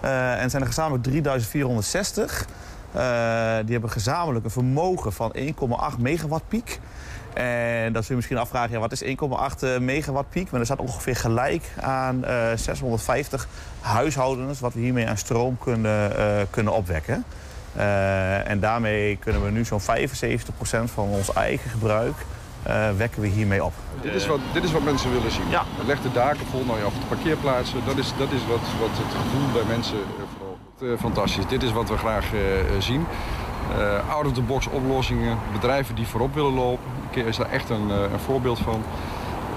En 0.00 0.40
het 0.40 0.50
zijn 0.50 0.62
er 0.62 0.68
gezamenlijk 0.68 1.02
3460. 1.02 2.46
Eh, 2.92 3.56
die 3.64 3.72
hebben 3.72 3.90
gezamenlijk 3.90 4.44
een 4.44 4.50
vermogen 4.50 5.12
van 5.12 5.32
1,8 5.32 5.98
megawatt 5.98 6.48
piek. 6.48 6.80
En 7.38 7.92
dat 7.92 8.02
zul 8.02 8.10
je 8.10 8.14
misschien 8.16 8.38
afvragen, 8.38 8.70
ja, 8.72 8.78
wat 8.78 8.92
is 8.92 9.02
1,8 9.04 9.08
eh, 9.60 9.78
megawatt 9.78 10.30
piek? 10.30 10.50
Maar 10.50 10.58
dat 10.58 10.68
staat 10.68 10.80
ongeveer 10.86 11.16
gelijk 11.16 11.62
aan 11.80 12.24
eh, 12.24 12.34
650 12.56 13.48
huishoudens... 13.80 14.60
wat 14.60 14.74
we 14.74 14.80
hiermee 14.80 15.08
aan 15.08 15.16
stroom 15.16 15.58
kunnen, 15.58 16.16
eh, 16.16 16.46
kunnen 16.50 16.72
opwekken. 16.72 17.24
Eh, 17.76 18.48
en 18.48 18.60
daarmee 18.60 19.16
kunnen 19.16 19.44
we 19.44 19.50
nu 19.50 19.64
zo'n 19.64 19.80
75% 19.80 19.84
van 20.84 21.08
ons 21.08 21.32
eigen 21.32 21.70
gebruik... 21.70 22.14
eh, 22.62 22.88
wekken 22.96 23.20
we 23.22 23.28
hiermee 23.28 23.64
op. 23.64 23.72
Dit 24.02 24.14
is 24.14 24.26
wat, 24.26 24.40
dit 24.52 24.64
is 24.64 24.72
wat 24.72 24.82
mensen 24.82 25.12
willen 25.12 25.30
zien. 25.30 25.48
Ja. 25.50 25.62
Leg 25.86 26.00
de 26.02 26.12
daken 26.12 26.46
vol, 26.50 26.64
nou 26.64 26.78
ja, 26.78 26.86
of 26.86 26.92
de 26.92 27.06
parkeerplaatsen. 27.08 27.78
Dat 27.86 27.96
is, 27.98 28.12
dat 28.18 28.32
is 28.32 28.46
wat, 28.46 28.60
wat 28.80 28.90
het 28.92 29.14
gevoel 29.22 29.52
bij 29.52 29.76
mensen 29.76 29.98
eh, 29.98 30.02
verhoogt. 30.36 30.82
Eh, 30.82 31.04
fantastisch. 31.04 31.46
Dit 31.46 31.62
is 31.62 31.72
wat 31.72 31.88
we 31.88 31.96
graag 31.96 32.32
eh, 32.32 32.58
eh, 32.60 32.66
zien. 32.78 33.06
Eh, 33.76 34.10
out-of-the-box 34.14 34.66
oplossingen. 34.66 35.38
Bedrijven 35.52 35.94
die 35.94 36.06
voorop 36.06 36.34
willen 36.34 36.54
lopen. 36.54 36.90
IKEA 37.10 37.24
is 37.26 37.36
daar 37.36 37.50
echt 37.50 37.70
een, 37.70 37.90
eh, 37.90 38.12
een 38.12 38.18
voorbeeld 38.18 38.58
van. 38.58 38.82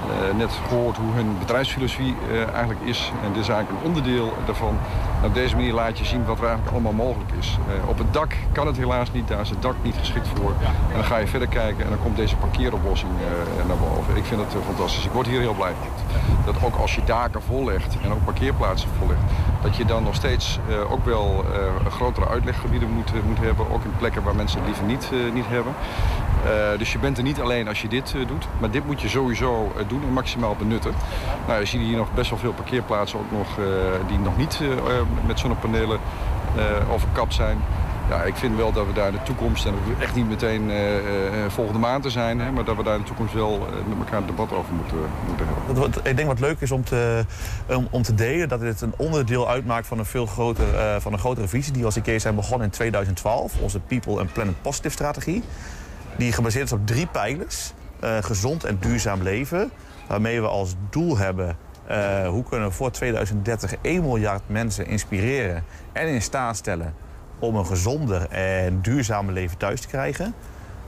Eh, 0.02 0.38
net 0.38 0.52
gehoord 0.68 0.98
hoe 0.98 1.14
hun 1.14 1.36
bedrijfsfilosofie 1.40 2.16
eh, 2.32 2.54
eigenlijk 2.54 2.82
is. 2.84 3.12
En 3.24 3.34
dit 3.34 3.42
is 3.42 3.50
eigenlijk 3.50 3.82
een 3.82 3.88
onderdeel 3.88 4.34
daarvan. 4.46 4.78
En 5.22 5.28
op 5.28 5.34
deze 5.34 5.56
manier 5.56 5.74
laat 5.74 5.98
je 5.98 6.06
zien 6.06 6.26
wat 6.26 6.38
er 6.38 6.46
eigenlijk 6.46 6.74
allemaal 6.74 7.06
mogelijk 7.06 7.32
is. 7.40 7.58
Eh, 7.68 7.90
op 7.90 7.98
het 7.98 8.14
dak 8.14 8.34
kan 8.52 8.68
het 8.68 8.78
helaas 8.78 9.12
niet. 9.12 9.28
Daar 9.28 9.42
is 9.42 9.50
het 9.50 9.62
dak 9.62 9.76
niet 9.82 9.96
geschikt 9.98 10.28
voor. 10.28 10.54
En 10.90 10.94
dan 10.94 11.04
ga 11.04 11.18
je 11.18 11.28
verder 11.28 11.48
kijken 11.48 11.84
en 11.84 11.90
dan 11.90 12.02
komt 12.02 12.16
deze 12.16 12.36
parkeeroplossing 12.36 13.12
naar 13.68 13.78
boven. 13.78 14.16
Ik 14.16 14.26
vind 14.26 14.42
het 14.42 14.56
fantastisch. 14.66 15.06
Ik 15.06 15.12
word 15.12 15.28
hier 15.28 15.40
heel 15.40 15.54
blij 15.54 15.74
van. 15.80 15.88
Dat 16.46 16.64
ook 16.64 16.76
als 16.76 16.96
je 16.96 17.04
daken 17.04 17.42
vollegt 17.42 17.98
en 18.04 18.12
ook 18.12 18.24
parkeerplaatsen 18.24 18.90
vollegt... 19.00 19.22
dat 19.62 19.76
je 19.76 19.86
dan 19.86 20.04
nog 20.04 20.16
steeds 20.16 20.60
ook 20.90 21.06
wel 21.06 21.46
grotere 21.90 22.28
uitleggebieden 22.28 22.90
moet, 22.90 23.12
moet 23.28 23.40
hebben. 23.40 23.72
Ook 23.72 23.84
in 23.84 23.94
plekken 23.98 24.24
waar 24.24 24.36
mensen 24.36 24.60
het 24.60 24.68
liever 24.68 24.86
niet, 24.86 25.34
niet 25.34 25.48
hebben. 25.48 25.74
Eh, 26.46 26.78
dus 26.80 26.92
je 26.92 27.00
bent 27.00 27.18
er 27.18 27.24
niet 27.24 27.40
alleen 27.42 27.68
als 27.68 27.82
je 27.82 27.88
dit 27.88 28.14
eh, 28.16 28.28
doet. 28.28 28.48
Maar 28.60 28.72
dit 28.72 28.86
moet 28.86 29.02
je 29.02 29.10
sowieso 29.10 29.72
eh, 29.78 29.84
doen 29.88 30.02
en 30.04 30.14
maximaal 30.14 30.56
benutten. 30.56 30.92
Nou, 31.48 31.60
je 31.60 31.66
ziet 31.66 31.82
hier 31.82 31.98
nog 31.98 32.14
best 32.14 32.30
wel 32.30 32.40
veel 32.40 32.54
parkeerplaatsen 32.54 33.20
ook 33.20 33.32
nog, 33.32 33.48
die 34.08 34.20
nog 34.20 34.38
niet 34.38 34.60
met 35.28 35.40
zonnepanelen 35.40 36.00
overkapt 36.92 37.34
zijn. 37.34 37.58
Ja, 38.10 38.22
ik 38.24 38.36
vind 38.36 38.56
wel 38.58 38.72
dat 38.72 38.86
we 38.86 38.94
daar 38.94 39.08
in 39.08 39.14
de 39.14 39.24
toekomst, 39.24 39.66
en 39.66 39.72
dat 39.72 40.00
echt 40.04 40.16
niet 40.16 40.28
meteen 40.30 40.72
volgende 41.48 41.80
maand 41.80 42.04
te 42.04 42.10
zijn, 42.10 42.40
hè, 42.40 42.52
maar 42.52 42.64
dat 42.64 42.76
we 42.76 42.84
daar 42.84 42.94
in 42.96 43.02
de 43.02 43.08
toekomst 43.08 43.34
wel 43.34 43.68
met 43.88 43.98
elkaar 43.98 44.20
een 44.22 44.26
debat 44.26 44.52
over 44.54 44.74
moeten, 44.74 44.98
moeten 45.28 45.46
hebben. 45.66 45.76
Wat- 45.82 46.08
Ik 46.08 46.16
denk 46.16 46.28
wat 46.28 46.40
leuk 46.40 46.62
is 46.62 46.72
om 46.72 46.84
te, 46.84 47.26
om, 47.92 48.02
te 48.02 48.14
delen 48.16 48.50
dat 48.50 48.60
dit 48.60 48.82
een 48.82 48.94
onderdeel 48.98 49.50
uitmaakt 49.50 49.88
van 49.88 50.00
een 50.00 50.06
veel 50.06 50.26
groter, 50.26 50.66
van 51.02 51.14
een 51.14 51.20
grotere 51.20 51.48
visie 51.48 51.74
die 51.74 51.86
als 51.86 51.98
IKEA 51.98 52.20
zijn 52.20 52.36
begonnen 52.36 52.66
in 52.68 52.74
2012. 52.74 53.54
Onze 53.60 53.80
People 53.80 54.20
and 54.20 54.34
Planet 54.34 54.62
Positive 54.62 54.94
strategie. 54.94 55.44
Die 56.18 56.32
gebaseerd 56.32 56.66
is 56.66 56.72
op 56.72 56.88
drie 56.88 57.08
pijlers. 57.08 57.74
Eh, 58.00 58.18
gezond 58.22 58.64
en 58.64 58.78
duurzaam 58.80 59.22
leven. 59.22 59.72
Waarmee 60.08 60.42
we 60.42 60.48
als 60.48 60.76
doel 60.90 61.18
hebben 61.18 61.58
eh, 61.88 62.28
hoe 62.28 62.44
kunnen 62.44 62.68
we 62.68 62.74
voor 62.74 62.92
2030 62.92 63.76
1 63.82 64.02
miljard 64.02 64.42
mensen 64.46 64.86
inspireren 64.86 65.64
en 65.94 66.08
in 66.08 66.22
staat 66.22 66.58
stellen 66.58 66.94
om 67.40 67.56
een 67.56 67.66
gezonder 67.66 68.30
en 68.30 68.82
duurzamer 68.82 69.34
leven 69.34 69.58
thuis 69.58 69.82
te 69.82 69.88
krijgen. 69.88 70.34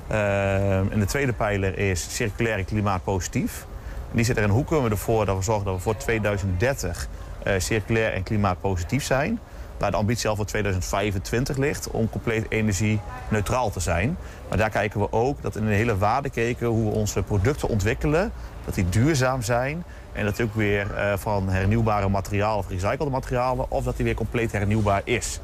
Eh, 0.08 0.78
en 0.78 1.00
de 1.00 1.06
tweede 1.06 1.34
pijler 1.34 1.78
is 1.78 2.16
circulair 2.16 2.64
klimaatpositief. 2.64 3.66
Die 4.12 4.26
zit 4.26 4.38
erin 4.38 4.50
hoe 4.50 4.66
kunnen 4.66 4.86
we 4.86 4.92
ervoor 4.92 5.26
dat 5.26 5.38
we 5.38 5.44
zorgen 5.44 5.66
dat 5.66 5.76
we 5.76 5.82
voor 5.82 5.98
2030 5.98 7.08
eh, 7.44 7.54
circulair 7.58 8.14
en 8.14 8.24
klimaatpositief 8.24 9.04
zijn. 9.04 9.40
Waar 9.84 9.92
de 9.92 9.98
ambitie 9.98 10.30
al 10.30 10.36
voor 10.36 10.46
2025 10.46 11.58
ligt 11.58 11.90
om 11.92 12.10
compleet 12.10 12.46
energie-neutraal 12.50 13.72
te 13.72 13.80
zijn. 13.80 14.18
Maar 14.50 14.58
daar 14.58 14.70
kijken 14.70 15.00
we 15.00 15.12
ook 15.12 15.42
dat 15.42 15.56
in 15.56 15.66
de 15.66 15.72
hele 15.72 15.98
waardeketen 15.98 16.68
hoe 16.68 16.90
we 16.90 16.96
onze 16.96 17.24
producten 17.24 17.68
ontwikkelen, 17.68 18.32
dat 18.66 18.74
die 18.74 18.90
duurzaam 18.90 19.42
zijn. 19.42 19.84
En 20.12 20.26
dat 20.26 20.42
ook 20.42 20.56
weer 20.56 20.96
eh, 20.96 21.14
van 21.18 21.50
hernieuwbare 21.50 22.10
materialen 22.10 22.58
of 22.58 22.70
recyclede 22.70 23.12
materialen, 23.12 23.72
of 23.72 23.84
dat 23.84 23.96
die 23.96 24.06
weer 24.06 24.16
compleet 24.16 24.52
hernieuwbaar 24.52 25.02
is. 25.04 25.40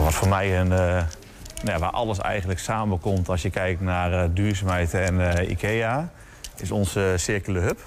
Wat 0.00 0.14
voor 0.14 0.28
mij 0.28 0.60
een, 0.60 0.72
eh, 0.72 1.02
nou 1.62 1.78
waar 1.78 1.90
alles 1.90 2.18
eigenlijk 2.18 2.60
samenkomt 2.60 3.28
als 3.28 3.42
je 3.42 3.50
kijkt 3.50 3.80
naar 3.80 4.12
eh, 4.12 4.28
duurzaamheid 4.34 4.94
en 4.94 5.50
IKEA, 5.50 6.10
is 6.56 6.70
onze 6.70 7.14
Circular 7.16 7.62
Hub. 7.62 7.80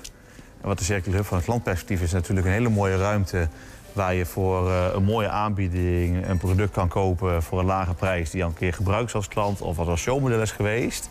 En 0.62 0.68
wat 0.68 0.78
de 0.78 0.84
Circular 0.84 1.18
Hub 1.18 1.26
van 1.26 1.38
het 1.38 1.48
landperspectief 1.48 2.02
is 2.02 2.12
natuurlijk 2.12 2.48
een 2.48 2.54
hele 2.54 2.70
mooie 2.70 2.98
ruimte 2.98 3.48
waar 3.96 4.14
je 4.14 4.26
voor 4.26 4.70
eh, 4.70 4.86
een 4.94 5.04
mooie 5.04 5.30
aanbieding 5.30 6.28
een 6.28 6.38
product 6.38 6.72
kan 6.72 6.88
kopen 6.88 7.44
voor 7.44 7.60
een 7.60 7.66
lage 7.66 7.94
prijs 7.94 8.30
die 8.30 8.38
je 8.38 8.46
al 8.46 8.52
een 8.52 8.58
keer 8.58 8.74
gebruikt 8.74 9.14
als 9.14 9.28
klant 9.28 9.62
of 9.62 9.80
als 9.80 10.02
showmodel 10.02 10.42
is 10.42 10.52
geweest. 10.52 11.10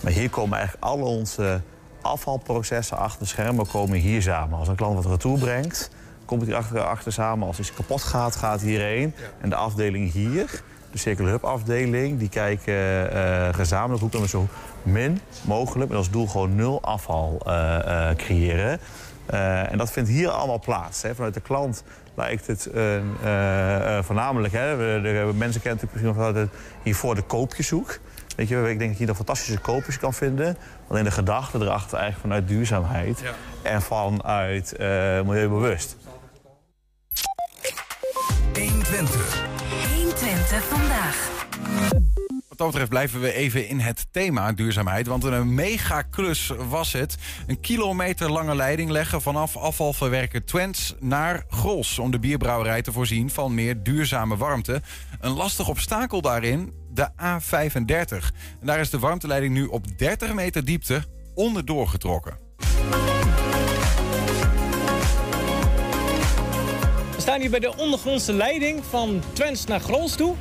Maar 0.00 0.12
hier 0.12 0.30
komen 0.30 0.58
eigenlijk 0.58 0.84
al 0.84 0.98
onze 0.98 1.60
afvalprocessen 2.00 2.96
achter 2.96 3.18
de 3.18 3.26
schermen 3.26 3.66
komen 3.66 3.98
hier 3.98 4.22
samen. 4.22 4.58
Als 4.58 4.68
een 4.68 4.74
klant 4.74 4.94
wat 4.94 5.12
retour 5.12 5.38
brengt, 5.38 5.90
komt 6.24 6.40
het 6.40 6.50
hier 6.50 6.58
achter, 6.58 6.80
achter 6.80 7.12
samen. 7.12 7.46
Als 7.46 7.58
iets 7.58 7.74
kapot 7.74 8.02
gaat, 8.02 8.36
gaat 8.36 8.60
hierheen. 8.60 9.14
En 9.40 9.48
de 9.48 9.56
afdeling 9.56 10.12
hier, 10.12 10.62
de 10.90 10.98
Circular 10.98 11.30
Hub 11.30 11.44
afdeling, 11.44 12.18
die 12.18 12.28
kijken 12.28 13.12
eh, 13.12 13.54
gezamenlijk 13.54 14.00
hoe 14.00 14.10
kunnen 14.10 14.28
we 14.30 14.36
zo 14.36 14.46
min 14.82 15.20
mogelijk, 15.42 15.88
met 15.88 15.98
als 15.98 16.10
doel 16.10 16.26
gewoon 16.26 16.54
nul 16.54 16.82
afval 16.82 17.40
eh, 17.46 18.10
creëren. 18.16 18.80
En 19.70 19.78
dat 19.78 19.90
vindt 19.90 20.08
hier 20.08 20.28
allemaal 20.28 20.60
plaats. 20.60 21.02
Hè. 21.02 21.14
Vanuit 21.14 21.34
de 21.34 21.40
klant 21.40 21.82
lijkt 22.14 22.46
het 22.46 22.68
een, 22.72 23.16
eh, 23.22 23.96
eh, 23.98 24.04
voornamelijk... 24.04 24.52
Hè, 24.52 24.76
we- 24.76 25.00
de, 25.02 25.30
mensen 25.36 25.60
kennen 25.60 25.80
natuurlijk 25.82 25.92
misschien 25.92 26.32
nog 26.34 26.34
het 26.34 26.48
hiervoor 26.82 27.14
de 27.14 27.22
koopjeshoek. 27.22 27.98
Weet 28.36 28.48
je, 28.48 28.56
ik 28.56 28.78
denk 28.78 28.90
dat 28.90 28.98
je 28.98 29.04
hier 29.04 29.14
fantastische 29.14 29.58
koopjes 29.60 29.98
kan 29.98 30.14
vinden. 30.14 30.56
Alleen 30.88 31.04
de 31.04 31.10
gedachte 31.10 31.58
erachter 31.58 31.98
eigenlijk 31.98 32.20
vanuit 32.20 32.48
duurzaamheid 32.48 33.22
en 33.62 33.82
vanuit 33.82 34.72
eh, 34.76 34.86
milieubewust. 35.22 35.96
120. 38.54 39.44
120 39.94 40.64
vandaag. 40.64 41.41
Wat 42.52 42.60
dat 42.60 42.70
betreft 42.70 42.90
blijven 42.90 43.20
we 43.20 43.32
even 43.32 43.68
in 43.68 43.78
het 43.78 44.06
thema 44.10 44.52
duurzaamheid. 44.52 45.06
Want 45.06 45.24
een 45.24 45.54
mega 45.54 46.02
klus 46.02 46.52
was 46.68 46.92
het. 46.92 47.16
Een 47.46 47.60
kilometer 47.60 48.32
lange 48.32 48.54
leiding 48.54 48.90
leggen 48.90 49.22
vanaf 49.22 49.56
afvalverwerker 49.56 50.44
Twents 50.44 50.94
naar 51.00 51.44
Gros. 51.48 51.98
Om 51.98 52.10
de 52.10 52.18
bierbrouwerij 52.18 52.82
te 52.82 52.92
voorzien 52.92 53.30
van 53.30 53.54
meer 53.54 53.82
duurzame 53.82 54.36
warmte. 54.36 54.82
Een 55.20 55.30
lastig 55.30 55.68
obstakel 55.68 56.20
daarin, 56.20 56.72
de 56.90 57.08
A35. 57.08 58.34
En 58.60 58.66
daar 58.66 58.80
is 58.80 58.90
de 58.90 58.98
warmteleiding 58.98 59.54
nu 59.54 59.64
op 59.66 59.98
30 59.98 60.34
meter 60.34 60.64
diepte 60.64 61.04
onderdoor 61.34 61.88
getrokken. 61.88 62.38
We 67.14 67.20
staan 67.20 67.40
hier 67.40 67.50
bij 67.50 67.60
de 67.60 67.76
ondergrondse 67.76 68.32
leiding 68.32 68.84
van 68.84 69.22
Twents 69.32 69.64
naar 69.64 69.80
Grols 69.80 70.16
toe. 70.16 70.36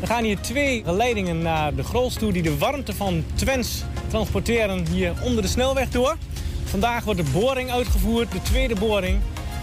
Er 0.00 0.06
gaan 0.06 0.24
hier 0.24 0.40
twee 0.40 0.82
leidingen 0.86 1.42
naar 1.42 1.74
de 1.74 1.82
Grols 1.82 2.14
toe 2.14 2.32
die 2.32 2.42
de 2.42 2.58
warmte 2.58 2.94
van 2.94 3.24
Twents 3.34 3.82
transporteren 4.08 4.86
hier 4.86 5.12
onder 5.22 5.42
de 5.42 5.48
snelweg 5.48 5.88
door. 5.88 6.16
Vandaag 6.64 7.04
wordt 7.04 7.24
de 7.24 7.30
boring 7.32 7.70
uitgevoerd, 7.70 8.32
de 8.32 8.42
tweede 8.42 8.74
boring 8.74 9.20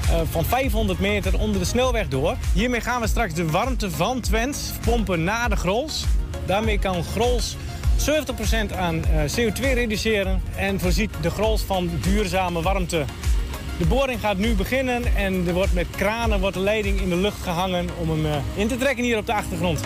eh, 0.10 0.22
van 0.32 0.46
500 0.46 1.00
meter 1.00 1.39
onder 1.39 1.60
de 1.60 1.65
snelweg 1.65 2.08
door. 2.08 2.36
Hiermee 2.54 2.82
gaan 2.82 3.02
we 3.02 3.08
straks 3.08 3.34
de 3.34 3.50
warmte 3.50 3.91
van 3.91 4.19
Twents 4.19 4.72
pompen 4.86 5.24
naar 5.24 5.50
de 5.50 5.56
Grols. 5.56 6.06
Daarmee 6.46 6.80
kan 6.80 7.04
Grols 7.04 7.56
70% 7.98 8.76
aan 8.78 9.06
eh, 9.06 9.24
CO2 9.38 9.62
reduceren 9.62 10.41
en 10.56 10.80
voorziet 10.80 11.12
de 11.22 11.30
Grols 11.30 11.62
van 11.62 11.89
duurzame 12.02 12.62
warmte. 12.62 13.06
De 13.80 13.86
boring 13.88 14.20
gaat 14.20 14.38
nu 14.38 14.56
beginnen 14.56 15.06
en 15.16 15.48
er 15.48 15.54
wordt 15.54 15.74
met 15.74 15.90
kranen 15.90 16.40
wordt 16.40 16.56
de 16.56 16.62
leiding 16.62 17.00
in 17.00 17.10
de 17.10 17.16
lucht 17.16 17.42
gehangen 17.42 17.90
om 18.00 18.10
hem 18.10 18.26
eh, 18.26 18.60
in 18.60 18.68
te 18.68 18.78
trekken 18.78 19.04
hier 19.04 19.18
op 19.18 19.26
de 19.26 19.34
achtergrond. 19.34 19.84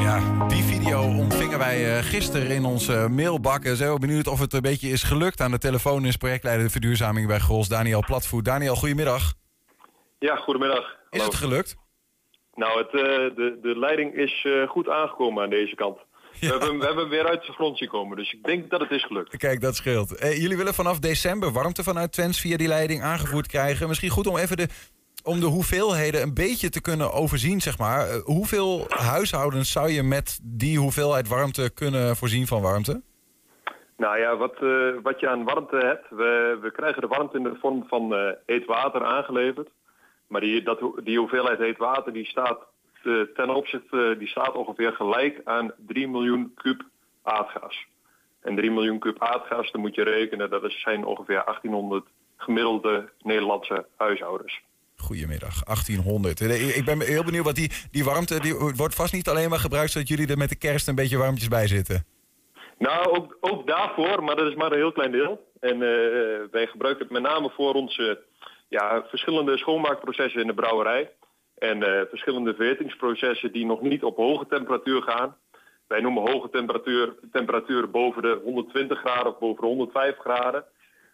Ja, 0.00 0.46
die 0.48 0.62
video 0.62 1.02
ontvingen 1.02 1.58
wij 1.58 1.96
eh, 1.96 2.04
gisteren 2.04 2.50
in 2.50 2.64
onze 2.64 3.08
mailbak. 3.10 3.64
En 3.64 3.76
zijn 3.76 3.92
we 3.92 3.98
benieuwd 3.98 4.26
of 4.26 4.40
het 4.40 4.52
een 4.52 4.60
beetje 4.60 4.88
is 4.88 5.02
gelukt. 5.02 5.40
Aan 5.40 5.50
de 5.50 5.58
telefoon 5.58 6.04
is 6.04 6.16
projectleider 6.16 6.64
de 6.64 6.72
verduurzaming 6.72 7.26
bij 7.26 7.38
Gros, 7.38 7.68
Daniel 7.68 8.02
Platvoet. 8.06 8.44
Daniel, 8.44 8.74
goedemiddag. 8.74 9.32
Ja, 10.18 10.36
goedemiddag. 10.36 10.96
Is 11.10 11.22
het 11.22 11.34
gelukt? 11.34 11.76
Nou, 12.54 12.78
het, 12.78 12.94
eh, 12.94 13.36
de, 13.36 13.58
de 13.62 13.78
leiding 13.78 14.14
is 14.14 14.44
eh, 14.44 14.68
goed 14.68 14.88
aangekomen 14.88 15.42
aan 15.42 15.50
deze 15.50 15.74
kant. 15.74 15.98
We, 16.40 16.46
hebben, 16.46 16.78
we 16.78 16.84
hebben 16.84 17.02
hem 17.02 17.08
weer 17.08 17.28
uit 17.28 17.46
de 17.46 17.52
grond 17.52 17.78
zien 17.78 17.88
komen. 17.88 18.16
Dus 18.16 18.32
ik 18.32 18.44
denk 18.44 18.70
dat 18.70 18.80
het 18.80 18.90
is 18.90 19.04
gelukt. 19.04 19.36
Kijk, 19.36 19.60
dat 19.60 19.76
scheelt. 19.76 20.16
Eh, 20.16 20.40
jullie 20.42 20.56
willen 20.56 20.74
vanaf 20.74 20.98
december 20.98 21.52
warmte 21.52 21.82
vanuit 21.82 22.12
Twents 22.12 22.40
via 22.40 22.56
die 22.56 22.68
leiding 22.68 23.02
aangevoerd 23.02 23.46
krijgen. 23.46 23.88
Misschien 23.88 24.10
goed 24.10 24.26
om 24.26 24.36
even 24.36 24.56
de, 24.56 24.68
om 25.24 25.40
de 25.40 25.46
hoeveelheden 25.46 26.22
een 26.22 26.34
beetje 26.34 26.68
te 26.68 26.80
kunnen 26.80 27.12
overzien, 27.12 27.60
zeg 27.60 27.78
maar. 27.78 28.08
Eh, 28.08 28.22
hoeveel 28.24 28.86
huishoudens 28.88 29.72
zou 29.72 29.90
je 29.90 30.02
met 30.02 30.40
die 30.42 30.78
hoeveelheid 30.78 31.28
warmte 31.28 31.70
kunnen 31.74 32.16
voorzien 32.16 32.46
van 32.46 32.62
warmte? 32.62 33.02
Nou 33.96 34.18
ja, 34.18 34.36
wat, 34.36 34.54
eh, 34.54 35.02
wat 35.02 35.20
je 35.20 35.28
aan 35.28 35.44
warmte 35.44 35.76
hebt, 35.76 36.06
we, 36.10 36.58
we 36.60 36.70
krijgen 36.70 37.00
de 37.00 37.08
warmte 37.08 37.36
in 37.36 37.42
de 37.42 37.56
vorm 37.60 37.84
van 37.88 38.14
eh 38.14 38.32
heet 38.46 38.66
water 38.66 39.04
aangeleverd. 39.04 39.68
Maar 40.26 40.40
die, 40.40 40.62
dat, 40.62 40.80
die 41.04 41.18
hoeveelheid 41.18 41.58
heet 41.58 41.78
water 41.78 42.12
die 42.12 42.26
staat 42.26 42.69
ten 43.34 43.50
opzichte, 43.50 44.16
die 44.18 44.28
staat 44.28 44.54
ongeveer 44.54 44.92
gelijk 44.92 45.40
aan 45.44 45.72
3 45.86 46.08
miljoen 46.08 46.52
kub 46.54 46.82
aardgas. 47.22 47.86
En 48.42 48.56
3 48.56 48.70
miljoen 48.70 48.98
kub 48.98 49.22
aardgas, 49.22 49.70
dan 49.70 49.80
moet 49.80 49.94
je 49.94 50.02
rekenen, 50.02 50.50
dat 50.50 50.72
zijn 50.72 51.04
ongeveer 51.04 51.42
1800 51.44 52.06
gemiddelde 52.36 53.08
Nederlandse 53.22 53.86
huishoudens. 53.96 54.60
Goedemiddag, 54.96 55.62
1800. 55.64 56.40
Eh, 56.40 56.76
Ik 56.76 56.84
ben 56.84 57.00
heel 57.00 57.24
benieuwd, 57.24 57.44
wat 57.44 57.54
die, 57.54 57.70
die 57.90 58.04
warmte 58.04 58.40
die 58.40 58.54
wordt 58.54 58.94
vast 58.94 59.12
niet 59.12 59.28
alleen 59.28 59.50
maar 59.50 59.58
gebruikt... 59.58 59.90
zodat 59.90 60.08
jullie 60.08 60.28
er 60.28 60.38
met 60.38 60.48
de 60.48 60.56
kerst 60.56 60.88
een 60.88 60.94
beetje 60.94 61.18
warmtjes 61.18 61.48
bij 61.48 61.66
zitten. 61.66 62.04
Nou, 62.78 63.06
ook, 63.16 63.36
ook 63.40 63.66
daarvoor, 63.66 64.24
maar 64.24 64.36
dat 64.36 64.46
is 64.46 64.54
maar 64.54 64.72
een 64.72 64.78
heel 64.78 64.92
klein 64.92 65.12
deel. 65.12 65.48
En 65.60 65.72
eh, 65.72 66.50
wij 66.50 66.66
gebruiken 66.66 67.04
het 67.04 67.12
met 67.12 67.22
name 67.22 67.50
voor 67.50 67.74
onze 67.74 68.22
ja, 68.68 69.04
verschillende 69.08 69.58
schoonmaakprocessen 69.58 70.40
in 70.40 70.46
de 70.46 70.54
brouwerij. 70.54 71.10
En 71.60 71.82
eh, 71.82 72.06
verschillende 72.08 72.54
verhittingsprocessen 72.54 73.52
die 73.52 73.66
nog 73.66 73.80
niet 73.80 74.02
op 74.02 74.16
hoge 74.16 74.46
temperatuur 74.46 75.02
gaan. 75.02 75.36
Wij 75.86 76.00
noemen 76.00 76.30
hoge 76.30 76.50
temperatuur, 76.50 77.14
temperatuur 77.32 77.90
boven 77.90 78.22
de 78.22 78.40
120 78.44 78.98
graden 78.98 79.32
of 79.32 79.38
boven 79.38 79.60
de 79.60 79.66
105 79.66 80.18
graden. 80.18 80.64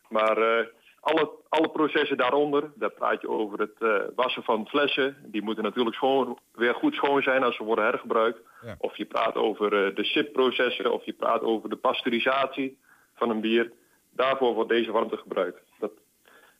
Maar 0.08 0.38
eh, 0.38 0.66
alle, 1.00 1.30
alle 1.48 1.68
processen 1.68 2.16
daaronder, 2.16 2.72
daar 2.74 2.90
praat 2.90 3.20
je 3.20 3.28
over 3.28 3.58
het 3.58 3.78
eh, 3.78 4.00
wassen 4.14 4.42
van 4.42 4.68
flessen. 4.68 5.16
Die 5.24 5.42
moeten 5.42 5.64
natuurlijk 5.64 5.96
schoon, 5.96 6.38
weer 6.52 6.74
goed 6.74 6.94
schoon 6.94 7.22
zijn 7.22 7.42
als 7.42 7.56
ze 7.56 7.64
worden 7.64 7.84
hergebruikt. 7.84 8.40
Ja. 8.62 8.74
Of 8.78 8.96
je 8.96 9.04
praat 9.04 9.34
over 9.34 9.94
de 9.94 10.04
sipprocessen, 10.04 10.92
of 10.92 11.04
je 11.04 11.12
praat 11.12 11.42
over 11.42 11.68
de 11.68 11.76
pasteurisatie 11.76 12.78
van 13.14 13.30
een 13.30 13.40
bier. 13.40 13.72
Daarvoor 14.12 14.54
wordt 14.54 14.70
deze 14.70 14.92
warmte 14.92 15.16
gebruikt. 15.16 15.60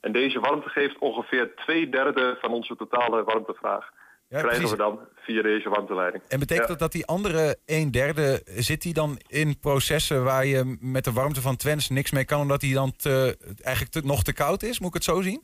En 0.00 0.12
deze 0.12 0.40
warmte 0.40 0.68
geeft 0.68 0.98
ongeveer 0.98 1.54
twee 1.54 1.88
derde 1.88 2.36
van 2.40 2.52
onze 2.52 2.76
totale 2.76 3.24
warmtevraag. 3.24 3.90
Ja, 4.28 4.38
krijgen 4.38 4.48
precies. 4.48 4.70
we 4.70 4.76
dan 4.76 4.98
via 5.16 5.42
deze 5.42 5.68
warmteleiding. 5.68 6.22
En 6.28 6.38
betekent 6.38 6.66
Ja. 6.66 6.72
dat 6.72 6.78
dat 6.78 6.92
die 6.92 7.06
andere 7.06 7.56
een 7.66 7.90
derde... 7.90 8.42
zit 8.44 8.82
die 8.82 8.94
dan 8.94 9.18
in 9.26 9.58
processen 9.60 10.24
waar 10.24 10.46
je 10.46 10.76
met 10.80 11.04
de 11.04 11.12
warmte 11.12 11.40
van 11.40 11.56
Twents 11.56 11.88
niks 11.88 12.10
mee 12.10 12.24
kan... 12.24 12.40
omdat 12.40 12.60
die 12.60 12.74
dan 12.74 12.92
te, 12.96 13.36
eigenlijk 13.62 13.94
te, 13.94 14.00
nog 14.04 14.22
te 14.22 14.32
koud 14.32 14.62
is? 14.62 14.78
Moet 14.78 14.88
ik 14.88 14.94
het 14.94 15.04
zo 15.04 15.20
zien? 15.20 15.42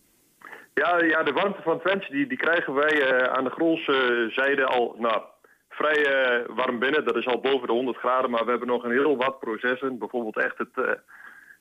Ja, 0.74 1.04
ja, 1.04 1.22
de 1.22 1.32
warmte 1.32 1.62
van 1.62 1.80
Twents 1.80 2.08
die, 2.08 2.26
die 2.26 2.38
krijgen 2.38 2.74
wij 2.74 3.02
eh, 3.02 3.32
aan 3.32 3.44
de 3.44 3.50
Grolse 3.50 4.28
zijde 4.34 4.64
al 4.64 4.94
nou, 4.98 5.22
vrij 5.68 6.04
eh, 6.04 6.56
warm 6.56 6.78
binnen. 6.78 7.04
Dat 7.04 7.16
is 7.16 7.26
al 7.26 7.40
boven 7.40 7.66
de 7.66 7.72
100 7.72 7.96
graden, 7.98 8.30
maar 8.30 8.44
we 8.44 8.50
hebben 8.50 8.68
nog 8.68 8.84
een 8.84 8.90
heel 8.90 9.16
wat 9.16 9.38
processen. 9.38 9.98
Bijvoorbeeld 9.98 10.36
echt 10.36 10.58
het, 10.58 10.74
eh, 10.74 10.92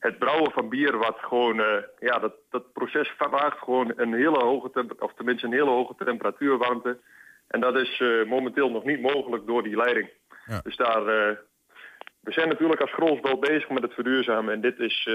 het 0.02 0.20
brouwen 0.20 0.52
van 0.52 0.70
bier, 0.70 0.98
wat 0.98 1.18
gewoon, 1.20 1.60
eh, 1.60 1.84
ja, 2.00 2.20
dat, 2.20 2.34
dat 2.50 2.74
proces 2.74 3.10
vraagt 3.18 3.58
gewoon 3.58 3.94
een 3.96 4.14
hele 4.14 4.44
hoge 4.44 4.70
temperatuur, 4.72 5.08
of 5.08 5.14
tenminste 5.14 5.46
een 5.46 5.54
hele 5.54 5.70
hoge 5.70 5.96
temperatuurwarmte. 5.98 6.98
En 7.48 7.60
dat 7.60 7.76
is 7.76 8.00
eh, 8.00 8.26
momenteel 8.26 8.72
nog 8.72 8.84
niet 8.84 9.02
mogelijk 9.02 9.46
door 9.46 9.64
die 9.64 9.76
leiding. 9.76 10.10
Ja. 10.46 10.60
Dus 10.64 10.76
daar, 10.76 11.08
eh, 11.08 11.36
we 12.20 12.32
zijn 12.32 12.48
natuurlijk 12.48 12.82
als 12.82 12.94
Grols 12.94 13.20
wel 13.22 13.40
bezig 13.40 13.70
met 13.70 13.84
het 13.84 13.94
verduurzamen 13.94 14.54
en 14.54 14.62
dit 14.62 14.80
is 14.80 15.10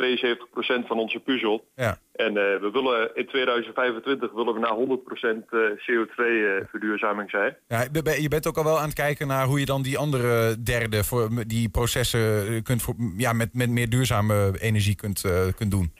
72% 0.00 0.86
van 0.86 0.98
onze 0.98 1.18
puzzel. 1.20 1.64
Ja. 1.74 1.98
En 2.12 2.28
eh, 2.28 2.60
we 2.60 2.70
willen 2.72 3.10
in 3.14 3.26
2025 3.26 4.32
willen 4.32 4.54
we 4.54 4.60
naar 4.60 4.76
100% 4.76 5.50
eh, 5.50 5.60
CO2-verduurzaming 5.60 7.30
zijn. 7.30 7.56
Ja, 7.68 7.80
je 8.20 8.28
bent- 8.28 8.46
ook 8.46 8.56
al 8.56 8.64
wel 8.64 8.78
aan 8.78 8.84
het 8.84 8.94
kijken 8.94 9.26
naar 9.26 9.46
hoe 9.46 9.60
je 9.60 9.66
dan 9.66 9.82
die 9.82 9.98
andere 9.98 10.62
derde... 10.62 11.04
voor 11.04 11.28
die 11.46 11.68
processen 11.68 12.46
eh, 12.46 12.62
kunt 12.62 12.82
voor, 12.82 12.94
ja, 13.16 13.32
met, 13.32 13.54
met 13.54 13.70
meer 13.70 13.88
duurzame 13.88 14.52
energie 14.60 14.94
kunt, 14.96 15.24
eh, 15.24 15.46
kunt 15.56 15.70
doen. 15.70 15.92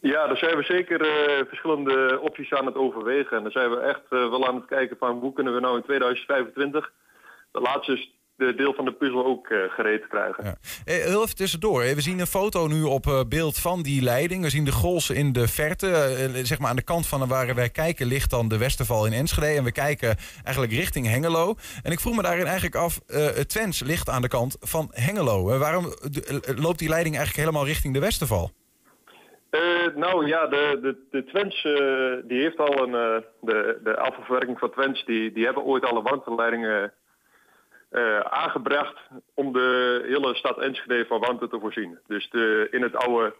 Ja, 0.00 0.26
daar 0.26 0.36
zijn 0.36 0.56
we 0.56 0.62
zeker 0.62 1.00
eh, 1.00 1.46
verschillende 1.48 2.18
opties 2.22 2.52
aan 2.52 2.66
het 2.66 2.74
overwegen. 2.74 3.36
En 3.36 3.42
daar 3.42 3.52
zijn 3.52 3.70
we 3.70 3.76
echt 3.76 4.02
eh, 4.10 4.30
wel 4.30 4.46
aan 4.48 4.54
het 4.54 4.66
kijken 4.66 4.96
van 4.98 5.18
hoe 5.18 5.32
kunnen 5.32 5.54
we 5.54 5.60
nou 5.60 5.76
in 5.76 5.82
2025 5.82 6.92
de 7.52 7.60
laatste 7.60 8.06
de 8.40 8.54
deel 8.54 8.74
van 8.74 8.84
de 8.84 8.92
puzzel 8.92 9.26
ook 9.26 9.48
eh, 9.48 9.58
gereed 9.68 10.06
krijgen. 10.06 10.44
Ja. 10.44 10.54
Eh, 10.84 11.04
Heel 11.04 11.22
even 11.22 11.36
tussendoor. 11.36 11.82
hè. 11.82 11.94
We 11.94 12.00
zien 12.00 12.18
een 12.18 12.26
foto 12.26 12.66
nu 12.66 12.82
op 12.82 13.06
eh, 13.06 13.20
beeld 13.28 13.58
van 13.58 13.82
die 13.82 14.02
leiding. 14.02 14.42
We 14.42 14.50
zien 14.50 14.64
de 14.64 14.72
Golsen 14.72 15.16
in 15.16 15.32
de 15.32 15.48
verte. 15.48 15.88
Zeg 16.42 16.58
maar 16.58 16.70
aan 16.70 16.76
de 16.76 16.82
kant 16.82 17.06
van 17.06 17.28
waar 17.28 17.54
wij 17.54 17.70
kijken 17.70 18.06
ligt 18.06 18.30
dan 18.30 18.48
de 18.48 18.58
Westerval 18.58 19.06
in 19.06 19.12
Enschede. 19.12 19.58
En 19.58 19.64
we 19.64 19.72
kijken 19.72 20.16
eigenlijk 20.44 20.72
richting 20.72 21.06
Hengelo. 21.06 21.54
En 21.82 21.92
ik 21.92 22.00
vroeg 22.00 22.16
me 22.16 22.22
daarin 22.22 22.44
eigenlijk 22.46 22.74
af, 22.76 23.00
het 23.06 23.48
Twents 23.48 23.80
ligt 23.82 24.08
aan 24.08 24.22
de 24.22 24.28
kant 24.28 24.56
van 24.60 24.88
Hengelo. 24.92 25.58
Waarom 25.58 25.84
loopt 26.56 26.78
die 26.78 26.88
leiding 26.88 27.16
eigenlijk 27.16 27.46
helemaal 27.46 27.66
richting 27.66 27.94
de 27.94 28.00
Westerval? 28.00 28.50
Nou 29.94 30.26
ja, 30.26 30.46
de, 30.46 30.78
de, 30.82 30.96
de 31.10 31.24
Twents 31.24 31.62
die 32.28 32.40
heeft 32.40 32.58
al 32.58 32.82
een, 32.82 32.94
eh, 32.94 33.22
de, 33.40 33.80
de 33.84 33.96
afvalverwerking 33.96 34.58
van 34.58 34.70
Twents, 34.70 35.04
die, 35.04 35.32
die 35.32 35.44
hebben 35.44 35.64
ooit 35.64 35.84
alle 35.84 36.02
warmteleidingen 36.02 36.92
eh, 37.90 38.20
aangebracht 38.20 38.98
om 39.34 39.52
de 39.52 40.02
hele 40.06 40.34
stad 40.34 40.58
Enschede 40.58 41.06
van 41.06 41.20
warmte 41.20 41.48
te 41.48 41.58
voorzien. 41.60 41.98
Dus 42.06 42.30
de, 42.30 42.68
in 42.70 42.82
het 42.82 42.96
oude, 42.96 43.34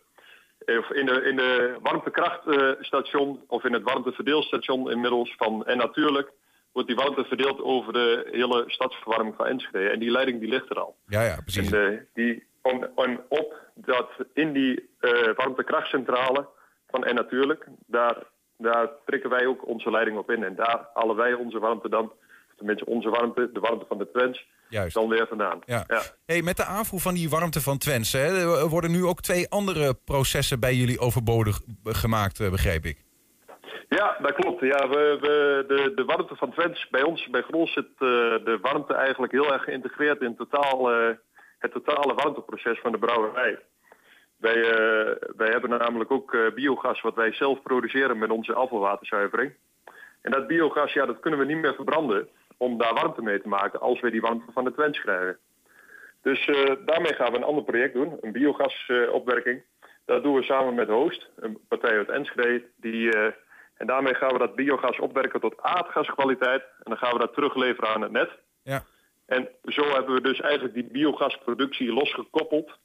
eh, 0.65 0.79
of 0.79 0.91
in 0.91 1.07
de, 1.07 1.23
in 1.23 1.37
de 1.37 1.77
warmtekrachtstation 1.83 3.45
of 3.47 3.65
in 3.65 3.73
het 3.73 3.83
warmteverdeelstation 3.83 4.91
inmiddels 4.91 5.35
van 5.37 5.67
En 5.67 5.77
Natuurlijk 5.77 6.31
wordt 6.73 6.89
die 6.89 6.97
warmte 6.97 7.25
verdeeld 7.25 7.61
over 7.61 7.93
de 7.93 8.29
hele 8.31 8.65
stadsverwarming 8.67 9.35
van 9.37 9.47
Enschede. 9.47 9.89
En 9.89 9.99
die 9.99 10.11
leiding 10.11 10.41
die 10.41 10.49
ligt 10.49 10.71
er 10.71 10.81
al. 10.81 10.97
Ja, 11.07 11.23
ja, 11.23 11.41
precies. 11.41 11.73
En, 11.73 11.93
eh, 11.93 11.99
die, 12.15 12.47
on, 12.95 13.21
op 13.29 13.55
dat 13.75 14.11
in 14.33 14.53
die 14.53 14.89
eh 15.01 15.35
warmtekrachtcentrale 15.37 16.47
van 16.89 17.05
En 17.05 17.15
Natuurlijk, 17.15 17.67
daar, 17.87 18.17
daar 18.57 18.89
prikken 19.05 19.31
wij 19.31 19.47
ook 19.47 19.67
onze 19.67 19.91
leiding 19.91 20.19
op 20.19 20.31
in. 20.31 20.45
En 20.45 20.55
daar 20.55 20.89
halen 20.95 21.17
wij 21.17 21.35
onze 21.35 21.59
warmte 21.59 21.89
dan, 21.89 22.13
tenminste 22.61 22.87
onze 22.87 23.11
warmte, 23.11 23.51
de 23.53 23.61
warmte 23.61 23.85
van 23.89 23.99
de 23.99 24.11
Twents, 24.13 24.47
Juist. 24.69 24.95
dan 24.95 25.09
weer 25.09 25.27
vandaan. 25.27 25.61
Ja. 25.65 25.85
Ja. 25.87 26.03
Hey, 26.27 26.43
met 26.43 26.57
de 26.57 26.65
aanvoer 26.65 27.01
van 27.01 27.15
die 27.15 27.29
warmte 27.29 27.61
van 27.61 27.79
Twents... 27.79 28.13
Hè, 28.13 28.61
er 28.61 28.69
worden 28.69 28.91
nu 28.91 29.05
ook 29.05 29.21
twee 29.21 29.49
andere 29.49 29.95
processen 30.05 30.61
bij 30.61 30.75
jullie 30.75 31.01
overbodig 31.01 31.61
gemaakt, 31.85 32.41
eh, 32.41 32.51
begreep 32.51 32.85
ik. 32.85 33.05
Ja, 33.89 34.17
dat 34.23 34.33
klopt. 34.33 34.61
Ja, 34.61 34.89
we, 34.89 35.19
we, 35.21 35.65
de, 35.69 35.93
de 35.95 36.05
warmte 36.05 36.37
van 36.37 36.53
Twents, 36.53 36.89
bij 36.91 37.03
ons, 37.03 37.29
bij 37.31 37.43
Gros 37.43 37.73
zit 37.73 37.87
eh, 37.87 38.09
de 38.45 38.59
warmte 38.63 38.95
eigenlijk 38.95 39.33
heel 39.33 39.53
erg 39.53 39.65
geïntegreerd 39.65 40.21
in 40.21 40.37
totaal, 40.37 40.93
eh, 40.93 41.15
het 41.59 41.73
totale 41.73 42.15
warmteproces 42.15 42.81
van 42.81 42.93
de 42.93 42.99
brouwerij. 42.99 43.59
Wij, 44.37 44.63
wij 45.37 45.49
hebben 45.51 45.71
namelijk 45.71 46.11
ook 46.11 46.37
biogas 46.55 47.01
wat 47.01 47.15
wij 47.15 47.33
zelf 47.33 47.63
produceren 47.63 48.19
met 48.19 48.31
onze 48.31 48.55
afvalwaterzuivering. 48.55 49.53
En 50.23 50.31
dat 50.31 50.47
biogas, 50.47 50.93
ja, 50.93 51.07
dat 51.07 51.21
kunnen 51.21 51.41
we 51.41 51.47
niet 51.47 51.57
meer 51.57 51.75
verbranden 51.75 52.29
om 52.61 52.79
daar 52.79 52.95
warmte 52.95 53.23
mee 53.23 53.41
te 53.41 53.49
maken 53.49 53.81
als 53.81 54.01
we 54.01 54.11
die 54.11 54.21
warmte 54.21 54.53
van 54.53 54.65
de 54.65 54.73
Twents 54.73 55.01
krijgen. 55.01 55.39
Dus 56.23 56.47
eh, 56.47 56.75
daarmee 56.87 57.15
gaan 57.15 57.33
we 57.33 57.37
een 57.37 57.45
ander 57.45 57.65
project 57.65 57.95
doen, 57.95 58.19
een 58.21 58.33
biogasopwerking. 58.33 59.63
dat 60.05 60.23
doen 60.23 60.35
we 60.35 60.43
samen 60.43 60.75
met 60.75 60.89
Hoost, 60.89 61.29
een 61.37 61.59
partij 61.69 61.97
uit 61.97 62.09
Enschede. 62.09 62.65
Die, 62.77 63.13
eh, 63.13 63.33
en 63.75 63.87
daarmee 63.87 64.15
gaan 64.15 64.33
we 64.33 64.39
dat 64.39 64.55
biogas 64.55 64.99
opwerken 64.99 65.41
tot 65.41 65.63
aardgaskwaliteit. 65.63 66.63
En 66.63 66.91
dan 66.91 66.97
gaan 66.97 67.13
we 67.13 67.19
dat 67.19 67.35
terugleveren 67.35 67.95
aan 67.95 68.03
het 68.03 68.13
net. 68.13 68.31
Ja. 68.63 68.85
En 69.27 69.49
zo 69.65 69.83
hebben 69.83 70.15
we 70.15 70.21
dus 70.21 70.41
eigenlijk 70.41 70.75
die 70.75 70.89
biogasproductie 70.93 71.93
losgekoppeld 71.93 72.79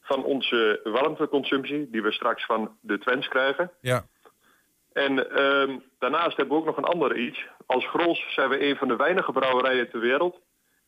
van 0.00 0.24
onze 0.24 0.80
warmteconsumptie, 0.84 1.90
die 1.90 2.02
we 2.02 2.12
straks 2.12 2.44
van 2.44 2.76
de 2.80 2.98
Twents 2.98 3.28
krijgen. 3.28 3.70
Ja. 3.80 4.04
En 4.92 5.30
ehm, 5.30 5.78
daarnaast 5.98 6.36
hebben 6.36 6.54
we 6.54 6.60
ook 6.60 6.66
nog 6.66 6.76
een 6.76 6.92
ander 6.94 7.16
iets. 7.16 7.46
Als 7.66 7.86
Grols 7.86 8.24
zijn 8.34 8.48
we 8.48 8.68
een 8.68 8.76
van 8.76 8.88
de 8.88 8.96
weinige 8.96 9.32
brouwerijen 9.32 9.90
ter 9.90 10.00
wereld, 10.00 10.40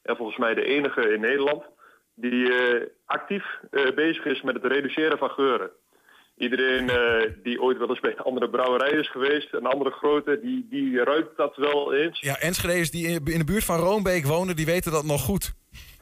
en 0.02 0.16
volgens 0.16 0.38
mij 0.38 0.54
de 0.54 0.64
enige 0.64 1.12
in 1.12 1.20
Nederland, 1.20 1.62
die 2.14 2.52
eh, 2.52 2.86
actief 3.06 3.44
eh, 3.70 3.94
bezig 3.94 4.24
is 4.24 4.42
met 4.42 4.54
het 4.54 4.64
reduceren 4.64 5.18
van 5.18 5.30
geuren. 5.30 5.70
Iedereen 6.36 6.90
eh, 6.90 7.30
die 7.42 7.62
ooit 7.62 7.78
wel 7.78 7.88
eens 7.88 8.00
bij 8.00 8.10
een 8.10 8.18
andere 8.18 8.50
brouwerij 8.50 8.90
is 8.90 9.10
geweest, 9.10 9.52
een 9.52 9.66
andere 9.66 9.90
grote, 9.90 10.40
die, 10.42 10.66
die 10.70 11.04
ruikt 11.04 11.36
dat 11.36 11.56
wel 11.56 11.94
eens. 11.94 12.20
Ja, 12.20 12.38
Enschede's 12.38 12.90
die 12.90 13.06
in 13.06 13.38
de 13.38 13.44
buurt 13.44 13.64
van 13.64 13.78
Roombeek 13.78 14.26
wonen, 14.26 14.56
die 14.56 14.66
weten 14.66 14.92
dat 14.92 15.04
nog 15.04 15.22
goed. 15.22 15.52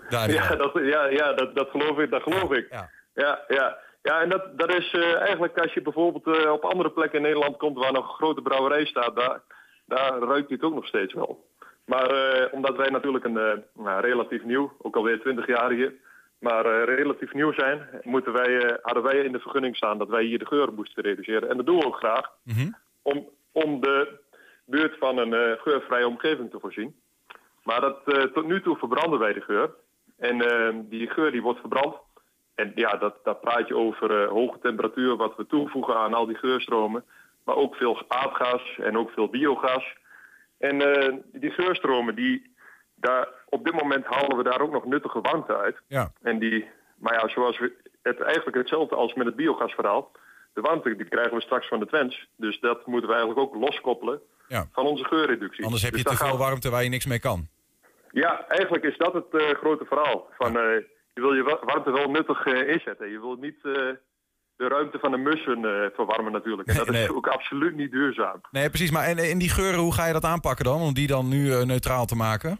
Ja, 0.08 0.26
dat, 0.56 0.72
ja, 0.82 1.06
ja 1.06 1.32
dat, 1.32 1.54
dat 1.54 1.70
geloof 1.70 1.98
ik. 1.98 2.10
Dat 2.10 2.22
geloof 2.22 2.52
ik. 2.52 2.66
Ja. 2.70 2.90
Ja, 3.14 3.44
ja. 3.48 3.78
Ja 4.02 4.20
en 4.20 4.28
dat, 4.28 4.58
dat 4.58 4.74
is 4.74 4.92
eh, 4.92 5.20
eigenlijk 5.20 5.58
als 5.58 5.72
je 5.72 5.82
bijvoorbeeld 5.82 6.36
eh, 6.36 6.52
op 6.52 6.64
andere 6.64 6.90
plekken 6.90 7.18
in 7.18 7.24
Nederland 7.24 7.56
komt 7.56 7.78
waar 7.78 7.92
nog 7.92 8.08
een 8.08 8.14
grote 8.14 8.42
brouwerij 8.42 8.84
staat, 8.84 9.16
daar, 9.16 9.40
daar 9.86 10.18
ruikt 10.18 10.50
het 10.50 10.62
ook 10.62 10.74
nog 10.74 10.86
steeds 10.86 11.14
wel. 11.14 11.48
Maar 11.84 12.10
eh, 12.10 12.52
omdat 12.52 12.76
wij 12.76 12.88
natuurlijk 12.88 13.24
een 13.24 13.62
nou, 13.74 14.00
relatief 14.00 14.44
nieuw, 14.44 14.72
ook 14.78 14.96
alweer 14.96 15.20
20 15.20 15.46
jaar 15.46 15.70
hier, 15.70 15.94
maar 16.38 16.84
relatief 16.84 17.32
nieuw 17.32 17.52
zijn, 17.52 17.88
moeten 18.02 18.32
wij, 18.32 18.78
hadden 18.82 19.02
wij 19.02 19.16
in 19.16 19.32
de 19.32 19.40
vergunning 19.40 19.76
staan 19.76 19.98
dat 19.98 20.08
wij 20.08 20.24
hier 20.24 20.38
de 20.38 20.46
geur 20.46 20.72
moesten 20.72 21.02
reduceren. 21.02 21.48
En 21.48 21.56
dat 21.56 21.66
doen 21.66 21.78
we 21.78 21.86
ook 21.86 21.96
graag, 21.96 22.30
om, 23.02 23.28
om 23.52 23.80
de 23.80 24.18
buurt 24.64 24.98
van 24.98 25.18
een 25.18 25.58
geurvrije 25.58 26.06
omgeving 26.06 26.50
te 26.50 26.60
voorzien. 26.60 26.94
Maar 27.62 27.80
dat, 27.80 28.04
tot 28.34 28.46
nu 28.46 28.62
toe 28.62 28.76
verbranden 28.76 29.18
wij 29.18 29.32
de 29.32 29.40
geur. 29.40 29.70
En 30.18 30.38
die 30.88 31.10
geur 31.10 31.30
die 31.30 31.42
wordt 31.42 31.60
verbrand. 31.60 31.96
En 32.60 32.72
ja, 32.74 32.96
dat, 32.96 33.14
dat 33.24 33.40
praat 33.40 33.68
je 33.68 33.76
over 33.76 34.22
eh, 34.22 34.28
hoge 34.28 34.58
temperatuur, 34.62 35.16
wat 35.16 35.36
we 35.36 35.46
toevoegen 35.46 35.96
aan 35.96 36.14
al 36.14 36.26
die 36.26 36.36
geurstromen. 36.36 37.04
Maar 37.44 37.56
ook 37.56 37.74
veel 37.74 38.02
aardgas 38.08 38.78
en 38.78 38.98
ook 38.98 39.10
veel 39.10 39.28
biogas. 39.28 39.96
En 40.58 40.80
eh, 40.94 41.14
die 41.32 41.50
geurstromen, 41.50 42.14
die, 42.14 42.54
daar, 42.94 43.28
op 43.48 43.64
dit 43.64 43.74
moment 43.82 44.04
halen 44.06 44.36
we 44.36 44.42
daar 44.42 44.60
ook 44.60 44.72
nog 44.72 44.84
nuttige 44.84 45.20
warmte 45.20 45.56
uit. 45.56 45.76
Ja. 45.86 46.12
En 46.22 46.38
die, 46.38 46.68
maar 46.98 47.14
ja, 47.14 47.28
zoals 47.28 47.58
we 47.58 47.72
het 48.02 48.20
eigenlijk 48.20 48.56
hetzelfde 48.56 48.94
als 48.96 49.14
met 49.14 49.26
het 49.26 49.36
biogasverhaal. 49.36 50.10
De 50.52 50.60
warmte 50.60 50.96
die 50.96 51.08
krijgen 51.08 51.34
we 51.34 51.42
straks 51.42 51.68
van 51.68 51.80
de 51.80 51.86
Twents. 51.86 52.28
Dus 52.36 52.60
dat 52.60 52.86
moeten 52.86 53.08
we 53.08 53.14
eigenlijk 53.16 53.46
ook 53.46 53.54
loskoppelen 53.62 54.20
Ja. 54.48 54.66
van 54.72 54.86
onze 54.86 55.04
geurreductie. 55.04 55.64
Anders 55.64 55.82
heb 55.82 55.94
je 55.96 56.02
Dus 56.02 56.12
te 56.12 56.24
veel 56.24 56.32
we- 56.36 56.42
warmte 56.42 56.70
waar 56.70 56.82
je 56.82 56.88
niks 56.88 57.06
mee 57.06 57.20
kan. 57.20 57.48
ja, 58.10 58.46
eigenlijk 58.48 58.84
is 58.84 58.96
dat 58.96 59.12
het 59.12 59.34
eh, 59.34 59.48
grote 59.50 59.84
verhaal. 59.84 60.26
Van, 60.38 60.56
je 61.14 61.20
wil 61.20 61.32
je 61.34 61.42
wa- 61.42 61.60
warmte 61.64 61.90
wel 61.90 62.10
nuttig 62.10 62.46
eh, 62.46 62.68
inzetten. 62.68 63.10
Je 63.10 63.20
wil 63.20 63.36
niet 63.36 63.56
eh, 63.62 63.72
de 64.56 64.68
ruimte 64.68 64.98
van 64.98 65.10
de 65.10 65.16
mussen 65.16 65.64
eh, 65.64 65.86
verwarmen 65.94 66.32
natuurlijk. 66.32 66.68
En 66.68 66.76
dat 66.76 66.86
is 66.88 66.92
Nee. 66.92 67.14
ook 67.16 67.26
absoluut 67.26 67.74
niet 67.76 67.90
duurzaam. 67.90 68.40
Nee, 68.50 68.68
precies. 68.68 68.90
Maar 68.90 69.04
en, 69.04 69.18
en 69.18 69.38
die 69.38 69.48
geuren, 69.50 69.80
hoe 69.80 69.94
ga 69.94 70.06
je 70.06 70.12
dat 70.12 70.24
aanpakken 70.24 70.64
dan? 70.64 70.80
Om 70.80 70.94
die 70.94 71.06
dan 71.06 71.28
nu 71.28 71.64
neutraal 71.64 72.06
te 72.06 72.16
maken? 72.16 72.58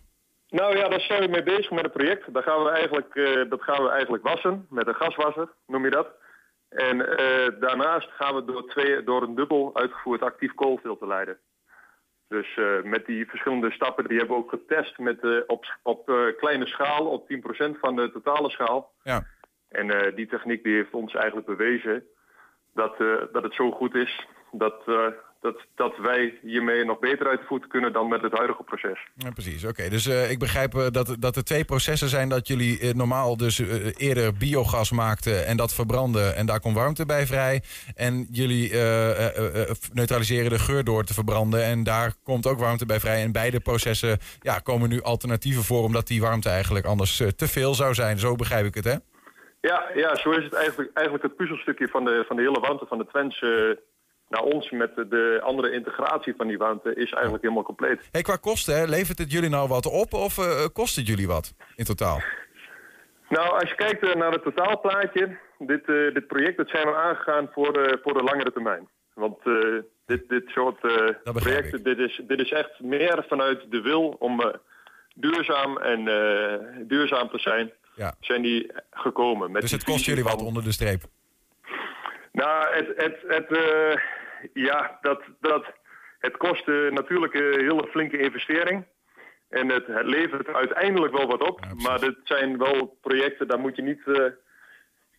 Nou 0.49 0.77
ja, 0.77 0.89
daar 0.89 1.01
zijn 1.01 1.21
we 1.23 1.29
mee 1.29 1.43
bezig 1.43 1.71
met 1.71 1.85
een 1.85 1.91
project. 1.91 2.35
Daar 2.35 2.43
gaan 2.43 2.63
we 2.65 2.71
eigenlijk, 2.71 3.15
dat 3.51 3.63
gaan 3.63 3.83
we 3.85 3.91
eigenlijk 3.91 4.23
wassen 4.23 4.67
met 4.71 4.87
een 4.87 4.95
gaswasser, 4.95 5.49
noem 5.67 5.85
je 5.85 5.91
dat. 5.91 6.09
En 6.69 6.99
daarnaast 7.61 8.09
gaan 8.11 8.35
we 8.35 8.45
door, 8.45 8.67
twee, 8.69 9.05
door 9.05 9.23
een 9.23 9.35
dubbel 9.35 9.71
uitgevoerd 9.75 10.23
actief 10.23 10.55
koolfilter 10.55 11.07
leiden. 11.07 11.39
Dus 12.31 12.57
eh, 12.57 12.83
met 12.83 13.07
die 13.07 13.29
verschillende 13.29 13.71
stappen, 13.71 14.09
die 14.09 14.19
hebben 14.19 14.37
we 14.37 14.43
ook 14.43 14.51
getest 14.51 14.99
met, 14.99 15.21
eh, 15.21 15.37
op, 15.47 15.79
op 15.83 16.09
eh, 16.09 16.37
kleine 16.37 16.67
schaal, 16.67 17.07
op 17.07 17.29
10% 17.29 17.79
van 17.81 17.97
de 17.97 18.11
totale 18.13 18.51
schaal. 18.51 18.93
Ja. 19.03 19.23
En 19.69 20.15
die 20.15 20.27
techniek 20.27 20.63
die 20.63 20.75
heeft 20.75 20.95
ons 20.95 21.15
eigenlijk 21.15 21.47
bewezen 21.47 22.05
dat, 22.75 22.97
dat 23.33 23.43
het 23.43 23.55
zo 23.55 23.71
goed 23.71 23.95
is 23.95 24.27
dat, 24.53 24.83
dat, 25.41 25.57
dat 25.75 25.97
wij 25.97 26.39
hiermee 26.43 26.85
nog 26.85 26.99
beter 26.99 27.29
uit 27.29 27.41
de 27.41 27.47
voeten 27.47 27.69
kunnen 27.69 27.93
dan 27.93 28.09
met 28.09 28.23
het 28.23 28.33
huidige 28.33 28.63
proces. 28.63 28.99
Ja, 29.15 29.31
precies. 29.31 29.65
Oké, 29.65 29.89
dus 29.89 30.07
eh, 30.07 30.31
ik 30.31 30.39
begrijp 30.39 30.75
eh, 30.75 30.87
dat, 30.91 31.17
dat 31.19 31.37
er 31.37 31.45
twee 31.45 31.65
processen 31.65 32.09
zijn 32.09 32.29
dat 32.29 32.47
jullie 32.47 32.81
eh, 32.81 32.95
normaal 32.95 33.37
dus 33.37 33.59
eerder 33.97 34.35
biogas 34.35 34.91
maakten 34.91 35.47
en 35.47 35.57
dat 35.57 35.75
verbranden 35.75 36.37
en 36.37 36.47
daar 36.47 36.61
komt 36.61 36.77
warmte 36.77 37.07
bij 37.07 37.27
vrij. 37.27 37.63
En 37.95 38.27
jullie 38.31 38.69
neutraliseren 39.93 40.51
de 40.51 40.59
geur 40.59 40.85
door 40.85 41.05
te 41.05 41.15
verbranden 41.15 41.65
en 41.65 41.83
daar 41.83 42.15
komt 42.23 42.47
ook 42.47 42.59
warmte 42.59 42.87
bij 42.87 43.01
vrij. 43.01 43.23
En 43.23 43.33
beide 43.33 43.61
processen 43.61 44.19
ja, 44.41 44.59
komen 44.59 44.89
nu 44.89 45.03
alternatieven 45.03 45.63
voor 45.63 45.83
omdat 45.83 46.07
die 46.07 46.21
warmte 46.21 46.49
eigenlijk 46.49 46.87
anders 46.87 47.17
te 47.17 47.49
veel 47.49 47.75
zou 47.75 47.95
zijn. 47.95 48.19
Zo 48.19 48.35
begrijp 48.35 48.67
ik 48.67 48.75
het, 48.75 48.85
hè? 48.85 48.95
Ja, 49.61 49.91
ja, 49.95 50.15
zo 50.15 50.31
is 50.31 50.45
het 50.45 50.55
eigenlijk, 50.55 50.91
eigenlijk 50.93 51.27
het 51.27 51.37
puzzelstukje 51.37 51.89
van 51.89 52.05
de, 52.05 52.25
van 52.27 52.37
de 52.37 52.43
hele 52.43 52.61
warmte 52.61 52.87
van 52.87 52.99
de 52.99 53.07
Twents 53.07 53.41
eh, 53.43 53.51
naar 54.31 54.43
ons 54.43 54.71
met 54.71 54.95
de, 54.97 55.09
de 55.09 55.41
andere 55.43 55.73
integratie 55.73 56.35
van 56.37 56.47
die 56.47 56.59
warmte 56.59 56.95
is 56.95 57.13
eigenlijk 57.13 57.43
helemaal 57.43 57.63
compleet. 57.63 58.09
Hey, 58.11 58.23
qua 58.23 58.37
kosten, 58.37 58.75
hè, 58.75 58.85
levert 58.85 59.19
het 59.19 59.33
jullie 59.33 59.49
nou 59.49 59.69
wat 59.69 59.87
op 59.87 60.13
of 60.13 60.39
eh, 60.39 60.65
kost 60.73 60.97
het 60.97 61.07
jullie 61.07 61.27
wat 61.27 61.55
in 61.77 61.85
totaal? 61.85 62.21
Nou, 63.29 63.61
als 63.61 63.69
je 63.69 63.75
kijkt 63.75 64.03
eh, 64.03 64.15
naar 64.15 64.33
het 64.33 64.43
totaalplaatje, 64.43 65.39
dit, 65.59 65.89
eh, 65.89 66.15
dit 66.15 66.27
project 66.27 66.57
dat 66.57 66.69
zijn 66.69 66.87
we 66.87 66.95
aangegaan 66.95 67.49
voor, 67.53 67.73
de 67.73 67.99
voor 68.03 68.13
de 68.13 68.23
langere 68.23 68.53
termijn. 68.53 68.89
Want 69.15 69.39
dit, 70.07 70.29
dit 70.29 70.49
soort 70.49 70.81
projecten, 71.23 71.83
dit 71.83 71.99
is, 71.99 72.21
dit 72.27 72.41
is 72.41 72.51
echt 72.51 72.81
meer 72.81 73.25
vanuit 73.29 73.71
de 73.71 73.81
wil 73.81 74.17
om 74.19 74.55
duurzaam 75.15 75.79
en 75.79 76.05
duurzaam 76.87 77.31
te 77.31 77.39
zijn, 77.39 77.73
Ja. 77.95 78.15
zijn 78.21 78.43
die 78.43 78.73
gekomen. 78.91 79.51
Met 79.51 79.63
Dus 79.63 79.71
het 79.71 79.85
kost 79.85 80.05
jullie 80.05 80.25
wat 80.25 80.43
onder 80.43 80.65
de 80.65 80.73
streep? 80.73 81.03
Nou, 82.33 82.67
het, 82.75 82.87
het, 82.97 83.17
het, 83.27 83.49
ja, 84.53 84.99
dat, 85.01 85.23
dat, 85.41 85.65
het 86.19 86.37
kost 86.37 86.69
eh, 86.69 86.91
natuurlijk 86.91 87.35
een 87.35 87.61
hele 87.61 87.87
flinke 87.91 88.19
investering. 88.19 88.87
En 89.49 89.69
het, 89.69 89.87
het 89.87 90.07
levert 90.07 90.49
uiteindelijk 90.49 91.17
wel 91.17 91.27
wat 91.27 91.49
op. 91.49 91.61
maar 91.83 92.01
dit 92.01 92.17
zijn 92.25 92.59
wel 92.59 92.99
projecten, 93.01 93.49
daar 93.49 93.59
moet 93.61 93.77
je 93.77 93.83
niet... 93.83 94.03
eh, 94.07 94.25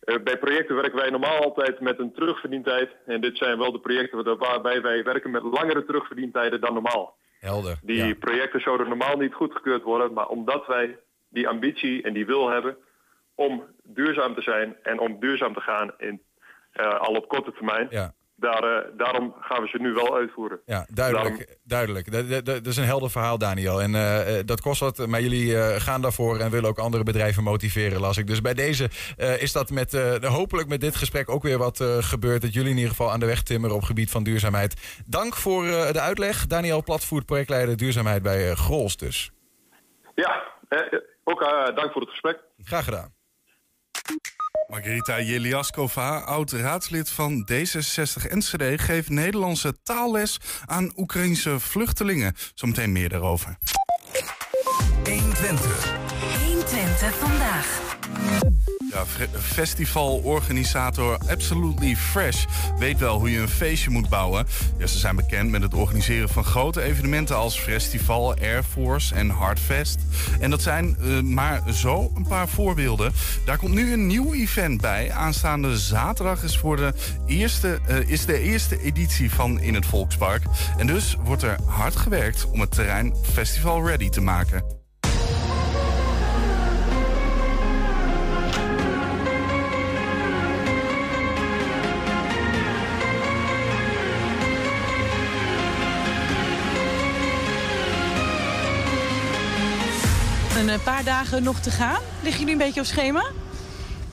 eh, 0.00 0.22
bij 0.22 0.38
projecten 0.38 0.74
werken 0.76 0.98
wij 0.98 1.10
normaal 1.10 1.38
altijd 1.42 1.80
met 1.80 1.98
een 1.98 2.12
terugverdientijd. 2.12 2.90
En 3.06 3.20
dit 3.20 3.36
zijn 3.36 3.58
wel 3.58 3.72
de 3.72 3.80
projecten 3.80 4.24
waar- 4.24 4.36
waarbij 4.36 4.82
wij 4.82 5.02
werken 5.04 5.30
met 5.30 5.42
langere 5.42 5.84
terugverdientijden 5.84 6.60
dan 6.60 6.72
normaal. 6.72 7.16
Helder. 7.40 7.78
Die 7.82 8.14
projecten 8.14 8.60
zouden 8.60 8.88
normaal 8.88 9.16
niet 9.16 9.34
goedgekeurd 9.34 9.82
worden. 9.82 10.12
Maar 10.12 10.26
omdat 10.26 10.66
wij 10.66 10.98
die 11.28 11.48
ambitie 11.48 12.02
en 12.02 12.12
die 12.12 12.26
wil 12.26 12.48
hebben 12.48 12.76
om 13.34 13.64
duurzaam 13.82 14.34
te 14.34 14.42
zijn 14.42 14.76
en 14.82 14.98
om 14.98 15.20
duurzaam 15.20 15.54
te 15.54 15.60
gaan 15.60 15.92
in, 15.98 16.22
eh, 16.72 16.98
al 17.00 17.14
op 17.14 17.28
korte 17.28 17.52
termijn. 17.52 17.86
Ja. 17.90 18.12
Daar, 18.42 18.62
eh, 18.62 18.90
daarom 18.96 19.34
gaan 19.40 19.62
we 19.62 19.68
ze 19.68 19.78
nu 19.78 19.92
wel 19.92 20.16
uitvoeren. 20.16 20.60
Ja, 20.64 20.86
duidelijk. 20.90 21.58
duidelijk. 21.64 22.12
Dat, 22.30 22.44
dat, 22.44 22.66
is 22.66 22.76
een 22.76 22.84
helder 22.84 23.10
verhaal, 23.10 23.38
Daniel. 23.38 23.82
En 23.82 23.94
eh, 23.94 24.38
eh, 24.38 24.46
dat 24.46 24.60
kost 24.60 24.80
wat, 24.80 25.06
maar 25.06 25.20
jullie 25.20 25.56
gaan 25.80 26.02
daarvoor 26.02 26.38
en 26.38 26.50
willen 26.50 26.68
ook 26.68 26.78
andere 26.78 27.02
bedrijven 27.02 27.42
motiveren, 27.42 28.00
las 28.00 28.16
ik. 28.16 28.26
Dus 28.26 28.40
bij 28.40 28.54
deze 28.54 28.88
is 29.38 29.52
dat 29.52 29.70
met, 29.70 29.92
hopelijk 30.22 30.68
met 30.68 30.80
dit 30.80 30.96
gesprek 30.96 31.28
ook 31.30 31.42
weer 31.42 31.58
wat 31.58 31.84
gebeurd. 32.00 32.42
Dat 32.42 32.52
jullie 32.52 32.70
in 32.70 32.76
ieder 32.76 32.90
geval 32.90 33.10
aan 33.10 33.20
de 33.20 33.26
weg 33.26 33.42
timmeren 33.42 33.76
op 33.76 33.82
gebied 33.82 34.10
van 34.10 34.22
duurzaamheid. 34.22 35.02
Dank 35.06 35.34
voor 35.34 35.64
de 35.64 36.00
uitleg. 36.00 36.46
Daniel 36.46 36.82
Platvoet, 36.82 37.26
projectleider 37.26 37.76
duurzaamheid 37.76 38.22
bij 38.22 38.54
Grols 38.54 38.96
dus. 38.96 39.30
Ja, 40.14 40.42
ook 41.24 41.40
dank 41.74 41.92
voor 41.92 42.00
het 42.00 42.10
gesprek. 42.10 42.40
Graag 42.64 42.84
gedaan. 42.84 43.21
Margarita 44.68 45.22
Jeliaskova, 45.22 46.18
oud-raadslid 46.18 47.10
van 47.10 47.48
D66 47.52 48.26
Enschede, 48.28 48.78
geeft 48.78 49.08
Nederlandse 49.08 49.74
taalles 49.82 50.38
aan 50.66 50.92
Oekraïnse 50.96 51.60
vluchtelingen. 51.60 52.34
Zometeen 52.54 52.92
meer 52.92 53.08
daarover. 53.08 53.56
120. 55.04 55.92
120 56.44 57.14
vandaag. 57.18 58.51
Ja, 58.92 59.04
festivalorganisator 59.38 61.18
Absolutely 61.28 61.96
Fresh 61.96 62.44
weet 62.78 62.98
wel 62.98 63.18
hoe 63.18 63.30
je 63.30 63.38
een 63.38 63.48
feestje 63.48 63.90
moet 63.90 64.08
bouwen. 64.08 64.46
Ja, 64.78 64.86
ze 64.86 64.98
zijn 64.98 65.16
bekend 65.16 65.50
met 65.50 65.62
het 65.62 65.74
organiseren 65.74 66.28
van 66.28 66.44
grote 66.44 66.82
evenementen 66.82 67.36
als 67.36 67.58
Festival, 67.58 68.34
Air 68.34 68.62
Force 68.62 69.14
en 69.14 69.30
Hardfest. 69.30 69.98
En 70.40 70.50
dat 70.50 70.62
zijn 70.62 70.96
eh, 71.00 71.20
maar 71.20 71.62
zo 71.72 72.12
een 72.16 72.26
paar 72.26 72.48
voorbeelden. 72.48 73.12
Daar 73.44 73.58
komt 73.58 73.74
nu 73.74 73.92
een 73.92 74.06
nieuw 74.06 74.32
event 74.32 74.80
bij. 74.80 75.12
Aanstaande 75.12 75.78
zaterdag 75.78 76.42
is, 76.42 76.58
voor 76.58 76.76
de, 76.76 76.94
eerste, 77.26 77.80
eh, 77.86 78.08
is 78.08 78.26
de 78.26 78.38
eerste 78.38 78.82
editie 78.82 79.30
van 79.30 79.60
In 79.60 79.74
het 79.74 79.86
Volkspark. 79.86 80.42
En 80.76 80.86
dus 80.86 81.16
wordt 81.24 81.42
er 81.42 81.56
hard 81.66 81.96
gewerkt 81.96 82.50
om 82.50 82.60
het 82.60 82.70
terrein 82.70 83.14
festival 83.32 83.86
ready 83.86 84.08
te 84.08 84.20
maken. 84.20 84.81
Een 100.72 100.82
paar 100.82 101.04
dagen 101.04 101.42
nog 101.42 101.60
te 101.60 101.70
gaan. 101.70 102.00
Liggen 102.22 102.40
jullie 102.40 102.52
een 102.52 102.66
beetje 102.66 102.80
op 102.80 102.86
schema? 102.86 103.24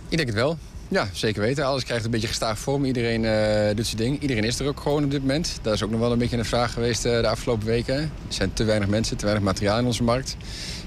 Ik 0.10 0.18
denk 0.18 0.30
het 0.30 0.38
wel. 0.38 0.57
Ja, 0.88 1.07
zeker 1.14 1.41
weten. 1.41 1.66
Alles 1.66 1.84
krijgt 1.84 2.05
een 2.05 2.12
beetje 2.12 2.28
gestaag 2.28 2.60
vorm. 2.60 2.86
Iedereen 2.86 3.26
eh, 3.26 3.76
doet 3.76 3.86
zijn 3.86 3.97
ding. 3.97 4.22
Iedereen 4.22 4.43
is 4.43 4.60
er 4.60 4.68
ook 4.68 4.80
gewoon 4.80 5.03
op 5.03 5.12
dit 5.12 5.22
moment. 5.22 5.60
Dat 5.62 5.74
is 5.74 5.84
ook 5.84 5.89
nog 5.89 5.99
wel 5.99 6.12
een 6.12 6.18
beetje 6.18 6.38
een 6.38 6.45
vraag 6.45 6.74
geweest 6.74 7.05
eh, 7.05 7.22
de 7.22 7.28
afgelopen 7.28 7.68
weken. 7.68 7.95
Er 7.95 8.10
zijn 8.28 8.53
te 8.53 8.64
weinig 8.64 8.88
mensen, 8.88 9.18
te 9.18 9.26
weinig 9.26 9.45
materiaal 9.45 9.80
in 9.80 9.86
onze 9.86 10.03
markt. 10.03 10.38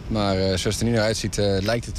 Maar 0.09 0.37
eh, 0.37 0.45
zoals 0.45 0.63
het 0.63 0.81
er 0.81 0.85
nu 0.85 0.93
naar 0.93 1.05
uitziet, 1.05 1.37
lijkt 1.37 1.87
het 1.87 1.99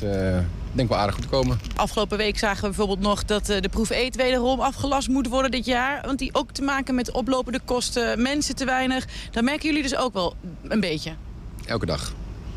denk 0.71 0.89
ik 0.89 0.89
wel 0.89 0.97
aardig 0.97 1.15
goed 1.15 1.24
te 1.24 1.30
komen. 1.30 1.59
Afgelopen 1.76 2.17
week 2.17 2.38
zagen 2.38 2.61
we 2.61 2.67
bijvoorbeeld 2.67 2.99
nog 2.99 3.26
dat 3.26 3.45
de 3.45 3.69
proef 3.71 3.89
eet 3.89 4.15
wederom 4.15 4.59
afgelast 4.59 5.07
moet 5.07 5.28
worden 5.28 5.51
dit 5.51 5.65
jaar. 5.65 6.01
Want 6.05 6.19
die 6.19 6.34
ook 6.34 6.51
te 6.51 6.61
maken 6.61 6.95
met 6.95 7.11
oplopende 7.11 7.59
kosten, 7.65 8.21
mensen 8.21 8.55
te 8.55 8.65
weinig. 8.65 9.05
Dat 9.32 9.43
merken 9.43 9.67
jullie 9.67 9.84
dus 9.84 9.95
ook 9.95 10.13
wel 10.13 10.36
een 10.67 10.80
beetje. 10.80 11.13
Elke 11.65 11.86
dag. 11.86 12.13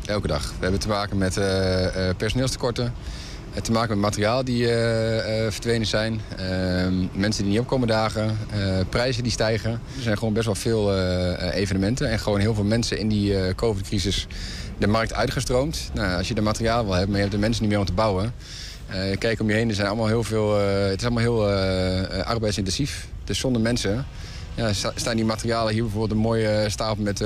Elke 0.07 0.27
dag. 0.27 0.43
We 0.43 0.61
hebben 0.61 0.79
te 0.79 0.87
maken 0.87 1.17
met 1.17 1.37
eh, 1.37 2.09
eh, 2.09 2.15
personeelstekorten. 2.15 2.93
te 3.61 3.71
maken 3.71 3.89
met 3.89 3.99
materiaal 3.99 4.43
die 4.43 4.67
verdwenen 5.49 5.87
zijn. 5.87 6.21
Ehm, 6.37 6.93
mensen 7.11 7.43
die 7.43 7.51
niet 7.51 7.61
opkomen 7.61 7.87
dagen. 7.87 8.37
prijzen 8.89 9.23
die 9.23 9.31
stijgen. 9.31 9.71
Er 9.71 10.01
zijn 10.01 10.17
gewoon 10.17 10.33
best 10.33 10.45
wel 10.45 10.55
veel 10.55 10.97
evenementen. 11.51 12.09
En 12.09 12.19
gewoon 12.19 12.39
heel 12.39 12.53
veel 12.53 12.63
mensen 12.63 12.97
in 12.97 13.07
die 13.07 13.55
COVID-crisis 13.55 14.27
de 14.77 14.87
markt 14.87 15.13
uitgestroomd. 15.13 15.89
Nou, 15.93 16.17
als 16.17 16.27
je 16.27 16.33
de 16.33 16.41
materiaal 16.41 16.83
wil 16.83 16.93
hebben, 16.93 17.09
maar 17.09 17.17
je 17.17 17.23
hebt 17.25 17.35
de 17.35 17.41
mensen 17.41 17.61
niet 17.61 17.71
meer 17.71 17.79
om 17.79 17.85
te 17.85 17.93
bouwen. 17.93 18.33
kijk 19.17 19.39
om 19.39 19.49
je 19.49 19.55
heen, 19.55 19.69
er 19.69 19.75
zijn 19.75 19.87
allemaal 19.87 20.07
heel 20.07 20.23
veel, 20.23 20.57
het 20.57 20.99
is 20.99 21.05
allemaal 21.05 21.23
heel 21.23 21.49
arbeidsintensief. 22.23 23.07
Dus 23.23 23.39
zonder 23.39 23.61
mensen 23.61 24.05
ja, 24.55 24.73
staan 24.73 25.15
die 25.15 25.25
materialen 25.25 25.73
hier 25.73 25.81
bijvoorbeeld 25.81 26.11
een 26.11 26.17
mooie 26.17 26.65
stapel 26.69 27.03
met 27.03 27.23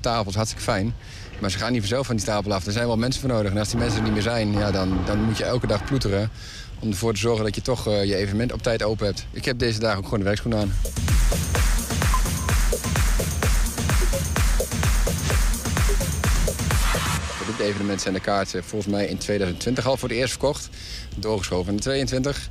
tafels, 0.00 0.34
hartstikke 0.34 0.64
fijn. 0.64 0.94
Maar 1.40 1.50
ze 1.50 1.58
gaan 1.58 1.72
niet 1.72 1.80
vanzelf 1.80 2.06
van 2.06 2.16
die 2.16 2.24
stapel 2.24 2.52
af. 2.52 2.66
Er 2.66 2.72
zijn 2.72 2.86
wel 2.86 2.96
mensen 2.96 3.20
voor 3.20 3.30
nodig. 3.30 3.50
En 3.50 3.58
als 3.58 3.68
die 3.68 3.78
mensen 3.78 3.98
er 3.98 4.04
niet 4.04 4.12
meer 4.12 4.22
zijn, 4.22 4.52
ja, 4.52 4.70
dan, 4.70 4.98
dan 5.06 5.22
moet 5.22 5.38
je 5.38 5.44
elke 5.44 5.66
dag 5.66 5.84
ploeteren... 5.84 6.30
om 6.78 6.90
ervoor 6.90 7.12
te 7.12 7.20
zorgen 7.20 7.44
dat 7.44 7.54
je 7.54 7.62
toch 7.62 7.88
uh, 7.88 8.04
je 8.04 8.16
evenement 8.16 8.52
op 8.52 8.62
tijd 8.62 8.82
open 8.82 9.06
hebt. 9.06 9.26
Ik 9.30 9.44
heb 9.44 9.58
deze 9.58 9.78
dagen 9.78 9.98
ook 9.98 10.04
gewoon 10.04 10.18
de 10.18 10.24
werkschoenen 10.24 10.60
aan. 10.60 10.72
Dit 17.58 17.66
evenement 17.66 18.00
zijn 18.00 18.14
de 18.14 18.20
kaarten 18.20 18.64
volgens 18.64 18.92
mij 18.92 19.06
in 19.06 19.18
2020 19.18 19.86
al 19.86 19.96
voor 19.96 20.08
het 20.08 20.18
eerst 20.18 20.30
verkocht. 20.30 20.68
Doorgeschoven 21.16 21.72
in 21.72 21.80
2022. 21.80 22.48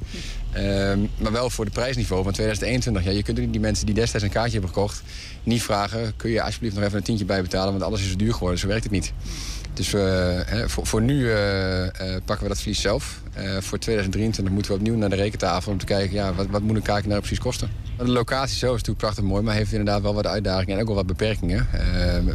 Ehm, 0.52 1.00
maar 1.24 1.32
wel 1.32 1.50
voor 1.50 1.66
de 1.66 1.72
prijsniveau 1.72 2.24
van 2.24 2.34
2021. 2.34 3.04
Ja, 3.04 3.12
je 3.12 3.24
kunt 3.24 3.38
die 3.38 3.60
mensen 3.60 3.86
die 3.86 3.96
destijds 3.96 4.26
een 4.26 4.32
kaartje 4.32 4.52
hebben 4.52 4.70
gekocht... 4.70 5.02
niet 5.44 5.64
vragen, 5.64 6.16
kun 6.16 6.30
je 6.30 6.42
alsjeblieft 6.42 6.76
nog 6.76 6.84
even 6.84 6.98
een 6.98 7.04
tientje 7.04 7.26
bijbetalen... 7.26 7.72
want 7.72 7.84
alles 7.84 8.02
is 8.02 8.18
duur 8.18 8.34
geworden, 8.34 8.60
zo 8.60 8.68
werkt 8.68 8.84
het 8.84 8.92
niet. 8.92 9.14
Dus 9.74 9.94
uh, 9.94 10.40
voor, 10.66 10.86
voor, 10.88 11.02
nu 11.02 11.20
uh, 11.20 11.84
uh, 11.84 11.90
pakken 12.26 12.42
we 12.42 12.48
dat 12.48 12.58
verlies 12.58 12.82
zelf. 12.82 13.20
Voor 13.60 13.78
2023 13.78 14.54
moeten 14.54 14.72
we 14.72 14.78
opnieuw 14.78 14.96
naar 14.96 15.10
de 15.10 15.16
rekentafel 15.16 15.72
om 15.72 15.78
te 15.78 15.86
kijken... 15.86 16.16
Ja, 16.16 16.34
wat, 16.34 16.48
wat 16.50 16.62
moet 16.62 16.76
een 16.76 16.82
kaartje 16.82 17.10
nou 17.10 17.20
precies 17.20 17.40
kosten. 17.40 17.70
De 17.98 18.08
locatie 18.08 18.58
zelf 18.58 18.76
is 18.76 18.80
natuurlijk 18.80 19.06
prachtig 19.06 19.24
mooi... 19.24 19.44
maar 19.44 19.56
heeft 19.56 19.72
inderdaad 19.72 20.02
wel 20.02 20.14
wat 20.14 20.28
uitdagingen 20.28 20.76
en 20.76 20.82
ook 20.82 20.88
wel 20.88 20.96
wat 20.96 21.08
beperkingen. 21.08 21.68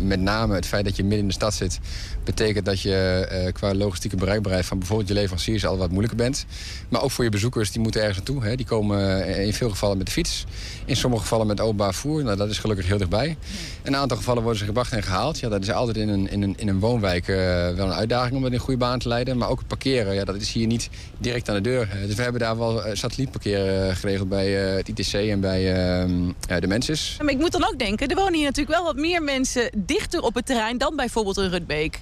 met 0.01 0.21
name 0.21 0.55
het 0.55 0.67
feit 0.67 0.85
dat 0.85 0.97
je 0.97 1.03
midden 1.03 1.21
in 1.21 1.27
de 1.27 1.33
stad 1.33 1.55
zit... 1.55 1.79
betekent 2.25 2.65
dat 2.65 2.81
je 2.81 3.51
qua 3.53 3.75
logistieke 3.75 4.17
bereikbaarheid... 4.17 4.67
van 4.67 4.79
bijvoorbeeld 4.79 5.09
je 5.09 5.15
leveranciers 5.15 5.67
al 5.67 5.77
wat 5.77 5.89
moeilijker 5.89 6.19
bent. 6.19 6.47
Maar 6.89 7.03
ook 7.03 7.11
voor 7.11 7.25
je 7.25 7.31
bezoekers, 7.31 7.71
die 7.71 7.81
moeten 7.81 8.01
ergens 8.01 8.19
naartoe. 8.19 8.45
Hè. 8.45 8.57
Die 8.57 8.67
komen 8.67 9.27
in 9.45 9.53
veel 9.53 9.71
gevallen 9.71 9.97
met 9.97 10.07
de 10.07 10.13
fiets. 10.13 10.45
In 10.85 10.97
sommige 10.97 11.23
gevallen 11.23 11.47
met 11.47 11.61
openbaar 11.61 11.95
voer. 11.95 12.25
Nou, 12.25 12.37
dat 12.37 12.51
is 12.51 12.59
gelukkig 12.59 12.87
heel 12.87 12.99
dichtbij. 12.99 13.37
Een 13.83 13.97
aantal 13.97 14.17
gevallen 14.17 14.43
worden 14.43 14.61
ze 14.61 14.67
gebracht 14.67 14.93
en 14.93 15.03
gehaald. 15.03 15.39
Ja, 15.39 15.49
dat 15.49 15.63
is 15.63 15.73
altijd 15.73 15.97
in 15.97 16.09
een, 16.09 16.31
in 16.31 16.43
een, 16.43 16.55
in 16.57 16.69
een 16.69 16.79
woonwijk 16.79 17.27
wel 17.27 17.87
een 17.87 17.93
uitdaging 17.93 18.37
om 18.37 18.43
het 18.43 18.53
in 18.53 18.59
een 18.59 18.65
goede 18.65 18.79
baan 18.79 18.99
te 18.99 19.09
leiden. 19.09 19.37
Maar 19.37 19.49
ook 19.49 19.59
het 19.59 19.69
parkeren, 19.69 20.15
ja, 20.15 20.25
dat 20.25 20.37
is 20.37 20.53
hier 20.53 20.67
niet 20.67 20.91
direct 21.19 21.49
aan 21.49 21.55
de 21.55 21.61
deur. 21.61 21.89
Dus 22.07 22.15
we 22.15 22.23
hebben 22.23 22.41
daar 22.41 22.59
wel 22.59 22.87
uh, 22.87 22.95
satellietparkeren 22.95 23.97
geregeld 23.97 24.29
bij 24.29 24.51
het 24.51 24.89
ITC 24.89 25.13
en 25.13 25.41
bij 25.41 25.75
ehm, 25.75 26.61
de 26.61 26.67
Mensis. 26.67 27.17
Maar 27.23 27.33
ik 27.33 27.39
moet 27.39 27.53
dan 27.53 27.65
ook 27.65 27.79
denken, 27.79 28.09
er 28.09 28.17
wonen 28.17 28.35
hier 28.35 28.45
natuurlijk 28.45 28.77
wel 28.77 28.85
wat 28.85 28.97
meer 28.97 29.23
mensen 29.23 29.71
dichter 29.77 30.21
op 30.21 30.35
het 30.35 30.47
terrein 30.47 30.79
dan 30.79 30.97
bijvoorbeeld 30.97 31.37
een 31.37 31.51
Rutbeek. 31.51 31.99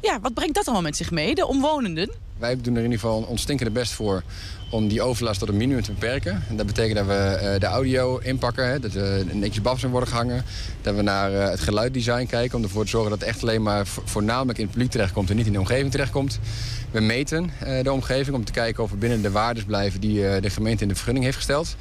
ja, 0.00 0.20
wat 0.20 0.34
brengt 0.34 0.54
dat 0.54 0.64
allemaal 0.64 0.82
met 0.82 0.96
zich 0.96 1.10
mee, 1.10 1.34
de 1.34 1.46
omwonenden? 1.46 2.10
Wij 2.38 2.56
doen 2.60 2.72
er 2.72 2.84
in 2.84 2.90
ieder 2.90 3.00
geval 3.00 3.22
ons 3.22 3.42
stinkende 3.42 3.72
best 3.72 3.92
voor 3.92 4.22
om 4.74 4.88
die 4.88 5.02
overlast 5.02 5.38
tot 5.38 5.48
een 5.48 5.56
minimum 5.56 5.82
te 5.82 5.92
beperken. 5.92 6.42
En 6.48 6.56
dat 6.56 6.66
betekent 6.66 6.96
dat 6.96 7.06
we 7.06 7.40
uh, 7.42 7.60
de 7.60 7.66
audio 7.66 8.18
inpakken, 8.18 8.68
hè, 8.68 8.80
dat 8.80 8.94
er 8.94 9.24
netjes 9.32 9.62
babsen 9.62 9.90
worden 9.90 10.08
gehangen. 10.08 10.44
Dat 10.82 10.94
we 10.94 11.02
naar 11.02 11.32
uh, 11.32 11.48
het 11.48 11.60
geluiddesign 11.60 12.26
kijken 12.26 12.56
om 12.56 12.64
ervoor 12.64 12.84
te 12.84 12.90
zorgen 12.90 13.10
dat 13.10 13.20
het 13.20 13.28
echt 13.28 13.42
alleen 13.42 13.62
maar 13.62 13.86
voornamelijk 14.04 14.58
in 14.58 14.64
het 14.64 14.72
publiek 14.72 14.90
terechtkomt 14.90 15.30
en 15.30 15.36
niet 15.36 15.46
in 15.46 15.52
de 15.52 15.58
omgeving 15.58 15.90
terechtkomt. 15.90 16.38
We 16.90 17.00
meten 17.00 17.50
uh, 17.66 17.82
de 17.82 17.92
omgeving 17.92 18.36
om 18.36 18.44
te 18.44 18.52
kijken 18.52 18.82
of 18.82 18.90
we 18.90 18.96
binnen 18.96 19.22
de 19.22 19.30
waardes 19.30 19.64
blijven 19.64 20.00
die 20.00 20.40
de 20.40 20.50
gemeente 20.50 20.82
in 20.82 20.88
de 20.88 20.94
vergunning 20.94 21.24
heeft 21.24 21.36
gesteld. 21.36 21.76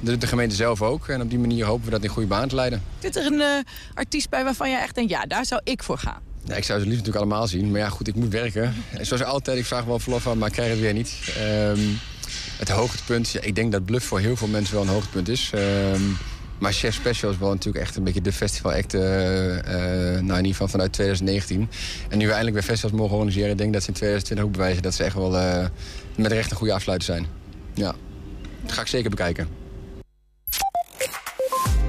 Dat 0.00 0.10
doet 0.10 0.20
de 0.20 0.26
gemeente 0.26 0.54
zelf 0.54 0.82
ook. 0.82 1.08
En 1.08 1.20
op 1.20 1.30
die 1.30 1.38
manier 1.38 1.64
hopen 1.64 1.84
we 1.84 1.90
dat 1.90 2.02
in 2.02 2.08
goede 2.08 2.28
baan 2.28 2.48
te 2.48 2.54
leiden. 2.54 2.82
Zit 2.98 3.16
er 3.16 3.26
een 3.26 3.64
artiest 3.94 4.30
bij 4.30 4.44
waarvan 4.44 4.70
jij 4.70 4.80
echt 4.80 4.94
denkt, 4.94 5.10
ja, 5.10 5.24
daar 5.26 5.46
zou 5.46 5.60
ik 5.64 5.82
voor 5.82 5.98
gaan? 5.98 6.20
Ja, 6.44 6.54
ik 6.54 6.64
zou 6.64 6.78
ze 6.78 6.86
liefst 6.86 7.04
natuurlijk 7.04 7.24
allemaal 7.24 7.46
zien. 7.46 7.70
Maar 7.70 7.80
ja, 7.80 7.88
goed, 7.88 8.08
ik 8.08 8.14
moet 8.14 8.32
werken. 8.32 8.74
En 8.90 9.06
zoals 9.06 9.22
altijd, 9.22 9.58
ik 9.58 9.64
vraag 9.64 9.84
wel 9.84 9.98
verlof 9.98 10.26
aan, 10.26 10.38
maar 10.38 10.48
ik 10.48 10.54
krijg 10.54 10.70
het 10.70 10.80
weer 10.80 10.92
niet. 10.92 11.12
Um, 11.40 11.98
het 12.58 12.68
hoogtepunt, 12.68 13.36
ik 13.40 13.54
denk 13.54 13.72
dat 13.72 13.84
Bluff 13.84 14.06
voor 14.06 14.20
heel 14.20 14.36
veel 14.36 14.48
mensen 14.48 14.74
wel 14.74 14.82
een 14.82 14.88
hoogtepunt 14.88 15.28
is. 15.28 15.52
Um, 15.54 16.16
maar 16.58 16.72
Chef 16.72 16.94
Special 16.94 17.30
is 17.30 17.38
wel 17.38 17.48
natuurlijk 17.48 17.84
echt 17.84 17.96
een 17.96 18.04
beetje 18.04 18.20
de 18.20 18.32
festival 18.32 18.72
act, 18.72 18.94
uh, 18.94 19.00
uh, 19.00 19.62
nou 19.64 20.18
in 20.18 20.36
ieder 20.36 20.50
geval 20.50 20.68
vanuit 20.68 20.92
2019. 20.92 21.68
En 22.08 22.18
nu 22.18 22.24
we 22.24 22.32
eindelijk 22.32 22.56
weer 22.56 22.66
festivals 22.66 23.00
mogen 23.00 23.14
organiseren, 23.14 23.50
ik 23.50 23.58
denk 23.58 23.72
dat 23.72 23.82
ze 23.82 23.88
in 23.88 23.94
2020 23.94 24.46
ook 24.46 24.52
bewijzen 24.52 24.82
dat 24.82 24.94
ze 24.94 25.04
echt 25.04 25.14
wel 25.14 25.34
uh, 25.34 25.66
met 26.16 26.32
recht 26.32 26.50
een 26.50 26.56
goede 26.56 26.72
afsluiter 26.72 27.06
zijn. 27.06 27.26
Ja, 27.74 27.94
dat 28.62 28.72
ga 28.72 28.80
ik 28.80 28.86
zeker 28.86 29.10
bekijken. 29.10 29.48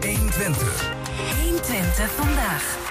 120. 0.01 0.91
120 1.41 2.11
vandaag. 2.11 2.88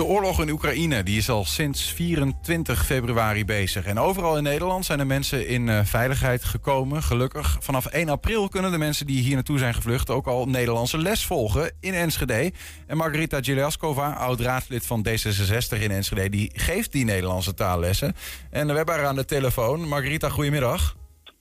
De 0.00 0.06
oorlog 0.06 0.40
in 0.40 0.50
Oekraïne 0.50 1.02
die 1.02 1.16
is 1.16 1.30
al 1.30 1.44
sinds 1.44 1.92
24 1.92 2.86
februari 2.86 3.44
bezig. 3.44 3.84
En 3.84 3.98
overal 3.98 4.36
in 4.36 4.42
Nederland 4.42 4.84
zijn 4.84 4.98
er 4.98 5.06
mensen 5.06 5.48
in 5.48 5.66
uh, 5.66 5.80
veiligheid 5.84 6.44
gekomen. 6.44 7.02
Gelukkig. 7.02 7.56
Vanaf 7.60 7.86
1 7.86 8.08
april 8.08 8.48
kunnen 8.48 8.70
de 8.70 8.78
mensen 8.78 9.06
die 9.06 9.22
hier 9.22 9.34
naartoe 9.34 9.58
zijn 9.58 9.74
gevlucht... 9.74 10.10
ook 10.10 10.26
al 10.26 10.46
Nederlandse 10.46 10.98
les 10.98 11.26
volgen 11.26 11.72
in 11.80 11.94
Enschede. 11.94 12.52
En 12.86 12.96
Margarita 12.96 13.42
Gilaskova, 13.42 14.12
oud-raadslid 14.12 14.86
van 14.86 15.06
D66 15.08 15.82
in 15.82 15.90
Enschede... 15.90 16.28
die 16.28 16.50
geeft 16.54 16.92
die 16.92 17.04
Nederlandse 17.04 17.54
taallessen. 17.54 18.14
En 18.50 18.66
we 18.66 18.72
hebben 18.72 18.94
haar 18.94 19.06
aan 19.06 19.16
de 19.16 19.24
telefoon. 19.24 19.88
Margarita, 19.88 20.28
goedemiddag. 20.28 20.96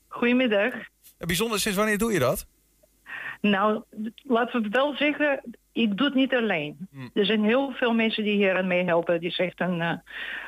Goedemiddag. 0.08 0.74
Bijzonder, 1.18 1.60
sinds 1.60 1.78
wanneer 1.78 1.98
doe 1.98 2.14
je 2.14 2.20
dat? 2.20 2.46
Nou, 3.42 3.84
laten 4.24 4.60
we 4.60 4.68
het 4.68 4.76
wel 4.76 4.96
zeggen, 4.96 5.42
ik 5.82 5.98
doe 5.98 6.06
het 6.06 6.16
niet 6.16 6.36
alleen. 6.36 6.88
Hm. 6.92 7.20
Er 7.20 7.26
zijn 7.26 7.44
heel 7.44 7.72
veel 7.72 7.94
mensen 7.94 8.24
die 8.24 8.36
hier 8.36 8.58
aan 8.58 8.68
meehelpen. 8.68 9.14
Het 9.14 9.24
is 9.24 9.38
echt 9.38 9.60
een 9.60 9.80
uh, 9.80 9.92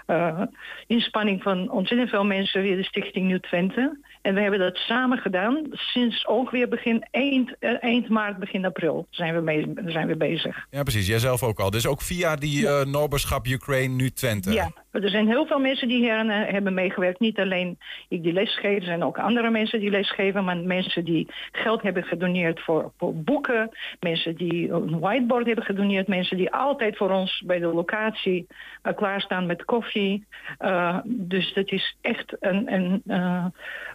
uh, 0.07 0.41
inspanning 0.87 1.43
van 1.43 1.71
ontzettend 1.71 2.09
veel 2.09 2.25
mensen 2.25 2.61
via 2.61 2.75
de 2.75 2.83
Stichting 2.83 3.25
Nieuw 3.25 3.39
Twente. 3.39 3.99
En 4.21 4.33
we 4.33 4.41
hebben 4.41 4.59
dat 4.59 4.77
samen 4.77 5.17
gedaan 5.17 5.67
sinds 5.71 6.25
ongeveer 6.25 6.67
begin 6.67 7.07
eind, 7.11 7.55
uh, 7.59 7.83
eind 7.83 8.09
maart, 8.09 8.39
begin 8.39 8.65
april 8.65 9.07
zijn 9.09 9.35
we, 9.35 9.41
mee, 9.41 9.73
zijn 9.85 10.07
we 10.07 10.17
bezig. 10.17 10.67
Ja, 10.69 10.83
precies. 10.83 11.07
Jij 11.07 11.19
zelf 11.19 11.43
ook 11.43 11.59
al. 11.59 11.69
Dus 11.69 11.87
ook 11.87 12.01
via 12.01 12.35
die 12.35 12.61
ja. 12.61 12.83
Noberschap 12.83 13.47
Ukraine 13.47 13.93
Nu 13.93 14.09
Twente. 14.09 14.51
Ja, 14.51 14.71
er 14.91 15.09
zijn 15.09 15.27
heel 15.27 15.45
veel 15.45 15.59
mensen 15.59 15.87
die 15.87 15.97
hier 15.97 16.25
uh, 16.25 16.51
hebben 16.51 16.73
meegewerkt. 16.73 17.19
Niet 17.19 17.39
alleen 17.39 17.77
ik 18.07 18.23
die 18.23 18.33
lesgeef, 18.33 18.77
er 18.77 18.85
zijn 18.85 19.03
ook 19.03 19.19
andere 19.19 19.49
mensen 19.49 19.79
die 19.79 19.89
lesgeven. 19.89 20.43
Maar 20.43 20.57
mensen 20.57 21.05
die 21.05 21.27
geld 21.51 21.81
hebben 21.81 22.03
gedoneerd 22.03 22.59
voor, 22.59 22.91
voor 22.97 23.15
boeken. 23.15 23.69
Mensen 23.99 24.35
die 24.35 24.71
een 24.71 24.99
whiteboard 24.99 25.45
hebben 25.45 25.65
gedoneerd. 25.65 26.07
Mensen 26.07 26.37
die 26.37 26.51
altijd 26.51 26.97
voor 26.97 27.09
ons 27.11 27.43
bij 27.45 27.59
de 27.59 27.67
locatie 27.67 28.47
uh, 28.83 28.93
klaarstaan 28.95 29.45
met 29.45 29.65
koffie. 29.65 30.25
Uh, 30.59 30.97
dus 31.05 31.53
dat 31.53 31.71
is 31.71 31.97
echt 32.01 32.35
een, 32.39 32.73
een, 32.73 33.01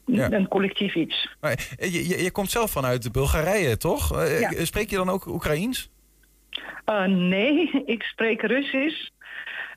ja. 0.05 0.32
een 0.32 0.49
collectief 0.49 0.94
iets. 0.94 1.36
Maar, 1.40 1.76
je, 1.78 2.09
je, 2.09 2.22
je, 2.22 2.30
komt 2.30 2.51
zelf 2.51 2.70
vanuit 2.70 3.12
Bulgarije, 3.12 3.76
toch? 3.76 4.24
Ja. 4.40 4.64
Spreek 4.64 4.90
je 4.90 4.97
dan 4.97 5.09
ook 5.09 5.26
Oekraïens? 5.26 5.90
nee, 7.07 7.70
ik 7.94 8.03
spreek 8.03 8.42
Russisch. 8.42 9.14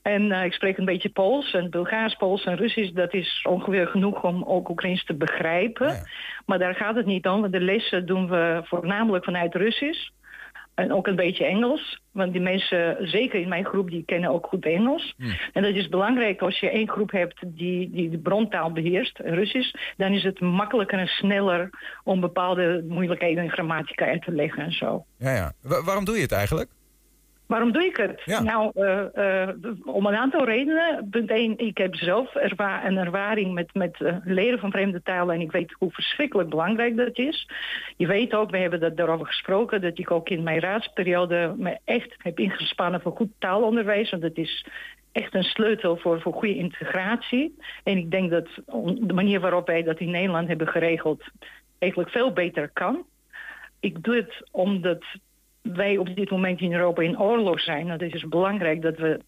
En 0.02 0.22
uh, 0.22 0.44
ik 0.44 0.52
spreek 0.52 0.78
een 0.78 0.84
beetje 0.84 1.08
Pools 1.08 1.52
en 1.52 1.70
Bulgaars, 1.70 2.14
Pools 2.14 2.44
en 2.44 2.56
Russisch. 2.56 2.92
Dat 2.92 3.14
is 3.14 3.46
ongeveer 3.48 3.86
genoeg 3.86 4.24
om 4.24 4.44
ook 4.44 4.68
Oekraïens 4.68 5.04
te 5.04 5.14
begrijpen. 5.14 5.86
Ja. 5.86 6.02
Maar 6.46 6.58
daar 6.58 6.74
gaat 6.74 6.94
het 6.94 7.06
niet 7.06 7.26
om. 7.26 7.50
De 7.50 7.60
lessen 7.60 8.06
doen 8.06 8.28
we 8.28 8.60
voornamelijk 8.64 9.24
vanuit 9.24 9.54
Russisch. 9.54 10.10
En 10.74 10.92
ook 10.92 11.06
een 11.06 11.16
beetje 11.16 11.44
Engels. 11.44 12.00
Want 12.12 12.32
die 12.32 12.40
mensen, 12.40 12.96
zeker 13.08 13.40
in 13.40 13.48
mijn 13.48 13.64
groep, 13.64 13.90
die 13.90 14.04
kennen 14.04 14.30
ook 14.30 14.46
goed 14.46 14.64
Engels. 14.64 15.14
Hmm. 15.16 15.32
En 15.52 15.62
dat 15.62 15.74
is 15.74 15.88
belangrijk 15.88 16.40
als 16.40 16.60
je 16.60 16.70
één 16.70 16.88
groep 16.88 17.10
hebt 17.10 17.42
die, 17.46 17.90
die 17.90 18.10
de 18.10 18.18
brontaal 18.18 18.72
beheerst, 18.72 19.18
Russisch. 19.18 19.74
Dan 19.96 20.12
is 20.12 20.22
het 20.22 20.40
makkelijker 20.40 20.98
en 20.98 21.06
sneller 21.06 21.70
om 22.04 22.20
bepaalde 22.20 22.84
moeilijkheden 22.88 23.44
in 23.44 23.50
grammatica 23.50 24.06
uit 24.06 24.22
te 24.22 24.32
leggen 24.32 24.62
en 24.62 24.72
zo. 24.72 25.04
Ja, 25.18 25.34
ja. 25.34 25.52
Wa 25.62 25.82
waarom 25.82 26.04
doe 26.04 26.16
je 26.16 26.22
het 26.22 26.32
eigenlijk? 26.32 26.70
Waarom 27.50 27.72
doe 27.72 27.84
ik 27.84 27.96
het? 27.96 28.22
Ja. 28.24 28.42
Nou, 28.42 28.70
uh, 28.74 29.02
uh, 29.14 29.48
om 29.84 30.06
een 30.06 30.14
aantal 30.14 30.44
redenen. 30.44 31.08
Punt 31.10 31.30
1, 31.30 31.58
ik 31.58 31.78
heb 31.78 31.94
zelf 31.94 32.34
erva 32.34 32.86
een 32.86 32.96
ervaring 32.96 33.54
met, 33.54 33.74
met 33.74 34.00
uh, 34.00 34.16
leren 34.24 34.58
van 34.58 34.70
vreemde 34.70 35.02
talen... 35.02 35.34
en 35.34 35.40
ik 35.40 35.52
weet 35.52 35.74
hoe 35.78 35.90
verschrikkelijk 35.90 36.48
belangrijk 36.48 36.96
dat 36.96 37.18
is. 37.18 37.48
Je 37.96 38.06
weet 38.06 38.34
ook, 38.34 38.50
we 38.50 38.58
hebben 38.58 38.80
dat 38.80 38.96
daarover 38.96 39.26
gesproken... 39.26 39.80
dat 39.80 39.98
ik 39.98 40.10
ook 40.10 40.28
in 40.28 40.42
mijn 40.42 40.60
raadsperiode 40.60 41.54
me 41.56 41.78
echt 41.84 42.14
heb 42.18 42.38
ingespannen 42.38 43.00
voor 43.00 43.16
goed 43.16 43.30
taalonderwijs. 43.38 44.10
Want 44.10 44.22
dat 44.22 44.36
is 44.36 44.66
echt 45.12 45.34
een 45.34 45.44
sleutel 45.44 45.96
voor, 45.96 46.20
voor 46.20 46.32
goede 46.32 46.56
integratie. 46.56 47.56
En 47.84 47.96
ik 47.96 48.10
denk 48.10 48.30
dat 48.30 48.48
de 49.00 49.14
manier 49.14 49.40
waarop 49.40 49.66
wij 49.66 49.82
dat 49.82 50.00
in 50.00 50.10
Nederland 50.10 50.48
hebben 50.48 50.68
geregeld... 50.68 51.22
eigenlijk 51.78 52.12
veel 52.12 52.32
beter 52.32 52.70
kan. 52.72 53.04
Ik 53.80 54.02
doe 54.02 54.14
het 54.16 54.48
omdat 54.50 55.04
wij 55.62 55.96
op 55.96 56.16
dit 56.16 56.30
moment 56.30 56.60
in 56.60 56.72
Europa 56.72 57.02
in 57.02 57.20
oorlog 57.20 57.60
zijn. 57.60 57.86
Nou, 57.86 58.04
het 58.04 58.14
is 58.14 58.28
belangrijk 58.28 58.82
dat 58.82 58.96
we 58.96 59.20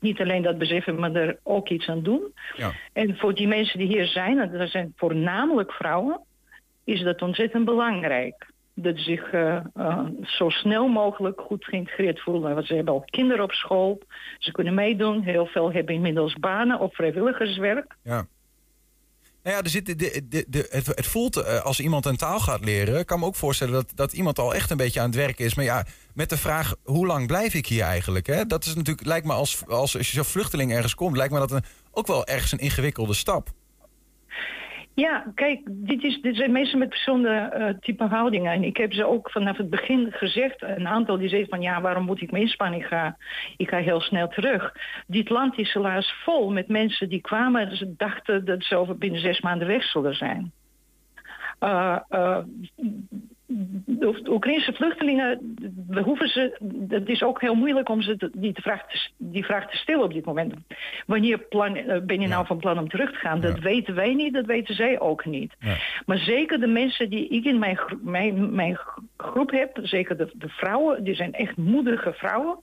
niet 0.00 0.20
alleen 0.20 0.42
dat 0.42 0.58
beseffen, 0.58 1.00
maar 1.00 1.14
er 1.14 1.38
ook 1.42 1.68
iets 1.68 1.88
aan 1.88 2.02
doen. 2.02 2.32
Ja. 2.56 2.72
En 2.92 3.16
voor 3.16 3.34
die 3.34 3.48
mensen 3.48 3.78
die 3.78 3.88
hier 3.88 4.06
zijn, 4.06 4.38
en 4.38 4.58
dat 4.58 4.68
zijn 4.68 4.92
voornamelijk 4.96 5.72
vrouwen, 5.72 6.20
is 6.84 7.02
dat 7.02 7.22
ontzettend 7.22 7.64
belangrijk. 7.64 8.50
Dat 8.74 8.96
ze 8.96 9.02
zich 9.02 9.32
uh, 9.32 9.60
uh, 9.76 10.04
zo 10.22 10.48
snel 10.48 10.88
mogelijk 10.88 11.40
goed 11.40 11.64
geïntegreerd 11.64 12.20
voelen. 12.20 12.54
Want 12.54 12.66
ze 12.66 12.74
hebben 12.74 12.94
al 12.94 13.04
kinderen 13.04 13.44
op 13.44 13.52
school, 13.52 13.98
ze 14.38 14.52
kunnen 14.52 14.74
meedoen. 14.74 15.22
Heel 15.22 15.46
veel 15.46 15.72
hebben 15.72 15.94
inmiddels 15.94 16.34
banen 16.34 16.80
of 16.80 16.94
vrijwilligerswerk. 16.94 17.96
Ja. 18.02 18.26
Nou 19.42 19.56
ja, 19.56 19.62
er 19.62 19.70
zit 19.70 19.86
de, 19.86 19.96
de, 20.28 20.44
de, 20.48 20.66
het, 20.70 20.86
het 20.86 21.06
voelt 21.06 21.36
uh, 21.36 21.60
als 21.60 21.80
iemand 21.80 22.06
een 22.06 22.16
taal 22.16 22.40
gaat 22.40 22.64
leren. 22.64 22.98
Ik 22.98 23.06
kan 23.06 23.18
me 23.20 23.26
ook 23.26 23.34
voorstellen 23.34 23.72
dat, 23.72 23.92
dat 23.94 24.12
iemand 24.12 24.38
al 24.38 24.54
echt 24.54 24.70
een 24.70 24.76
beetje 24.76 25.00
aan 25.00 25.06
het 25.06 25.14
werk 25.14 25.38
is. 25.38 25.54
Maar 25.54 25.64
ja, 25.64 25.86
met 26.14 26.28
de 26.28 26.36
vraag: 26.36 26.74
hoe 26.84 27.06
lang 27.06 27.26
blijf 27.26 27.54
ik 27.54 27.66
hier 27.66 27.82
eigenlijk? 27.82 28.26
Hè? 28.26 28.46
Dat 28.46 28.64
is 28.64 28.74
natuurlijk, 28.74 29.06
lijkt 29.06 29.26
me 29.26 29.32
als, 29.32 29.62
als, 29.66 29.96
als 29.96 30.10
je 30.10 30.14
zo'n 30.14 30.24
vluchteling 30.24 30.72
ergens 30.72 30.94
komt, 30.94 31.16
lijkt 31.16 31.32
me 31.32 31.46
dat 31.46 31.60
ook 31.90 32.06
wel 32.06 32.26
ergens 32.26 32.52
een 32.52 32.58
ingewikkelde 32.58 33.14
stap. 33.14 33.50
Ja, 34.94 35.32
kijk, 35.34 35.60
dit, 35.64 36.02
is, 36.02 36.20
dit 36.20 36.36
zijn 36.36 36.52
mensen 36.52 36.78
met 36.78 36.88
verschillende 36.88 37.52
uh, 37.56 37.68
type 37.80 38.04
houdingen. 38.04 38.52
En 38.52 38.64
ik 38.64 38.76
heb 38.76 38.92
ze 38.92 39.04
ook 39.04 39.30
vanaf 39.30 39.56
het 39.56 39.70
begin 39.70 40.12
gezegd. 40.12 40.62
Een 40.62 40.88
aantal 40.88 41.18
die 41.18 41.28
zeggen 41.28 41.48
van 41.48 41.60
ja, 41.60 41.80
waarom 41.80 42.04
moet 42.04 42.20
ik 42.20 42.30
me 42.30 42.40
inspannen? 42.40 42.80
Ik 42.80 42.86
ga, 42.86 43.16
ik 43.56 43.68
ga 43.68 43.78
heel 43.78 44.00
snel 44.00 44.28
terug. 44.28 44.74
Dit 45.06 45.28
land 45.28 45.58
is 45.58 45.72
helaas 45.72 46.12
vol 46.24 46.50
met 46.50 46.68
mensen 46.68 47.08
die 47.08 47.20
kwamen. 47.20 47.76
Ze 47.76 47.94
dachten 47.96 48.44
dat 48.44 48.62
ze 48.64 48.76
over 48.76 48.98
binnen 48.98 49.20
zes 49.20 49.40
maanden 49.40 49.66
weg 49.68 49.84
zullen 49.84 50.14
zijn. 50.14 50.52
Uh, 51.60 51.98
uh, 52.10 52.38
de 53.86 54.22
Oekraïnse 54.28 54.72
vluchtelingen, 54.72 55.56
we 55.88 56.00
hoeven 56.00 56.28
ze, 56.28 56.56
het 56.88 57.08
is 57.08 57.22
ook 57.22 57.40
heel 57.40 57.54
moeilijk 57.54 57.88
om 57.88 58.02
ze 58.02 58.16
te, 58.16 58.30
die, 58.34 58.52
vraag 58.54 58.86
te, 58.86 59.08
die 59.16 59.44
vraag 59.44 59.70
te 59.70 59.76
stellen 59.76 60.04
op 60.04 60.12
dit 60.12 60.24
moment. 60.24 60.54
Wanneer 61.06 61.38
plan, 61.38 61.72
ben 62.06 62.20
je 62.20 62.28
nou 62.28 62.46
van 62.46 62.58
plan 62.58 62.78
om 62.78 62.88
terug 62.88 63.12
te 63.12 63.18
gaan? 63.18 63.40
Dat 63.40 63.56
ja. 63.56 63.62
weten 63.62 63.94
wij 63.94 64.14
niet, 64.14 64.32
dat 64.32 64.46
weten 64.46 64.74
zij 64.74 65.00
ook 65.00 65.24
niet. 65.24 65.54
Ja. 65.58 65.76
Maar 66.06 66.18
zeker 66.18 66.60
de 66.60 66.66
mensen 66.66 67.10
die 67.10 67.28
ik 67.28 67.44
in 67.44 67.58
mijn, 67.58 67.78
mijn, 68.02 68.54
mijn 68.54 68.78
groep 69.16 69.50
heb, 69.50 69.78
zeker 69.82 70.16
de, 70.16 70.30
de 70.34 70.48
vrouwen, 70.48 71.04
die 71.04 71.14
zijn 71.14 71.32
echt 71.32 71.56
moedige 71.56 72.12
vrouwen, 72.12 72.58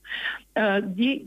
uh, 0.53 0.75
die, 0.85 1.23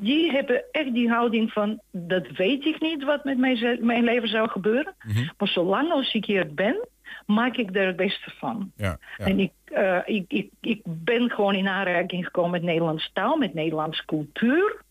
die 0.00 0.30
hebben 0.30 0.64
echt 0.70 0.94
die 0.94 1.10
houding 1.10 1.52
van, 1.52 1.80
dat 1.90 2.26
weet 2.36 2.64
ik 2.64 2.80
niet 2.80 3.04
wat 3.04 3.24
met 3.24 3.38
mijn, 3.38 3.78
mijn 3.80 4.04
leven 4.04 4.28
zou 4.28 4.48
gebeuren. 4.48 4.94
Mm 5.02 5.12
-hmm. 5.12 5.30
Maar 5.38 5.48
zolang 5.48 5.90
als 5.90 6.14
ik 6.14 6.24
hier 6.24 6.54
ben, 6.54 6.88
maak 7.26 7.56
ik 7.56 7.76
er 7.76 7.86
het 7.86 7.96
beste 7.96 8.30
van. 8.38 8.72
Ja, 8.76 8.98
ja. 9.18 9.24
En 9.24 9.38
ik, 9.38 9.52
uh, 9.72 9.98
ik, 10.04 10.24
ik, 10.28 10.50
ik 10.60 10.80
ben 10.84 11.30
gewoon 11.30 11.54
in 11.54 11.68
aanraking 11.68 12.24
gekomen 12.24 12.50
met 12.50 12.62
Nederlands 12.62 13.10
taal, 13.12 13.36
met 13.36 13.54
Nederlands 13.54 14.04
cultuur. 14.04 14.81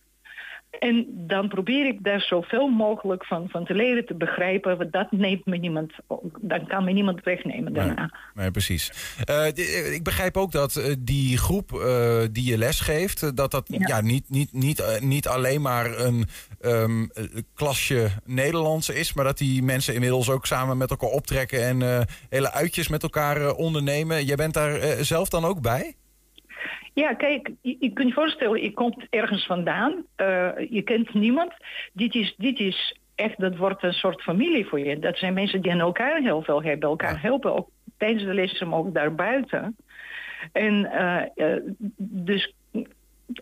En 0.82 1.06
dan 1.28 1.48
probeer 1.48 1.86
ik 1.86 2.04
daar 2.04 2.22
zoveel 2.22 2.68
mogelijk 2.68 3.26
van, 3.26 3.50
van 3.50 3.66
te 3.66 3.74
leren, 3.74 4.06
te 4.06 4.16
begrijpen. 4.16 4.78
Want 4.78 4.92
dat 4.92 5.12
neemt 5.12 5.46
me 5.46 5.58
niemand, 5.58 5.94
dan 6.40 6.68
kan 6.68 6.84
me 6.84 6.92
niemand 6.92 7.24
wegnemen 7.24 7.74
daarna. 7.74 8.00
Nee, 8.00 8.10
nee 8.34 8.52
precies. 8.52 8.92
Uh, 9.30 9.48
ik 9.94 10.04
begrijp 10.04 10.38
ook 10.38 10.52
dat 10.52 10.76
uh, 10.76 10.96
die 11.00 11.38
groep 11.38 11.72
uh, 11.72 12.22
die 12.32 12.50
je 12.50 12.58
lesgeeft, 12.58 13.36
dat 13.38 13.52
dat 13.52 13.68
ja. 13.68 13.88
ja 13.88 14.02
niet, 14.02 14.30
niet, 14.30 14.54
niet, 14.54 15.00
niet 15.00 15.28
alleen 15.28 15.62
maar 15.62 16.00
een 16.00 16.26
um, 16.62 17.10
klasje 17.54 18.10
Nederlands 18.26 18.90
is, 18.90 19.14
maar 19.14 19.26
dat 19.26 19.38
die 19.38 19.64
mensen 19.64 19.94
inmiddels 19.94 20.30
ook 20.30 20.46
samen 20.46 20.78
met 20.78 20.90
elkaar 20.90 21.10
optrekken 21.10 21.64
en 21.64 22.08
hele 22.30 22.52
uitjes 22.52 22.88
met 22.88 23.04
elkaar 23.04 23.54
ondernemen. 23.54 24.26
Jij 24.26 24.36
bent 24.36 24.54
daar 24.54 25.04
zelf 25.06 25.30
dan 25.30 25.46
ook 25.46 25.62
bij? 25.62 25.96
Ja, 26.94 27.14
kijk, 27.14 27.52
je, 27.62 27.76
je 27.80 27.94
kunt 27.94 28.08
je 28.08 28.14
voorstellen, 28.14 28.62
je 28.62 28.74
komt 28.74 29.06
ergens 29.10 29.46
vandaan, 29.46 30.06
uh, 30.18 30.50
je 30.70 30.82
kent 30.82 31.14
niemand. 31.14 31.54
Dit 31.94 32.16
is, 32.16 32.36
dit 32.38 32.60
is 32.60 32.98
echt, 33.16 33.40
dat 33.40 33.56
wordt 33.56 33.84
een 33.84 33.94
soort 33.94 34.22
familie 34.22 34.66
voor 34.66 34.80
je. 34.80 35.00
Dat 35.00 35.18
zijn 35.18 35.34
mensen 35.34 35.62
die 35.62 35.72
aan 35.72 35.80
elkaar 35.80 36.22
heel 36.22 36.42
veel 36.42 36.64
hebben, 36.64 36.90
elkaar 36.90 37.14
ja. 37.14 37.20
helpen, 37.20 37.56
ook 37.56 37.70
tijdens 37.98 38.24
de 38.24 38.34
lessen, 38.34 38.68
maar 38.68 38.80
ook 38.80 38.94
daarbuiten. 38.94 39.76
En 40.52 40.74
uh, 40.74 41.22
uh, 41.36 41.62
dus 41.98 42.54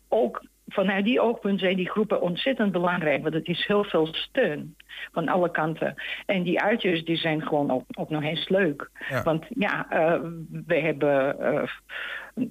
ook 0.07 0.43
vanuit 0.67 1.05
die 1.05 1.21
oogpunt 1.21 1.59
zijn 1.59 1.75
die 1.75 1.89
groepen 1.89 2.21
ontzettend 2.21 2.71
belangrijk, 2.71 3.21
want 3.21 3.33
het 3.33 3.47
is 3.47 3.65
heel 3.65 3.83
veel 3.83 4.07
steun 4.11 4.75
van 5.11 5.27
alle 5.27 5.51
kanten. 5.51 5.95
En 6.25 6.43
die 6.43 6.61
uitjes 6.61 7.05
die 7.05 7.17
zijn 7.17 7.41
gewoon 7.41 7.71
ook, 7.71 7.83
ook 7.93 8.09
nog 8.09 8.23
eens 8.23 8.49
leuk. 8.49 8.89
Ja. 9.09 9.23
Want 9.23 9.45
ja, 9.49 9.87
uh, 9.93 10.21
we 10.65 10.75
hebben 10.75 11.35
uh, 11.39 11.63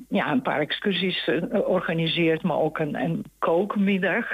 ja, 0.09 0.33
een 0.33 0.43
paar 0.43 0.61
excursies 0.61 1.25
georganiseerd, 1.25 2.43
maar 2.43 2.59
ook 2.59 2.79
een, 2.79 2.95
een 2.95 3.25
kookmiddag 3.39 4.27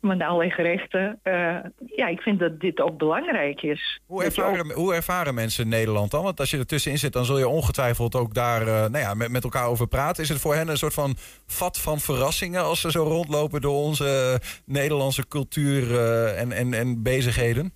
met 0.00 0.20
allerlei 0.20 0.50
gerechten. 0.50 1.20
Uh, 1.24 1.56
ja, 1.96 2.06
ik 2.06 2.20
vind 2.20 2.38
dat 2.38 2.60
dit 2.60 2.80
ook 2.80 2.98
belangrijk 2.98 3.62
is. 3.62 4.00
Hoe 4.06 4.24
ervaren, 4.24 4.72
hoe 4.72 4.94
ervaren 4.94 5.34
mensen 5.34 5.64
in 5.64 5.70
Nederland 5.70 6.10
dan? 6.10 6.22
Want 6.22 6.40
als 6.40 6.50
je 6.50 6.58
er 6.58 6.66
tussenin 6.66 6.98
zit, 6.98 7.12
dan 7.12 7.24
zul 7.24 7.38
je 7.38 7.48
ongetwijfeld 7.48 8.14
ook 8.14 8.34
daar 8.34 8.60
uh, 8.60 8.66
nou 8.66 8.98
ja, 8.98 9.14
met, 9.14 9.30
met 9.30 9.44
elkaar 9.44 9.66
over 9.66 9.86
praten. 9.86 10.22
Is 10.22 10.28
het 10.28 10.40
voor 10.40 10.54
hen 10.54 10.68
een 10.68 10.76
soort 10.76 10.94
van 10.94 11.14
vat 11.46 11.78
van 11.78 11.98
verrassingen 11.98 12.62
als 12.62 12.80
ze 12.80 12.90
zo 12.90 13.02
rondlopen 13.02 13.60
door 13.60 13.76
onze 13.76 14.40
Nederlandse 14.64 15.28
cultuur 15.28 15.82
uh, 15.82 16.40
en, 16.40 16.52
en, 16.52 16.74
en 16.74 17.02
bezigheden? 17.02 17.72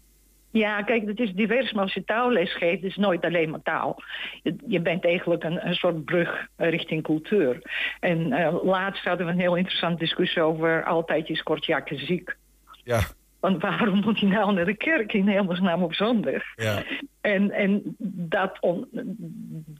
Ja, 0.51 0.83
kijk, 0.83 1.07
het 1.07 1.21
is 1.21 1.33
divers, 1.33 1.73
maar 1.73 1.83
als 1.83 1.95
je 1.95 2.05
taalles 2.05 2.57
geeft, 2.57 2.83
is 2.83 2.97
nooit 2.97 3.25
alleen 3.25 3.51
maar 3.51 3.63
taal. 3.63 4.03
Je, 4.67 4.81
bent 4.81 5.05
eigenlijk 5.05 5.45
een, 5.45 5.67
een, 5.67 5.75
soort 5.75 6.05
brug 6.05 6.47
richting 6.57 7.03
cultuur. 7.03 7.63
En 8.01 8.33
uh, 8.33 8.65
laatst 8.65 9.05
hadden 9.05 9.27
we 9.27 9.33
een 9.33 9.41
heel 9.41 9.57
interessante 9.57 9.99
discussie 9.99 10.43
over 10.43 10.85
altijd 10.85 11.29
is 11.29 11.43
Kortjakke 11.43 11.97
ziek. 11.97 12.37
Ja. 12.85 13.01
Want 13.41 13.63
waarom 13.63 14.01
moet 14.01 14.21
hij 14.21 14.29
nou 14.29 14.53
naar 14.53 14.65
de 14.65 14.77
kerk 14.77 15.13
in 15.13 15.29
hemelsnaam 15.29 15.83
op 15.83 15.95
zondag? 15.95 16.43
Ja. 16.57 16.83
En, 17.21 17.51
en 17.51 17.97
dat, 18.29 18.57
on, 18.61 18.89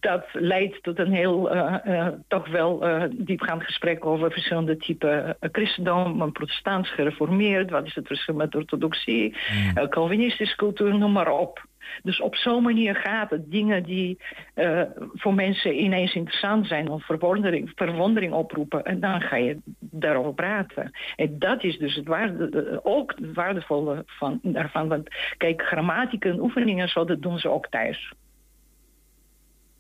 dat 0.01 0.25
leidt 0.33 0.83
tot 0.83 0.99
een 0.99 1.13
heel, 1.13 1.55
uh, 1.55 1.75
uh, 1.87 2.09
toch 2.29 2.49
wel 2.49 2.89
uh, 2.89 3.05
diepgaand 3.11 3.65
gesprek 3.65 4.07
over 4.07 4.31
verschillende 4.31 4.77
typen 4.77 5.37
christendom, 5.41 6.33
protestants, 6.33 6.91
gereformeerd, 6.91 7.71
wat 7.71 7.87
is 7.87 7.95
het 7.95 8.07
verschil 8.07 8.35
met 8.35 8.55
orthodoxie, 8.55 9.37
mm. 9.75 9.89
Calvinistische 9.89 10.57
cultuur, 10.57 10.99
noem 10.99 11.13
maar 11.13 11.33
op. 11.33 11.69
Dus 12.03 12.21
op 12.21 12.37
zo'n 12.37 12.63
manier 12.63 12.95
gaat 12.95 13.31
het. 13.31 13.51
Dingen 13.51 13.83
die 13.83 14.19
uh, 14.55 14.83
voor 15.15 15.35
mensen 15.35 15.83
ineens 15.83 16.15
interessant 16.15 16.67
zijn 16.67 16.89
of 16.89 17.05
verwondering, 17.05 17.73
verwondering 17.75 18.33
oproepen. 18.33 18.85
En 18.85 19.01
dan 19.01 19.21
ga 19.21 19.37
je 19.37 19.59
daarover 19.91 20.35
praten. 20.35 20.91
En 21.17 21.39
dat 21.39 21.65
is 21.65 21.79
dus 21.79 21.95
het 21.95 22.07
waarde, 22.07 22.81
ook 22.83 23.15
het 23.17 23.35
waardevolle 23.35 24.03
van, 24.07 24.41
daarvan. 24.43 24.89
Want 24.89 25.09
kijk, 25.37 25.63
grammatica 25.63 26.29
en 26.29 26.41
oefeningen, 26.41 26.89
zo, 26.89 27.05
dat 27.05 27.23
doen 27.23 27.39
ze 27.39 27.49
ook 27.49 27.67
thuis. 27.69 28.13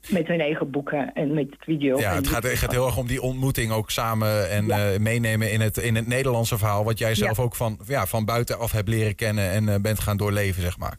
Met 0.09 0.27
hun 0.27 0.41
eigen 0.41 0.71
boeken 0.71 1.13
en 1.13 1.35
met 1.35 1.57
video. 1.59 1.99
Ja, 1.99 2.15
het 2.15 2.29
gaat, 2.29 2.47
gaat 2.47 2.73
heel 2.73 2.87
erg 2.87 2.97
om 2.97 3.07
die 3.07 3.23
ontmoeting 3.23 3.73
ook 3.73 3.91
samen 3.91 4.51
en 4.51 4.67
ja. 4.67 4.93
uh, 4.93 4.99
meenemen 4.99 5.53
in 5.53 5.61
het, 5.61 5.77
in 5.77 5.95
het 5.95 6.07
Nederlandse 6.07 6.59
verhaal. 6.59 6.85
Wat 6.85 6.99
jij 6.99 7.15
zelf 7.15 7.37
ja. 7.37 7.43
ook 7.43 7.55
van, 7.55 7.79
ja, 7.87 8.07
van 8.07 8.25
buitenaf 8.25 8.73
hebt 8.73 8.89
leren 8.89 9.15
kennen 9.15 9.51
en 9.51 9.65
uh, 9.65 9.75
bent 9.77 10.01
gaan 10.01 10.17
doorleven, 10.17 10.63
zeg 10.63 10.79
maar. 10.79 10.97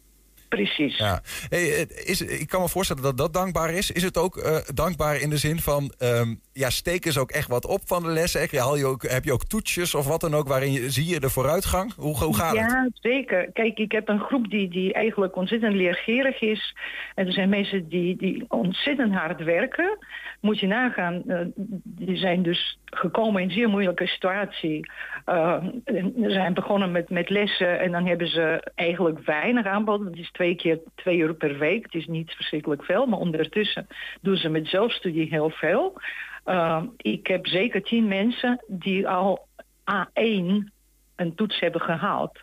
Precies. 0.55 0.97
Ja. 0.97 1.21
Hey, 1.49 1.67
is, 2.05 2.21
ik 2.21 2.47
kan 2.47 2.61
me 2.61 2.69
voorstellen 2.69 3.03
dat 3.03 3.17
dat 3.17 3.33
dankbaar 3.33 3.73
is. 3.73 3.91
Is 3.91 4.03
het 4.03 4.17
ook 4.17 4.37
uh, 4.37 4.57
dankbaar 4.73 5.19
in 5.21 5.29
de 5.29 5.37
zin 5.37 5.59
van... 5.59 5.93
Um, 5.99 6.41
ja, 6.53 6.69
steken 6.69 7.11
ze 7.11 7.19
ook 7.19 7.31
echt 7.31 7.47
wat 7.47 7.65
op 7.65 7.81
van 7.85 8.03
de 8.03 8.09
lessen? 8.09 8.57
Haal 8.57 8.77
je 8.77 8.85
ook, 8.85 9.03
heb 9.03 9.23
je 9.23 9.33
ook 9.33 9.45
toetsjes 9.45 9.95
of 9.95 10.07
wat 10.07 10.21
dan 10.21 10.35
ook... 10.35 10.47
waarin 10.47 10.71
je, 10.71 10.89
zie 10.89 11.07
je 11.07 11.19
de 11.19 11.29
vooruitgang? 11.29 11.93
Hoe, 11.95 12.17
hoe 12.17 12.35
gaat 12.35 12.55
ja, 12.55 12.61
het? 12.61 12.71
Ja, 12.71 12.89
zeker. 12.93 13.51
Kijk, 13.53 13.77
ik 13.77 13.91
heb 13.91 14.09
een 14.09 14.19
groep 14.19 14.49
die, 14.49 14.69
die 14.69 14.93
eigenlijk 14.93 15.35
ontzettend 15.35 15.73
leergierig 15.73 16.41
is. 16.41 16.75
En 17.15 17.27
er 17.27 17.33
zijn 17.33 17.49
mensen 17.49 17.89
die, 17.89 18.17
die 18.17 18.45
ontzettend 18.47 19.13
hard 19.13 19.43
werken. 19.43 19.97
Moet 20.41 20.59
je 20.59 20.67
nagaan, 20.67 21.23
uh, 21.27 21.39
die 21.83 22.17
zijn 22.17 22.43
dus 22.43 22.79
gekomen 22.85 23.41
in 23.41 23.47
een 23.47 23.53
zeer 23.53 23.69
moeilijke 23.69 24.07
situatie. 24.07 24.91
Uh, 25.25 25.63
ze 25.85 26.25
zijn 26.27 26.53
begonnen 26.53 26.91
met, 26.91 27.09
met 27.09 27.29
lessen 27.29 27.79
en 27.79 27.91
dan 27.91 28.05
hebben 28.05 28.27
ze 28.27 28.71
eigenlijk 28.75 29.25
weinig 29.25 29.65
aanbod. 29.65 30.05
Het 30.05 30.17
is 30.17 30.31
twee 30.31 30.55
keer 30.55 30.79
twee 30.95 31.17
uur 31.17 31.33
per 31.33 31.57
week. 31.57 31.83
Het 31.83 31.93
is 31.93 32.07
niet 32.07 32.31
verschrikkelijk 32.31 32.83
veel, 32.83 33.05
maar 33.05 33.19
ondertussen 33.19 33.87
doen 34.21 34.37
ze 34.37 34.49
met 34.49 34.67
zelfstudie 34.67 35.27
heel 35.29 35.49
veel. 35.49 36.01
Uh, 36.45 36.83
ik 36.97 37.27
heb 37.27 37.47
zeker 37.47 37.83
tien 37.83 38.07
mensen 38.07 38.63
die 38.67 39.07
al 39.07 39.47
A1 39.91 40.71
een 41.15 41.35
toets 41.35 41.59
hebben 41.59 41.81
gehaald. 41.81 42.39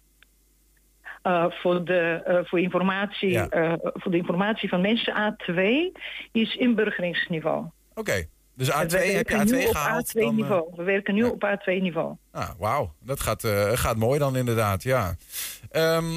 Uh, 1.23 1.45
voor, 1.51 1.85
de, 1.85 2.25
uh, 2.29 2.39
voor, 2.45 2.61
informatie, 2.61 3.31
ja. 3.31 3.49
uh, 3.55 3.73
voor 3.79 4.11
de 4.11 4.17
informatie 4.17 4.69
van 4.69 4.81
mensen 4.81 5.15
A2 5.15 5.61
is 6.33 6.57
inburgeringsniveau. 6.57 7.67
Oké. 7.99 8.11
Okay. 8.11 8.29
Dus 8.59 8.71
A2 8.71 8.73
we 8.73 8.97
heb 8.97 9.07
je 9.07 9.13
werken 9.13 9.49
A2 9.49 9.51
nu 9.51 9.67
op 9.67 9.75
gehaald? 9.75 10.09
A2 10.09 10.13
dan, 10.13 10.23
eh, 10.23 10.37
niveau. 10.37 10.73
We 10.77 10.83
werken 10.83 11.15
nu 11.15 11.25
op 11.25 11.45
A2 11.45 11.81
niveau. 11.81 12.17
Ah, 12.31 12.51
wauw, 12.59 12.95
dat 13.05 13.21
gaat, 13.21 13.45
eh, 13.45 13.71
gaat 13.75 13.97
mooi 13.97 14.19
dan 14.19 14.37
inderdaad, 14.37 14.83
ja. 14.83 15.17
Ehm, 15.71 16.13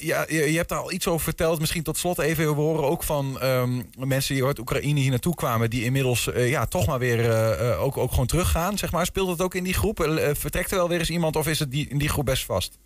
ja 0.00 0.24
je, 0.28 0.52
je 0.52 0.56
hebt 0.56 0.68
daar 0.68 0.78
al 0.78 0.92
iets 0.92 1.08
over 1.08 1.24
verteld. 1.24 1.60
Misschien 1.60 1.82
tot 1.82 1.96
slot 1.96 2.18
even, 2.18 2.44
we 2.46 2.60
horen 2.60 2.84
ook 2.84 3.02
van 3.02 3.40
ehm, 3.40 3.82
mensen 3.98 4.34
die 4.34 4.44
uit 4.44 4.58
Oekraïne 4.58 5.00
hier 5.00 5.10
naartoe 5.10 5.34
kwamen... 5.34 5.70
die 5.70 5.84
inmiddels 5.84 6.32
eh, 6.32 6.50
ja, 6.50 6.66
toch 6.66 6.86
maar 6.86 6.98
weer 6.98 7.76
ook, 7.78 7.96
ook 7.96 8.10
gewoon 8.10 8.26
teruggaan, 8.26 8.78
zeg 8.78 8.92
maar. 8.92 9.06
Speelt 9.06 9.28
dat 9.28 9.42
ook 9.42 9.54
in 9.54 9.64
die 9.64 9.74
groep? 9.74 9.98
Vertrekt 10.32 10.70
er 10.70 10.76
wel 10.76 10.88
weer 10.88 10.98
eens 10.98 11.10
iemand 11.10 11.36
of 11.36 11.46
is 11.46 11.58
het 11.58 11.70
die, 11.70 11.88
in 11.88 11.98
die 11.98 12.08
groep 12.08 12.24
best 12.24 12.44
vast? 12.44 12.78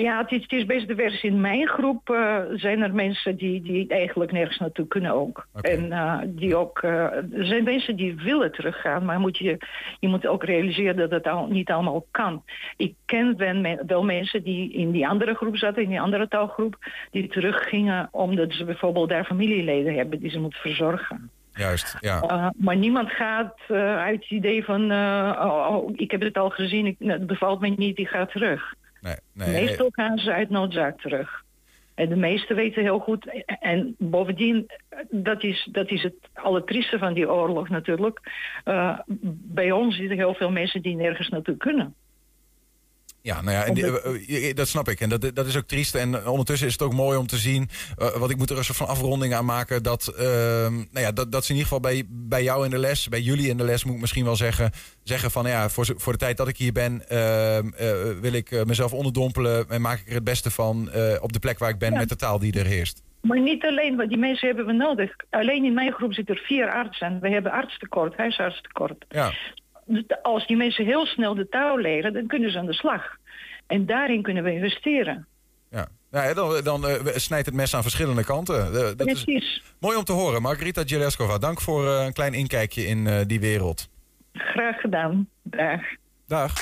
Ja, 0.00 0.18
het 0.18 0.32
is, 0.32 0.42
het 0.42 0.52
is 0.52 0.66
best 0.66 0.88
divers. 0.88 1.22
In 1.22 1.40
mijn 1.40 1.68
groep 1.68 2.10
eh, 2.10 2.38
zijn 2.54 2.82
er 2.82 2.94
mensen 2.94 3.36
die, 3.36 3.62
die 3.62 3.88
eigenlijk 3.88 4.32
nergens 4.32 4.58
naartoe 4.58 4.86
kunnen 4.86 5.12
ook. 5.12 5.46
En 5.60 5.92
eh, 5.92 6.18
die 6.26 6.56
ook, 6.56 6.82
eh, 6.82 6.90
er 7.12 7.46
zijn 7.46 7.64
mensen 7.64 7.96
die 7.96 8.14
willen 8.14 8.52
teruggaan, 8.52 9.04
maar 9.04 9.20
moet 9.20 9.38
je, 9.38 9.58
je 10.00 10.08
moet 10.08 10.26
ook 10.26 10.44
realiseren 10.44 11.10
dat 11.10 11.26
al, 11.26 11.46
niet 11.46 11.70
allemaal 11.70 12.06
kan. 12.10 12.42
Ik 12.76 12.94
ken 13.04 13.36
wel, 13.36 13.54
me- 13.54 13.82
wel 13.86 14.04
mensen 14.04 14.42
die 14.42 14.72
in 14.72 14.90
die 14.90 15.08
andere 15.08 15.34
groep 15.34 15.56
zaten, 15.56 15.82
in 15.82 15.88
die 15.88 16.00
andere 16.00 16.28
taalgroep, 16.28 16.76
die 17.10 17.28
teruggingen 17.28 18.08
omdat 18.10 18.52
ze 18.52 18.64
bijvoorbeeld 18.64 19.08
daar 19.08 19.24
familieleden 19.24 19.94
hebben 19.94 20.20
die 20.20 20.30
ze 20.30 20.38
moeten 20.40 20.60
verzorgen. 20.60 21.30
Juist, 21.54 21.96
ja. 22.00 22.22
Uh, 22.22 22.48
maar 22.56 22.76
niemand 22.76 23.10
gaat 23.10 23.54
uh, 23.68 23.96
uit 23.96 24.20
het 24.20 24.30
idee 24.30 24.64
van, 24.64 24.92
uh, 24.92 25.40
oh, 25.40 25.68
oh, 25.70 25.92
ik 25.96 26.10
heb 26.10 26.20
het 26.20 26.38
al 26.38 26.50
gezien, 26.50 26.86
ik, 26.86 26.96
het 26.98 27.26
bevalt 27.26 27.60
me 27.60 27.68
niet, 27.68 27.98
ik 27.98 28.08
ga 28.08 28.26
terug. 28.26 28.74
Nee, 29.06 29.16
nee, 29.32 29.64
Meestal 29.64 29.90
gaan 29.90 30.18
ze 30.18 30.32
uit 30.32 30.50
noodzaak 30.50 31.00
terug. 31.00 31.44
En 31.94 32.08
de 32.08 32.16
meesten 32.16 32.56
weten 32.56 32.82
heel 32.82 32.98
goed. 32.98 33.44
En 33.60 33.94
bovendien, 33.98 34.66
dat 35.10 35.42
is, 35.42 35.68
dat 35.72 35.90
is 35.90 36.02
het 36.02 36.14
allertrieste 36.34 36.98
van 36.98 37.14
die 37.14 37.30
oorlog 37.30 37.68
natuurlijk. 37.68 38.20
Uh, 38.64 38.98
bij 39.30 39.70
ons 39.70 39.96
zitten 39.96 40.16
heel 40.16 40.34
veel 40.34 40.50
mensen 40.50 40.82
die 40.82 40.96
nergens 40.96 41.28
naartoe 41.28 41.56
kunnen. 41.56 41.94
Ja, 43.26 43.42
nou 43.42 43.56
ja, 43.56 43.64
en 43.64 43.74
die, 43.74 44.54
dat 44.54 44.68
snap 44.68 44.88
ik. 44.88 45.00
En 45.00 45.08
dat, 45.08 45.30
dat 45.34 45.46
is 45.46 45.56
ook 45.56 45.66
triest. 45.66 45.94
En 45.94 46.26
ondertussen 46.26 46.66
is 46.66 46.72
het 46.72 46.82
ook 46.82 46.92
mooi 46.92 47.18
om 47.18 47.26
te 47.26 47.36
zien... 47.36 47.68
Uh, 47.98 48.16
want 48.16 48.30
ik 48.30 48.36
moet 48.36 48.50
er 48.50 48.58
een 48.58 48.64
soort 48.64 48.78
van 48.78 48.86
afronding 48.86 49.34
aan 49.34 49.44
maken... 49.44 49.82
dat, 49.82 50.14
uh, 50.14 50.20
nou 50.20 50.86
ja, 50.90 51.12
dat, 51.12 51.32
dat 51.32 51.44
ze 51.44 51.52
in 51.52 51.58
ieder 51.58 51.72
geval 51.72 51.90
bij, 51.90 52.04
bij 52.08 52.42
jou 52.42 52.64
in 52.64 52.70
de 52.70 52.78
les... 52.78 53.08
bij 53.08 53.20
jullie 53.20 53.48
in 53.48 53.56
de 53.56 53.64
les 53.64 53.84
moet 53.84 53.94
ik 53.94 54.00
misschien 54.00 54.24
wel 54.24 54.36
zeggen... 54.36 54.70
zeggen 55.02 55.30
van 55.30 55.46
ja, 55.46 55.68
voor, 55.68 55.86
voor 55.96 56.12
de 56.12 56.18
tijd 56.18 56.36
dat 56.36 56.48
ik 56.48 56.56
hier 56.56 56.72
ben... 56.72 57.02
Uh, 57.12 57.58
wil 58.20 58.32
ik 58.32 58.64
mezelf 58.64 58.92
onderdompelen... 58.92 59.68
en 59.68 59.80
maak 59.80 59.98
ik 59.98 60.08
er 60.08 60.14
het 60.14 60.24
beste 60.24 60.50
van 60.50 60.90
op 61.20 61.32
de 61.32 61.38
plek 61.38 61.58
waar 61.58 61.70
ik 61.70 61.78
ben... 61.78 61.92
Ja. 61.92 61.98
met 61.98 62.08
de 62.08 62.16
taal 62.16 62.38
die 62.38 62.58
er 62.58 62.66
heerst. 62.66 63.02
Maar 63.20 63.40
niet 63.40 63.64
alleen, 63.64 63.96
want 63.96 64.08
die 64.08 64.18
mensen 64.18 64.46
hebben 64.46 64.66
we 64.66 64.72
nodig. 64.72 65.10
Alleen 65.30 65.64
in 65.64 65.74
mijn 65.74 65.92
groep 65.92 66.14
zitten 66.14 66.34
er 66.34 66.42
vier 66.44 66.70
artsen. 66.70 67.20
We 67.20 67.28
hebben 67.28 67.52
artstekort, 67.52 68.16
huisartstekort. 68.16 69.04
Ja. 69.08 69.32
Als 70.22 70.46
die 70.46 70.56
mensen 70.56 70.84
heel 70.84 71.06
snel 71.06 71.34
de 71.34 71.48
taal 71.48 71.78
leren, 71.78 72.12
dan 72.12 72.26
kunnen 72.26 72.50
ze 72.50 72.58
aan 72.58 72.66
de 72.66 72.74
slag. 72.74 73.02
En 73.66 73.86
daarin 73.86 74.22
kunnen 74.22 74.44
we 74.44 74.52
investeren. 74.52 75.26
Ja, 75.70 75.88
nou, 76.10 76.34
dan, 76.34 76.64
dan 76.64 76.90
uh, 76.90 76.94
snijdt 77.14 77.46
het 77.46 77.54
mes 77.54 77.74
aan 77.74 77.82
verschillende 77.82 78.24
kanten. 78.24 78.66
Uh, 78.66 78.72
dat 78.72 78.96
Precies. 78.96 79.26
Is 79.26 79.62
mooi 79.80 79.96
om 79.96 80.04
te 80.04 80.12
horen. 80.12 80.42
Margarita 80.42 80.82
Jeleskova, 80.82 81.38
dank 81.38 81.60
voor 81.60 81.84
uh, 81.84 82.04
een 82.04 82.12
klein 82.12 82.34
inkijkje 82.34 82.86
in 82.86 83.24
die 83.26 83.40
wereld. 83.40 83.88
Graag 84.32 84.80
gedaan. 84.80 85.28
Dag. 85.42 85.80
Dag. 86.26 86.52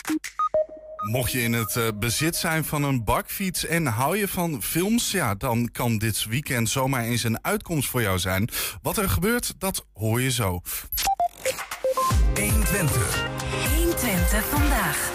Mocht 1.10 1.32
je 1.32 1.40
in 1.40 1.52
het 1.52 1.92
bezit 1.94 2.36
zijn 2.36 2.64
van 2.64 2.84
een 2.84 3.04
bakfiets 3.04 3.66
en 3.66 3.86
hou 3.86 4.16
je 4.16 4.28
van 4.28 4.62
films, 4.62 5.10
ja, 5.10 5.34
dan 5.34 5.68
kan 5.72 5.98
dit 5.98 6.26
weekend 6.28 6.68
zomaar 6.68 7.04
eens 7.04 7.24
een 7.24 7.44
uitkomst 7.44 7.88
voor 7.88 8.02
jou 8.02 8.18
zijn. 8.18 8.48
Wat 8.82 8.96
er 8.96 9.08
gebeurt, 9.08 9.60
dat 9.60 9.86
hoor 9.94 10.20
je 10.20 10.30
zo. 10.30 10.60
120. 12.34 13.28
120 13.76 14.44
vandaag. 14.44 15.12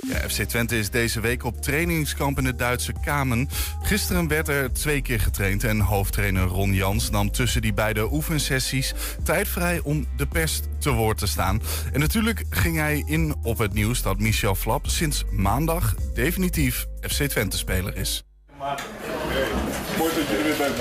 Ja, 0.00 0.28
FC 0.28 0.42
Twente 0.42 0.78
is 0.78 0.90
deze 0.90 1.20
week 1.20 1.44
op 1.44 1.62
trainingskamp 1.62 2.38
in 2.38 2.44
het 2.44 2.58
Duitse 2.58 2.92
Kamen. 3.04 3.48
Gisteren 3.82 4.28
werd 4.28 4.48
er 4.48 4.72
twee 4.72 5.02
keer 5.02 5.20
getraind 5.20 5.64
en 5.64 5.80
hoofdtrainer 5.80 6.46
Ron 6.46 6.72
Jans 6.72 7.10
nam 7.10 7.30
tussen 7.30 7.62
die 7.62 7.72
beide 7.72 8.12
oefensessies 8.12 8.94
tijd 9.24 9.48
vrij 9.48 9.80
om 9.82 10.06
de 10.16 10.26
pers 10.26 10.60
te 10.78 10.90
woord 10.90 11.18
te 11.18 11.26
staan. 11.26 11.62
En 11.92 12.00
natuurlijk 12.00 12.44
ging 12.50 12.76
hij 12.76 13.02
in 13.06 13.34
op 13.42 13.58
het 13.58 13.72
nieuws 13.72 14.02
dat 14.02 14.18
Michel 14.18 14.54
Flap 14.54 14.86
sinds 14.86 15.24
maandag 15.30 15.94
definitief 16.14 16.86
FC 17.00 17.22
Twente-speler 17.22 17.96
is. 17.96 18.24
Mooi 18.58 20.10
dat 20.14 20.28
je 20.28 20.36
er 20.36 20.42
weer 20.42 20.56
bent. 20.56 20.76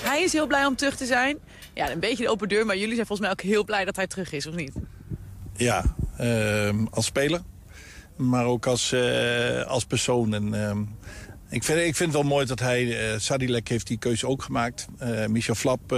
Hij 0.00 0.22
is 0.22 0.32
heel 0.32 0.46
blij 0.46 0.66
om 0.66 0.76
terug 0.76 0.96
te 0.96 1.06
zijn. 1.06 1.38
Ja, 1.78 1.90
een 1.90 2.00
beetje 2.00 2.24
de 2.24 2.30
open 2.30 2.48
deur, 2.48 2.66
maar 2.66 2.76
jullie 2.76 2.94
zijn 2.94 3.06
volgens 3.06 3.28
mij 3.28 3.30
ook 3.30 3.50
heel 3.50 3.64
blij 3.64 3.84
dat 3.84 3.96
hij 3.96 4.06
terug 4.06 4.32
is, 4.32 4.46
of 4.46 4.54
niet? 4.54 4.72
Ja, 5.56 5.94
uh, 6.20 6.70
als 6.90 7.04
speler. 7.04 7.40
Maar 8.16 8.44
ook 8.44 8.66
als, 8.66 8.92
uh, 8.92 9.66
als 9.66 9.84
persoon. 9.84 10.34
En, 10.34 10.54
uh, 10.54 10.76
ik, 11.50 11.64
vind, 11.64 11.78
ik 11.78 11.96
vind 11.96 12.12
het 12.12 12.20
wel 12.22 12.30
mooi 12.30 12.46
dat 12.46 12.60
hij... 12.60 13.12
Uh, 13.12 13.18
Sadilek 13.18 13.68
heeft 13.68 13.86
die 13.86 13.98
keuze 13.98 14.26
ook 14.26 14.42
gemaakt. 14.42 14.86
Michel 15.28 15.54
Flap 15.54 15.96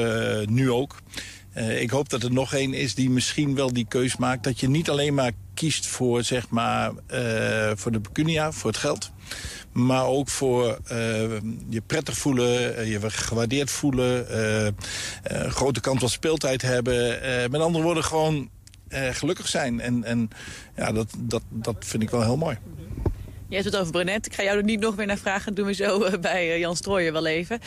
nu 0.48 0.70
ook. 0.70 0.96
ik 1.78 1.90
hoop 1.90 2.08
dat 2.08 2.22
er 2.22 2.32
nog 2.32 2.54
één 2.54 2.74
is 2.74 2.94
die 2.94 3.10
misschien 3.10 3.54
wel 3.54 3.72
die 3.72 3.86
keuze 3.88 4.16
maakt. 4.18 4.44
Dat 4.44 4.60
je 4.60 4.68
niet 4.68 4.90
alleen 4.90 5.14
maar 5.14 5.32
kiest 5.54 5.86
voor, 5.86 6.22
zeg 6.22 6.48
maar, 6.48 6.92
voor 7.74 7.92
de 7.92 8.00
pecunia, 8.00 8.52
voor 8.52 8.70
het 8.70 8.80
geld. 8.80 9.10
Maar 9.72 10.06
ook 10.06 10.28
voor 10.28 10.78
je 11.68 11.82
prettig 11.86 12.16
voelen, 12.16 12.86
je 12.88 13.10
gewaardeerd 13.10 13.70
voelen. 13.70 14.36
een 15.22 15.50
grote 15.50 15.80
kans 15.80 16.00
van 16.00 16.08
speeltijd 16.08 16.62
hebben. 16.62 17.20
met 17.50 17.60
andere 17.60 17.84
woorden, 17.84 18.04
gewoon 18.04 18.50
gelukkig 18.90 19.48
zijn. 19.48 19.80
En, 19.80 20.04
en 20.04 20.30
ja, 20.76 20.92
dat, 20.92 21.08
dat, 21.18 21.42
dat 21.48 21.76
vind 21.78 22.02
ik 22.02 22.10
wel 22.10 22.22
heel 22.22 22.36
mooi. 22.36 22.58
Je 23.50 23.56
hebt 23.56 23.68
het 23.68 23.76
over 23.76 23.92
Brenet. 23.92 24.26
Ik 24.26 24.34
ga 24.34 24.42
jou 24.42 24.56
er 24.56 24.64
niet 24.64 24.80
nog 24.80 24.94
weer 24.94 25.06
naar 25.06 25.18
vragen. 25.18 25.46
Dat 25.46 25.56
doen 25.56 25.66
we 25.66 25.72
zo 25.72 26.18
bij 26.20 26.58
Jan 26.58 26.76
Strooijer 26.76 27.12
wel 27.12 27.26
even. 27.26 27.60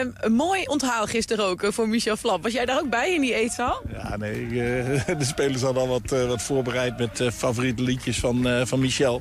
Um, 0.00 0.12
een 0.16 0.32
mooi 0.32 0.62
onthaal 0.62 1.06
gisteren 1.06 1.44
ook 1.44 1.66
voor 1.68 1.88
Michel 1.88 2.16
Flap. 2.16 2.42
Was 2.42 2.52
jij 2.52 2.64
daar 2.64 2.78
ook 2.78 2.90
bij 2.90 3.14
in 3.14 3.20
die 3.20 3.34
eetzaal? 3.34 3.82
Ja, 3.92 4.16
nee. 4.16 4.48
de 5.18 5.24
spelers 5.24 5.62
hadden 5.62 5.82
al 5.82 5.88
wat, 5.88 6.10
wat 6.10 6.42
voorbereid 6.42 6.98
met 6.98 7.34
favoriete 7.34 7.82
liedjes 7.82 8.18
van, 8.18 8.66
van 8.66 8.80
Michel. 8.80 9.20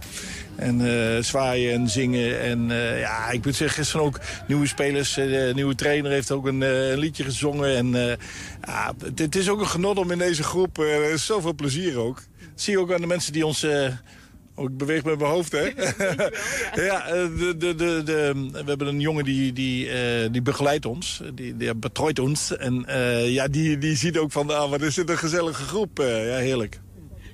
En 0.56 0.80
uh, 0.80 1.22
zwaaien 1.22 1.74
en 1.74 1.90
zingen. 1.90 2.42
En 2.42 2.70
uh, 2.70 3.00
ja, 3.00 3.30
ik 3.30 3.46
moet 3.46 3.56
zeggen, 3.56 3.78
gisteren 3.78 4.06
ook 4.06 4.20
nieuwe 4.48 4.68
spelers. 4.68 5.18
Uh, 5.18 5.26
de 5.26 5.52
nieuwe 5.56 5.76
trainer 5.76 6.12
heeft 6.12 6.32
ook 6.32 6.46
een, 6.46 6.62
een 6.62 6.98
liedje 6.98 7.24
gezongen. 7.24 7.76
En 7.76 8.18
ja, 8.66 8.94
het, 9.04 9.20
het, 9.20 9.36
is 9.36 9.50
ook 9.50 9.60
een 9.60 9.68
genot 9.68 9.98
om 9.98 10.12
in 10.12 10.18
deze 10.18 10.44
groep. 10.44 10.78
er 10.78 11.12
is 11.12 11.26
zoveel 11.26 11.54
plezier 11.54 11.98
ook. 11.98 12.16
Dat 12.16 12.62
zie 12.62 12.74
je 12.74 12.80
ook 12.80 12.94
aan 12.94 13.02
de 13.02 13.08
mensen 13.08 13.34
die 13.34 13.46
ons... 13.46 13.68
Oh, 14.58 14.70
ik 14.70 14.78
beweeg 14.78 15.04
met 15.04 15.20
mijn 15.20 15.32
hoofd, 15.32 15.52
hè? 15.52 15.64
ja, 16.86 17.06
de, 17.08 17.56
de, 17.58 17.76
de, 17.76 18.02
de, 18.06 18.50
we 18.52 18.64
hebben 18.66 18.88
een 18.88 19.00
jongen 19.00 19.24
die, 19.24 19.54
die, 19.54 19.90
die 20.30 20.42
begeleidt 20.42 20.86
ons. 20.86 21.22
Die, 21.34 21.58
die 21.58 21.76
betreut 21.76 22.20
ons. 22.20 22.58
En 22.58 22.86
ja, 23.28 23.48
die, 23.48 23.78
die 23.78 23.96
ziet 23.96 24.18
ook 24.18 24.32
van, 24.32 24.50
ah, 24.50 24.70
wat 24.70 24.82
is 24.82 24.96
dit 24.96 25.10
een 25.10 25.18
gezellige 25.18 25.64
groep. 25.64 25.98
ja, 25.98 26.38
heerlijk. 26.38 26.80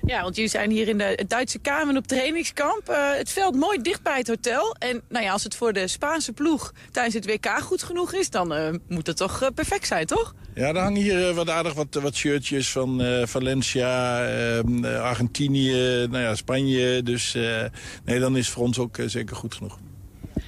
Ja, 0.06 0.22
want 0.22 0.34
jullie 0.34 0.50
zijn 0.50 0.70
hier 0.70 0.88
in 0.88 0.98
de 0.98 1.24
Duitse 1.28 1.58
Kamer 1.58 1.96
op 1.96 2.06
trainingskamp. 2.06 2.88
Uh, 2.90 2.96
het 3.14 3.30
veld 3.30 3.54
mooi 3.54 3.82
dicht 3.82 4.02
bij 4.02 4.18
het 4.18 4.28
hotel. 4.28 4.76
En 4.78 5.02
nou 5.08 5.24
ja, 5.24 5.32
als 5.32 5.44
het 5.44 5.54
voor 5.54 5.72
de 5.72 5.88
Spaanse 5.88 6.32
ploeg 6.32 6.72
tijdens 6.90 7.14
het 7.14 7.26
WK 7.26 7.46
goed 7.60 7.82
genoeg 7.82 8.12
is... 8.12 8.30
dan 8.30 8.52
uh, 8.52 8.68
moet 8.88 9.06
het 9.06 9.16
toch 9.16 9.42
uh, 9.42 9.48
perfect 9.54 9.86
zijn, 9.86 10.06
toch? 10.06 10.34
Ja, 10.54 10.68
er 10.68 10.78
hangen 10.78 11.00
hier 11.02 11.34
wat 11.34 11.48
aardig 11.48 11.74
wat, 11.74 11.94
wat 11.94 12.14
shirtjes 12.14 12.70
van 12.70 13.02
Valencia, 13.24 14.24
ehm, 14.26 14.84
Argentinië, 14.84 16.06
nou 16.10 16.18
ja, 16.18 16.34
Spanje. 16.34 17.02
Dus 17.02 17.36
nee, 18.04 18.20
dan 18.20 18.36
is 18.36 18.48
voor 18.48 18.62
ons 18.62 18.78
ook 18.78 18.98
zeker 19.06 19.36
goed 19.36 19.54
genoeg. 19.54 19.78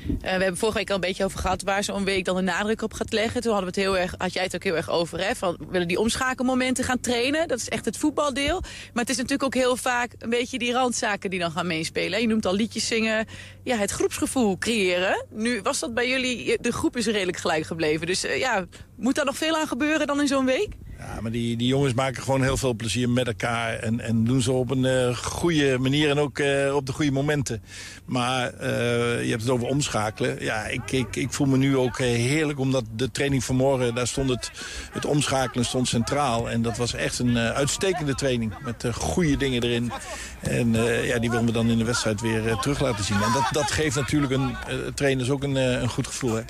Uh, 0.09 0.21
we 0.21 0.29
hebben 0.29 0.57
vorige 0.57 0.79
week 0.79 0.89
al 0.89 0.95
een 0.95 1.01
beetje 1.01 1.25
over 1.25 1.39
gehad 1.39 1.63
waar 1.63 1.85
zo'n 1.85 2.05
week 2.05 2.25
dan 2.25 2.37
de 2.37 2.43
nadruk 2.43 2.83
op 2.83 2.93
gaat 2.93 3.13
leggen. 3.13 3.41
Toen 3.41 3.53
hadden 3.53 3.73
we 3.73 3.81
het 3.81 3.89
heel 3.89 3.99
erg, 3.99 4.15
had 4.19 4.33
jij 4.33 4.43
het 4.43 4.55
ook 4.55 4.63
heel 4.63 4.77
erg 4.77 4.91
over, 4.91 5.27
hè? 5.27 5.35
Van, 5.35 5.57
willen 5.71 5.89
die 5.89 5.99
omschakelmomenten 5.99 6.85
gaan 6.85 7.01
trainen. 7.01 7.49
Dat 7.49 7.59
is 7.59 7.69
echt 7.69 7.85
het 7.85 7.97
voetbaldeel. 7.97 8.61
Maar 8.61 9.03
het 9.03 9.11
is 9.11 9.17
natuurlijk 9.17 9.43
ook 9.43 9.55
heel 9.55 9.77
vaak 9.77 10.13
een 10.19 10.31
beetje 10.31 10.59
die 10.59 10.73
randzaken 10.73 11.31
die 11.31 11.39
dan 11.39 11.51
gaan 11.51 11.67
meespelen. 11.67 12.21
Je 12.21 12.27
noemt 12.27 12.47
al 12.47 12.55
liedjes 12.55 12.87
zingen, 12.87 13.27
ja, 13.63 13.77
het 13.77 13.91
groepsgevoel 13.91 14.59
creëren. 14.59 15.27
Nu 15.31 15.63
was 15.63 15.79
dat 15.79 15.95
bij 15.95 16.09
jullie, 16.09 16.59
de 16.61 16.73
groep 16.73 16.97
is 16.97 17.07
redelijk 17.07 17.39
gelijk 17.39 17.67
gebleven. 17.67 18.07
Dus 18.07 18.25
uh, 18.25 18.39
ja, 18.39 18.65
moet 18.97 19.15
daar 19.15 19.25
nog 19.25 19.37
veel 19.37 19.57
aan 19.57 19.67
gebeuren 19.67 20.07
dan 20.07 20.21
in 20.21 20.27
zo'n 20.27 20.45
week? 20.45 20.73
Ja, 21.07 21.21
maar 21.21 21.31
die, 21.31 21.57
die 21.57 21.67
jongens 21.67 21.95
maken 21.95 22.23
gewoon 22.23 22.43
heel 22.43 22.57
veel 22.57 22.75
plezier 22.75 23.09
met 23.09 23.27
elkaar. 23.27 23.79
En, 23.79 24.01
en 24.01 24.25
doen 24.25 24.43
ze 24.43 24.53
op 24.53 24.71
een 24.71 24.85
uh, 24.85 25.17
goede 25.17 25.79
manier 25.79 26.11
en 26.11 26.19
ook 26.19 26.39
uh, 26.39 26.75
op 26.75 26.87
de 26.87 26.93
goede 26.93 27.11
momenten. 27.11 27.63
Maar 28.05 28.53
uh, 28.55 29.25
je 29.25 29.31
hebt 29.31 29.43
het 29.43 29.51
over 29.51 29.67
omschakelen. 29.67 30.37
Ja, 30.41 30.67
ik, 30.67 30.93
ik, 30.93 31.17
ik 31.17 31.33
voel 31.33 31.47
me 31.47 31.57
nu 31.57 31.77
ook 31.77 31.99
heerlijk, 31.99 32.59
omdat 32.59 32.85
de 32.97 33.11
training 33.11 33.45
vanmorgen... 33.45 33.95
daar 33.95 34.07
stond 34.07 34.29
het, 34.31 34.51
het 34.93 35.05
omschakelen 35.05 35.65
stond 35.65 35.89
centraal. 35.89 36.51
En 36.51 36.63
dat 36.63 36.77
was 36.77 36.95
echt 36.95 37.19
een 37.19 37.39
uitstekende 37.39 38.15
training. 38.15 38.55
Met 38.65 38.87
goede 38.95 39.37
dingen 39.37 39.63
erin. 39.63 39.93
En 40.41 40.73
ja, 41.05 41.19
die 41.19 41.31
willen 41.31 41.47
we 41.47 41.53
dan 41.53 41.71
in 41.71 41.79
de 41.79 41.85
wedstrijd 41.85 42.21
weer 42.21 42.57
terug 42.57 42.81
laten 42.81 43.05
zien. 43.05 43.23
En 43.23 43.33
dat, 43.33 43.49
dat 43.51 43.71
geeft 43.71 43.97
natuurlijk 43.97 44.33
een, 44.33 44.57
trainers 44.95 45.31
ook 45.31 45.43
een, 45.43 45.55
een 45.55 45.89
goed 45.89 46.07
gevoel, 46.07 46.35
hè. 46.35 46.43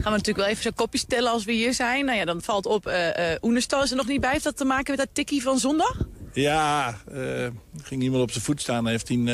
Gaan 0.00 0.12
we 0.12 0.18
natuurlijk 0.18 0.38
wel 0.38 0.46
even 0.46 0.62
zo'n 0.62 0.74
kopjes 0.74 1.04
tellen 1.04 1.32
als 1.32 1.44
we 1.44 1.52
hier 1.52 1.74
zijn. 1.74 2.04
Nou 2.04 2.18
ja, 2.18 2.24
dan 2.24 2.42
valt 2.42 2.66
op, 2.66 2.88
uh, 2.88 3.08
Oenestal 3.42 3.82
is 3.82 3.90
er 3.90 3.96
nog 3.96 4.06
niet 4.06 4.20
bij. 4.20 4.32
Heeft 4.32 4.44
dat 4.44 4.56
te 4.56 4.64
maken 4.64 4.96
met 4.96 5.06
dat 5.06 5.14
tikkie 5.14 5.42
van 5.42 5.58
zondag? 5.58 5.96
Ja, 6.32 6.98
uh, 7.12 7.46
ging 7.82 8.02
iemand 8.02 8.22
op 8.22 8.30
zijn 8.30 8.44
voet 8.44 8.60
staan. 8.60 8.82
Hij 8.82 8.92
heeft 8.92 9.10
een, 9.10 9.26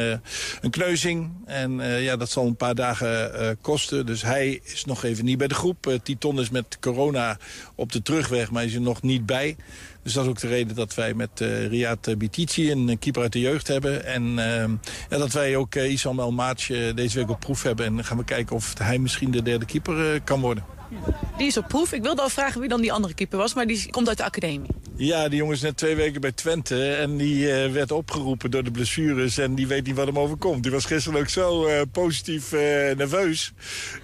een 0.60 0.70
kneuzing. 0.70 1.30
En 1.46 1.80
ja, 1.80 2.16
dat 2.16 2.30
zal 2.30 2.46
een 2.46 2.56
paar 2.56 2.74
dagen 2.74 3.58
kosten. 3.60 4.06
Dus 4.06 4.22
hij 4.22 4.60
is 4.64 4.84
nog 4.84 5.04
even 5.04 5.24
niet 5.24 5.38
bij 5.38 5.48
de 5.48 5.54
groep. 5.54 5.98
Titon 6.02 6.40
is 6.40 6.50
met 6.50 6.78
corona 6.80 7.38
op 7.74 7.92
de 7.92 8.02
terugweg, 8.02 8.50
maar 8.50 8.64
is 8.64 8.74
er 8.74 8.80
nog 8.80 9.02
niet 9.02 9.26
bij. 9.26 9.56
Dus 10.04 10.12
dat 10.12 10.24
is 10.24 10.30
ook 10.30 10.40
de 10.40 10.48
reden 10.48 10.74
dat 10.74 10.94
wij 10.94 11.14
met 11.14 11.40
uh, 11.40 11.66
Riyad 11.66 12.18
Bitici 12.18 12.70
een 12.70 12.98
keeper 12.98 13.22
uit 13.22 13.32
de 13.32 13.40
jeugd 13.40 13.68
hebben. 13.68 14.04
En 14.04 14.22
uh, 14.22 14.64
ja, 15.10 15.18
dat 15.18 15.32
wij 15.32 15.56
ook 15.56 15.74
uh, 15.74 15.92
Isam 15.92 16.20
El 16.20 16.32
Maatj 16.32 16.92
deze 16.94 17.18
week 17.18 17.30
op 17.30 17.40
proef 17.40 17.62
hebben. 17.62 17.86
En 17.86 17.94
dan 17.94 18.04
gaan 18.04 18.16
we 18.16 18.24
kijken 18.24 18.56
of 18.56 18.78
hij 18.78 18.98
misschien 18.98 19.30
de 19.30 19.42
derde 19.42 19.64
keeper 19.64 20.20
kan 20.20 20.40
worden. 20.40 20.64
Die 21.36 21.46
is 21.46 21.56
op 21.56 21.68
proef. 21.68 21.92
Ik 21.92 22.02
wilde 22.02 22.22
al 22.22 22.28
vragen 22.28 22.60
wie 22.60 22.68
dan 22.68 22.80
die 22.80 22.92
andere 22.92 23.14
keeper 23.14 23.38
was, 23.38 23.54
maar 23.54 23.66
die 23.66 23.90
komt 23.90 24.08
uit 24.08 24.16
de 24.16 24.24
academie. 24.24 24.70
Ja, 24.96 25.28
die 25.28 25.38
jongen 25.38 25.54
is 25.54 25.60
net 25.60 25.76
twee 25.76 25.96
weken 25.96 26.20
bij 26.20 26.32
Twente 26.32 26.92
en 26.92 27.16
die 27.16 27.36
uh, 27.36 27.72
werd 27.72 27.90
opgeroepen 27.90 28.50
door 28.50 28.64
de 28.64 28.70
blessures 28.70 29.38
en 29.38 29.54
die 29.54 29.66
weet 29.66 29.86
niet 29.86 29.96
wat 29.96 30.06
hem 30.06 30.18
overkomt. 30.18 30.62
Die 30.62 30.72
was 30.72 30.84
gisteren 30.84 31.20
ook 31.20 31.28
zo 31.28 31.66
uh, 31.66 31.80
positief 31.92 32.52
uh, 32.52 32.60
nerveus. 32.96 33.52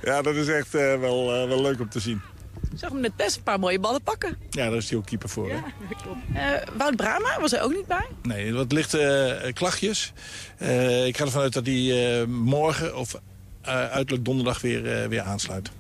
Ja, 0.05 0.23
dat 0.23 0.35
is 0.35 0.49
echt 0.49 0.73
wel, 0.73 1.27
wel 1.27 1.63
leuk 1.63 1.81
om 1.81 1.89
te 1.89 2.01
zien. 2.01 2.21
Ik 2.73 2.79
zag 2.79 2.91
hem 2.91 3.01
net 3.01 3.17
best 3.17 3.37
een 3.37 3.43
paar 3.43 3.59
mooie 3.59 3.79
ballen 3.79 4.03
pakken. 4.03 4.37
Ja, 4.51 4.69
daar 4.69 4.77
is 4.77 4.89
hij 4.89 4.99
ook 4.99 5.07
keeper 5.07 5.29
voor. 5.29 5.49
Ja, 5.49 5.65
klopt. 6.03 6.19
Wout 6.77 6.97
Brama, 6.97 7.41
was 7.41 7.51
hij 7.51 7.63
ook 7.63 7.75
niet 7.75 7.87
bij? 7.87 8.07
Nee, 8.23 8.55
wat 8.55 8.73
lichte 8.73 9.51
klachtjes. 9.55 10.13
ik 11.07 11.17
ga 11.17 11.25
ervan 11.25 11.43
uit 11.43 11.53
dat 11.53 11.67
hij 11.67 12.27
morgen 12.27 12.97
of 12.97 13.21
uiterlijk 13.63 14.25
donderdag 14.25 14.61
weer, 14.61 15.09
weer 15.09 15.21
aansluit. 15.21 15.71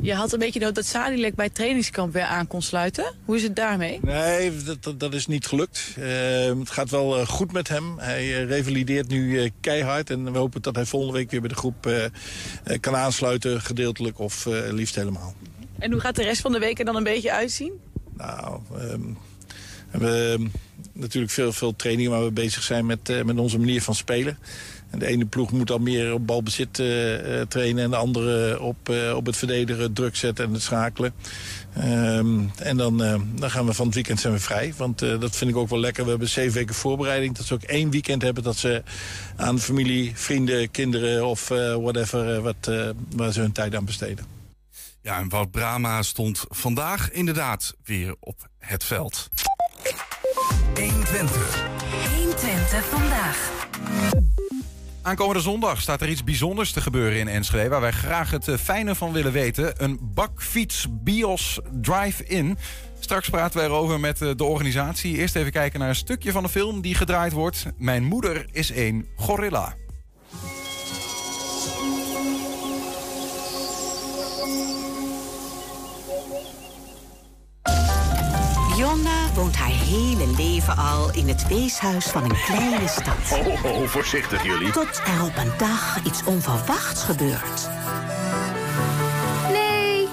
Je 0.00 0.14
had 0.14 0.32
een 0.32 0.38
beetje 0.38 0.60
nood 0.60 0.74
dat 0.74 0.84
Sadilek 0.84 1.34
bij 1.34 1.44
het 1.44 1.54
trainingskamp 1.54 2.12
weer 2.12 2.22
aan 2.22 2.46
kon 2.46 2.62
sluiten. 2.62 3.14
Hoe 3.24 3.36
is 3.36 3.42
het 3.42 3.56
daarmee? 3.56 3.98
Nee, 4.02 4.52
dat, 4.80 5.00
dat 5.00 5.14
is 5.14 5.26
niet 5.26 5.46
gelukt. 5.46 5.94
Uh, 5.98 6.04
het 6.58 6.70
gaat 6.70 6.90
wel 6.90 7.20
uh, 7.20 7.26
goed 7.26 7.52
met 7.52 7.68
hem. 7.68 7.98
Hij 7.98 8.24
uh, 8.24 8.48
revalideert 8.48 9.08
nu 9.08 9.50
keihard. 9.60 10.10
En 10.10 10.32
we 10.32 10.38
hopen 10.38 10.62
dat 10.62 10.74
hij 10.74 10.84
volgende 10.84 11.18
week 11.18 11.30
weer 11.30 11.40
bij 11.40 11.48
de 11.48 11.54
groep 11.54 12.10
kan 12.80 12.96
aansluiten. 12.96 13.60
Gedeeltelijk 13.60 14.18
of 14.18 14.44
liefst 14.70 14.94
helemaal. 14.94 15.34
En 15.78 15.92
hoe 15.92 16.00
gaat 16.00 16.16
de 16.16 16.22
rest 16.22 16.40
van 16.40 16.52
de 16.52 16.58
week 16.58 16.78
er 16.78 16.84
dan 16.84 16.96
een 16.96 17.04
beetje 17.04 17.32
uitzien? 17.32 17.72
Nou, 18.16 18.60
um, 18.80 19.18
we 19.90 20.06
hebben 20.06 20.52
natuurlijk 20.92 21.32
veel, 21.32 21.52
veel 21.52 21.76
trainingen 21.76 22.10
waar 22.10 22.24
we 22.24 22.30
bezig 22.30 22.62
zijn 22.62 22.86
met, 22.86 23.24
met 23.24 23.38
onze 23.38 23.58
manier 23.58 23.82
van 23.82 23.94
spelen. 23.94 24.38
En 24.90 24.98
de 24.98 25.06
ene 25.06 25.26
ploeg 25.26 25.52
moet 25.52 25.66
dan 25.66 25.82
meer 25.82 26.12
op 26.12 26.26
balbezit 26.26 26.78
uh, 26.78 27.40
trainen... 27.48 27.84
en 27.84 27.90
de 27.90 27.96
andere 27.96 28.60
op, 28.60 28.92
op 29.14 29.26
het 29.26 29.36
verdedigen, 29.36 29.92
druk 29.92 30.16
zetten 30.16 30.44
en 30.44 30.52
het 30.52 30.62
schakelen. 30.62 31.12
Um, 31.78 32.50
en 32.56 32.76
dan, 32.76 33.02
uh, 33.02 33.14
dan 33.34 33.50
gaan 33.50 33.66
we 33.66 33.72
van 33.72 33.86
het 33.86 33.94
weekend 33.94 34.20
zijn 34.20 34.32
we 34.32 34.38
vrij. 34.38 34.74
Want 34.76 34.98
dat 34.98 35.36
vind 35.36 35.50
ik 35.50 35.56
ook 35.56 35.68
wel 35.68 35.80
lekker. 35.80 36.04
We 36.04 36.10
hebben 36.10 36.28
zeven 36.28 36.54
weken 36.54 36.74
voorbereiding. 36.74 37.36
Dat 37.36 37.46
ze 37.46 37.54
ook 37.54 37.62
één 37.62 37.90
weekend 37.90 38.22
hebben 38.22 38.42
dat 38.42 38.56
ze 38.56 38.82
aan 39.36 39.60
familie, 39.60 40.12
vrienden, 40.14 40.70
kinderen... 40.70 41.26
of 41.26 41.48
whatever, 41.48 42.40
wat, 42.42 42.70
waar 43.16 43.32
ze 43.32 43.40
hun 43.40 43.52
tijd 43.52 43.74
aan 43.74 43.84
besteden. 43.84 44.35
Ja, 45.06 45.18
en 45.18 45.28
Wout 45.28 45.50
Brama 45.50 46.02
stond 46.02 46.44
vandaag 46.48 47.10
inderdaad 47.10 47.74
weer 47.84 48.14
op 48.20 48.48
het 48.58 48.84
veld. 48.84 49.28
120. 50.74 51.66
120 52.14 52.84
vandaag. 52.84 53.50
Aankomende 55.02 55.40
zondag 55.40 55.80
staat 55.80 56.00
er 56.00 56.08
iets 56.08 56.24
bijzonders 56.24 56.72
te 56.72 56.80
gebeuren 56.80 57.18
in 57.18 57.28
Enschede... 57.28 57.68
waar 57.68 57.80
wij 57.80 57.92
graag 57.92 58.30
het 58.30 58.48
eh, 58.48 58.56
fijne 58.56 58.94
van 58.94 59.12
willen 59.12 59.32
weten. 59.32 59.84
Een 59.84 59.98
bakfiets 60.02 60.86
Bios 60.90 61.60
Drive-In. 61.72 62.58
Straks 62.98 63.28
praten 63.28 63.58
wij 63.58 63.66
erover 63.68 64.00
met 64.00 64.22
eh, 64.22 64.30
de 64.36 64.44
organisatie. 64.44 65.16
Eerst 65.16 65.36
even 65.36 65.52
kijken 65.52 65.80
naar 65.80 65.88
een 65.88 65.94
stukje 65.94 66.32
van 66.32 66.42
de 66.42 66.48
film 66.48 66.80
die 66.80 66.94
gedraaid 66.94 67.32
wordt. 67.32 67.66
Mijn 67.76 68.04
moeder 68.04 68.46
is 68.52 68.70
een 68.70 69.08
gorilla. 69.16 69.76
Jonna 78.76 79.32
woont 79.34 79.56
haar 79.56 79.68
hele 79.68 80.26
leven 80.36 80.76
al 80.76 81.12
in 81.12 81.28
het 81.28 81.48
weeshuis 81.48 82.06
van 82.06 82.24
een 82.24 82.36
kleine 82.44 82.88
stad. 82.88 83.38
Oh, 83.46 83.64
oh, 83.64 83.88
voorzichtig 83.88 84.44
jullie. 84.44 84.70
Tot 84.70 85.00
er 85.06 85.24
op 85.24 85.36
een 85.36 85.52
dag 85.58 85.98
iets 86.04 86.24
onverwachts 86.24 87.02
gebeurt. 87.02 87.68
Nee. 89.52 90.08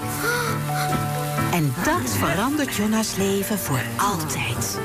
En 1.52 1.74
dat 1.84 2.10
verandert 2.10 2.74
Jonna's 2.74 3.16
leven 3.16 3.58
voor 3.58 3.82
altijd. 3.96 4.78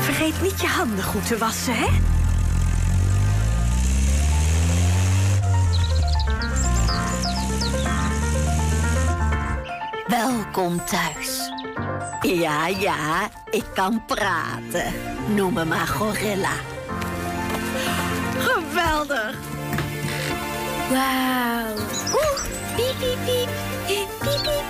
Vergeet 0.00 0.42
niet 0.42 0.60
je 0.60 0.66
handen 0.66 1.04
goed 1.04 1.26
te 1.26 1.38
wassen, 1.38 1.74
hè? 1.76 1.88
Welkom 10.12 10.84
thuis. 10.84 11.50
Ja, 12.20 12.66
ja, 12.66 13.30
ik 13.50 13.64
kan 13.74 14.02
praten. 14.06 14.92
Noem 15.34 15.52
me 15.52 15.64
maar 15.64 15.86
Gorilla. 15.86 16.52
Geweldig. 18.38 19.36
Wauw. 20.90 21.74
Oeh, 22.12 22.42
piep, 22.76 22.98
piep, 22.98 23.18
piep. 23.24 23.48
Piep, 23.86 24.08
piep. 24.20 24.64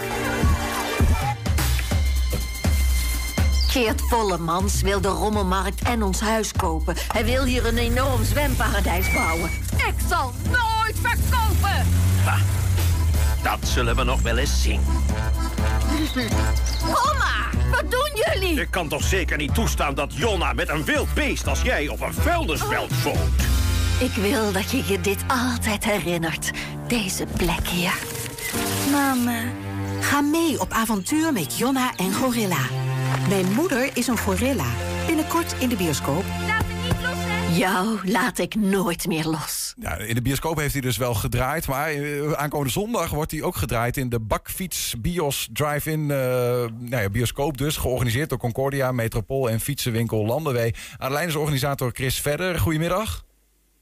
Geert 3.69 4.01
Vollemans 4.01 4.83
wil 4.83 5.01
de 5.01 5.09
rommelmarkt 5.09 5.83
en 5.83 6.03
ons 6.03 6.21
huis 6.21 6.53
kopen. 6.53 6.95
Hij 7.13 7.25
wil 7.25 7.45
hier 7.45 7.67
een 7.67 7.79
enorm 7.79 8.25
zwemparadijs 8.25 9.13
bouwen. 9.13 9.51
Ik 9.77 9.95
zal 10.09 10.33
nooit 10.51 10.99
verkopen. 11.03 11.87
Dat 13.43 13.59
zullen 13.69 13.97
we 13.97 14.05
nog 14.05 14.23
wel 14.23 14.37
eens 14.37 14.63
zien. 14.63 14.81
Mama, 16.81 17.51
wat 17.71 17.91
doen 17.91 18.11
jullie? 18.15 18.61
Ik 18.61 18.71
kan 18.71 18.89
toch 18.89 19.05
zeker 19.05 19.37
niet 19.37 19.55
toestaan 19.55 19.95
dat 19.95 20.15
Jonna 20.15 20.53
met 20.53 20.69
een 20.69 20.85
wild 20.85 21.15
beest 21.15 21.49
als 21.49 21.63
jij 21.63 21.89
op 21.89 22.01
een 22.01 22.15
vuilnisveld 22.15 23.03
woont? 23.03 23.43
Ik 24.01 24.13
wil 24.13 24.53
dat 24.53 24.71
je 24.71 24.85
je 24.87 25.01
dit 25.01 25.25
altijd 25.27 25.85
herinnert. 25.85 26.51
Deze 26.87 27.27
plek 27.37 27.69
hier. 27.69 27.95
Mama. 28.91 29.41
Ga 30.01 30.21
mee 30.21 30.61
op 30.61 30.73
avontuur 30.73 31.33
met 31.33 31.59
Jonna 31.59 31.93
en 31.97 32.13
Gorilla. 32.13 32.67
Mijn 33.29 33.53
moeder 33.53 33.91
is 33.95 34.07
een 34.07 34.19
gorilla. 34.19 34.67
Binnenkort 35.07 35.55
in 35.59 35.69
de 35.69 35.77
bioscoop. 35.77 36.25
Laat 36.47 36.67
me 36.67 36.75
niet 36.83 37.03
los, 37.03 37.17
hè? 37.17 37.57
Jou 37.57 37.99
laat 38.11 38.39
ik 38.39 38.55
nooit 38.55 39.07
meer 39.07 39.25
los. 39.25 39.62
Ja, 39.79 39.97
in 39.97 40.15
de 40.15 40.23
bioscoop 40.23 40.57
heeft 40.57 40.73
hij 40.73 40.83
dus 40.83 40.97
wel 40.97 41.15
gedraaid. 41.15 41.69
Maar 41.69 41.89
eh, 41.89 42.33
aankomende 42.33 42.73
zondag 42.73 43.11
wordt 43.11 43.31
hij 43.31 43.43
ook 43.43 43.57
gedraaid 43.57 43.97
in 43.97 44.09
de 44.09 44.21
Bakfiets 44.21 44.95
Bios 45.01 45.49
Drive-In. 45.53 46.01
Uh, 46.01 46.09
nou 46.09 47.03
ja, 47.03 47.11
bioscoop 47.11 47.59
dus, 47.59 47.77
georganiseerd 47.77 48.29
door 48.29 48.39
Concordia, 48.39 48.93
Metropool 48.93 49.51
en 49.51 49.61
Fietsenwinkel 49.61 50.27
Landenwee. 50.27 50.75
Aan 50.99 51.09
de 51.09 51.15
lijn 51.15 51.29
is 51.29 51.37
organisator 51.37 51.91
Chris 51.93 52.21
Verder. 52.21 52.59
Goedemiddag. 52.59 53.25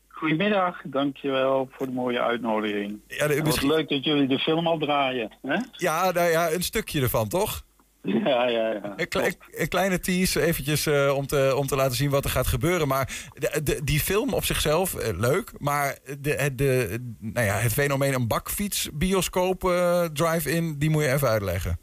Goedemiddag, 0.08 0.80
dankjewel 0.84 1.68
voor 1.70 1.86
de 1.86 1.92
mooie 1.92 2.20
uitnodiging. 2.20 3.00
Ja, 3.06 3.26
de, 3.26 3.42
misschien... 3.42 3.68
Wat 3.68 3.76
leuk 3.76 3.88
dat 3.88 4.04
jullie 4.04 4.28
de 4.28 4.38
film 4.38 4.66
al 4.66 4.78
draaien. 4.78 5.32
Hè? 5.42 5.56
Ja, 5.72 6.10
nou 6.10 6.30
ja, 6.30 6.50
een 6.50 6.62
stukje 6.62 7.00
ervan, 7.00 7.28
toch? 7.28 7.62
Ja, 8.02 8.48
ja, 8.48 8.72
ja. 8.72 8.92
Een, 8.96 9.08
kle 9.08 9.34
een 9.50 9.68
kleine 9.68 10.00
tease 10.00 10.42
eventjes 10.42 10.86
uh, 10.86 11.16
om, 11.16 11.26
te, 11.26 11.54
om 11.56 11.66
te 11.66 11.76
laten 11.76 11.96
zien 11.96 12.10
wat 12.10 12.24
er 12.24 12.30
gaat 12.30 12.46
gebeuren. 12.46 12.88
Maar 12.88 13.28
de, 13.32 13.60
de, 13.62 13.84
die 13.84 14.00
film 14.00 14.32
op 14.32 14.44
zichzelf, 14.44 14.94
uh, 14.94 15.18
leuk. 15.18 15.52
Maar 15.58 15.98
de, 16.20 16.54
de, 16.54 16.98
nou 17.18 17.46
ja, 17.46 17.54
het 17.54 17.72
fenomeen 17.72 18.14
een 18.14 18.28
bakfiets, 18.28 18.90
bioscoop, 18.92 19.64
uh, 19.64 20.04
drive-in, 20.04 20.78
die 20.78 20.90
moet 20.90 21.02
je 21.02 21.12
even 21.12 21.28
uitleggen. 21.28 21.78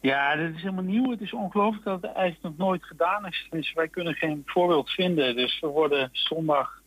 Ja, 0.00 0.36
dat 0.36 0.54
is 0.54 0.62
helemaal 0.62 0.84
nieuw. 0.84 1.10
Het 1.10 1.20
is 1.20 1.32
ongelooflijk 1.32 1.84
dat 1.84 2.02
het 2.02 2.12
eigenlijk 2.12 2.42
nog 2.42 2.66
nooit 2.66 2.84
gedaan 2.84 3.26
is. 3.26 3.46
Dus 3.50 3.72
wij 3.72 3.88
kunnen 3.88 4.14
geen 4.14 4.42
voorbeeld 4.44 4.90
vinden. 4.90 5.36
Dus 5.36 5.60
we 5.60 5.66
worden 5.66 6.08
zondag, 6.12 6.82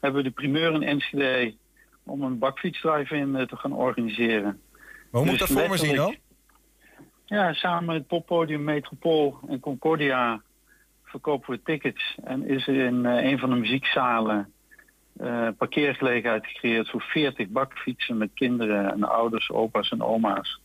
hebben 0.00 0.22
we 0.22 0.28
de 0.28 0.34
primeur 0.34 0.74
in 0.74 0.82
Enschede 0.82 1.54
om 2.04 2.22
een 2.22 2.38
bakfiets 2.38 2.80
drive-in 2.80 3.46
te 3.48 3.56
gaan 3.56 3.72
organiseren. 3.72 4.60
Maar 5.10 5.22
hoe 5.22 5.30
dus 5.30 5.30
moet 5.30 5.38
dat 5.38 5.58
voor 5.58 5.68
me 5.68 5.76
zien 5.76 5.96
dan? 5.96 6.16
Ja, 7.28 7.52
samen 7.52 7.84
met 7.84 7.96
het 7.96 8.06
poppodium 8.06 8.64
Metropool 8.64 9.38
en 9.48 9.60
Concordia 9.60 10.40
verkopen 11.04 11.50
we 11.50 11.62
tickets. 11.62 12.18
En 12.24 12.48
is 12.48 12.66
er 12.66 12.74
in 12.74 13.04
uh, 13.04 13.22
een 13.30 13.38
van 13.38 13.50
de 13.50 13.56
muziekzalen 13.56 14.52
uh, 15.20 15.48
parkeergelegenheid 15.58 16.46
gecreëerd 16.46 16.90
voor 16.90 17.00
40 17.02 17.48
bakfietsen 17.48 18.16
met 18.16 18.30
kinderen 18.34 18.92
en 18.92 19.04
ouders, 19.04 19.50
opa's 19.50 19.90
en 19.90 20.02
oma's. 20.02 20.60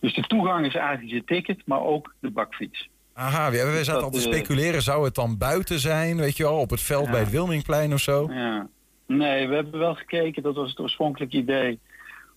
Dus 0.00 0.14
de 0.14 0.22
toegang 0.22 0.66
is 0.66 0.74
eigenlijk 0.74 1.12
je 1.12 1.24
ticket, 1.24 1.62
maar 1.66 1.80
ook 1.80 2.14
de 2.20 2.30
bakfiets. 2.30 2.88
Aha, 3.14 3.50
we, 3.50 3.56
we 3.64 3.72
Dus 3.72 3.86
zaten 3.86 4.02
al 4.02 4.10
te 4.10 4.16
eh, 4.18 4.22
speculeren. 4.24 4.82
Zou 4.82 5.04
het 5.04 5.14
dan 5.14 5.38
buiten 5.38 5.78
zijn, 5.78 6.16
weet 6.16 6.36
je 6.36 6.42
wel, 6.42 6.58
op 6.58 6.70
het 6.70 6.80
veld 6.80 7.04
Ja. 7.04 7.10
bij 7.10 7.20
het 7.20 7.30
Wilmingplein 7.30 7.92
of 7.92 8.00
zo? 8.00 8.26
Ja. 8.32 8.68
Nee, 9.06 9.48
we 9.48 9.54
hebben 9.54 9.78
wel 9.78 9.94
gekeken, 9.94 10.42
dat 10.42 10.54
was 10.54 10.70
het 10.70 10.80
oorspronkelijke 10.80 11.36
idee, 11.36 11.78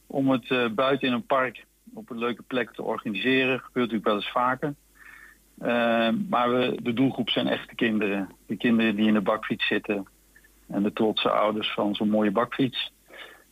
om 0.08 0.30
het 0.32 0.52
eh, 0.52 0.68
buiten 0.70 1.08
in 1.08 1.14
een 1.14 1.26
park 1.26 1.66
op 1.98 2.10
een 2.10 2.18
leuke 2.18 2.43
plek 2.43 2.74
te 2.74 2.84
organiseren. 2.84 3.60
Gebeurt 3.60 3.91
natuurlijk 3.91 4.06
wel 4.06 4.16
eens 4.16 4.32
vaker. 4.32 4.74
Eh, 5.60 6.10
maar 6.30 6.52
we, 6.52 6.78
de 6.82 6.93
doelgroep 6.93 7.30
zijn 7.30 7.48
echt 7.48 7.70
de 7.70 7.76
kinderen. 7.76 8.30
De 8.48 8.58
kinderen 8.58 8.95
die 8.95 9.08
in 9.08 9.14
de 9.14 9.22
bakfiets 9.22 9.68
zitten. 9.68 10.08
En 10.68 10.84
de 10.84 10.93
trotse 10.93 11.30
ouders 11.30 11.74
van 11.74 11.95
zo'n 11.95 12.10
mooie 12.10 12.32
bakfiets. 12.32 12.91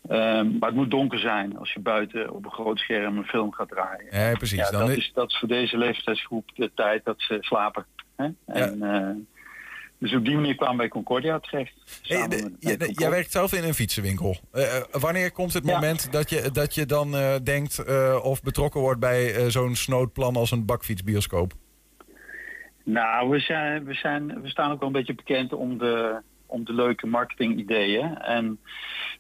Eh, 0.02 0.18
maar 0.42 0.70
het 0.70 0.76
moet 0.76 0.92
donker 0.92 1.20
zijn 1.20 1.58
als 1.58 1.74
je 1.74 1.80
buiten 1.80 2.34
op 2.34 2.46
een 2.46 2.52
groot 2.52 2.80
scherm 2.80 3.18
een 3.18 3.24
film 3.24 3.52
gaat 3.52 3.70
draaien. 3.70 4.08
Ja, 4.12 4.34
precies. 4.38 4.58
Ja, 4.58 4.72
dan 4.72 4.80
dat, 4.80 4.98
is, 4.98 5.12
dat 5.14 5.30
is 5.30 5.38
voor 5.38 5.48
deze 5.48 5.78
leeftijdsgroep 5.78 6.52
de 6.56 6.72
tijd 6.74 7.06
dat 7.06 7.22
ze 7.22 7.38
slapen. 7.40 7.86
Hè? 8.16 8.30
En, 8.46 8.82
eh, 8.82 9.35
dus 10.00 10.14
op 10.16 10.26
die 10.26 10.36
manier 10.36 10.56
kwamen 10.56 10.78
wij 10.78 10.88
Concordia 10.88 11.40
terecht. 11.40 11.74
Hey, 12.02 12.18
samen 12.18 12.30
de- 12.30 12.44
met- 12.44 12.56
jij- 12.60 12.78
met 12.78 12.98
werkt 13.10 13.32
zelf 13.32 13.54
in 13.54 13.64
een 13.64 13.74
fietsenwinkel. 13.74 14.38
Eh, 14.52 14.76
eh, 14.78 14.84
wanneer 14.92 15.32
komt 15.32 15.54
het 15.54 15.66
Ja. 15.66 15.74
moment 15.74 16.12
dat 16.12 16.30
je, 16.30 16.50
dat 16.52 16.76
je 16.76 16.86
dan 16.86 17.16
eh, 17.16 17.36
denkt 17.44 17.84
of 18.24 18.42
betrokken 18.42 18.82
wordt 18.82 19.00
bij 19.00 19.50
zo'n 19.52 19.76
snoodplan 19.76 20.36
als 20.36 20.52
een 20.52 20.66
bakfietsbioscoop? 20.66 21.54
Nou, 22.84 23.30
we, 23.30 23.40
zijn, 23.40 23.86
we, 23.86 23.94
zijn, 23.94 24.42
we 24.42 24.50
staan 24.50 24.72
ook 24.72 24.80
wel 24.80 24.88
een 24.88 24.94
beetje 24.94 25.16
bekend 25.16 25.54
om 25.54 25.78
de, 25.78 26.22
om 26.46 26.66
de 26.66 26.74
leuke 26.74 27.08
marketingideeën. 27.08 28.18
En 28.18 28.60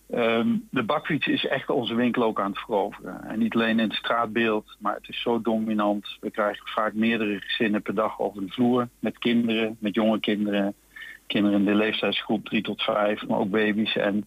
ehm, 0.09 0.57
de 0.69 0.83
bakfiets 0.83 1.27
is 1.27 1.45
echt 1.45 1.69
onze 1.69 1.95
winkel 1.95 2.23
ook 2.23 2.39
aan 2.39 2.51
het 2.51 2.59
veroveren. 2.59 3.23
En 3.23 3.39
niet 3.39 3.53
alleen 3.53 3.79
in 3.79 3.89
het 3.89 3.97
straatbeeld, 3.97 4.75
maar 4.79 4.95
het 4.95 5.09
is 5.09 5.21
zo 5.21 5.41
dominant. 5.41 6.17
We 6.19 6.31
krijgen 6.31 6.67
vaak 6.67 6.93
meerdere 6.93 7.39
gezinnen 7.39 7.81
per 7.81 7.95
dag 7.95 8.19
over 8.19 8.41
de 8.41 8.51
vloer. 8.51 8.87
Met 8.99 9.17
kinderen, 9.17 9.77
met 9.79 9.95
jonge 9.95 10.19
kinderen. 10.19 10.73
Kinderen 11.27 11.59
in 11.59 11.65
de 11.65 11.75
leeftijdsgroep 11.75 12.45
3 12.45 12.61
tot 12.61 12.81
5, 12.81 13.27
maar 13.27 13.39
ook 13.39 13.49
baby's. 13.49 13.95
En 13.95 14.25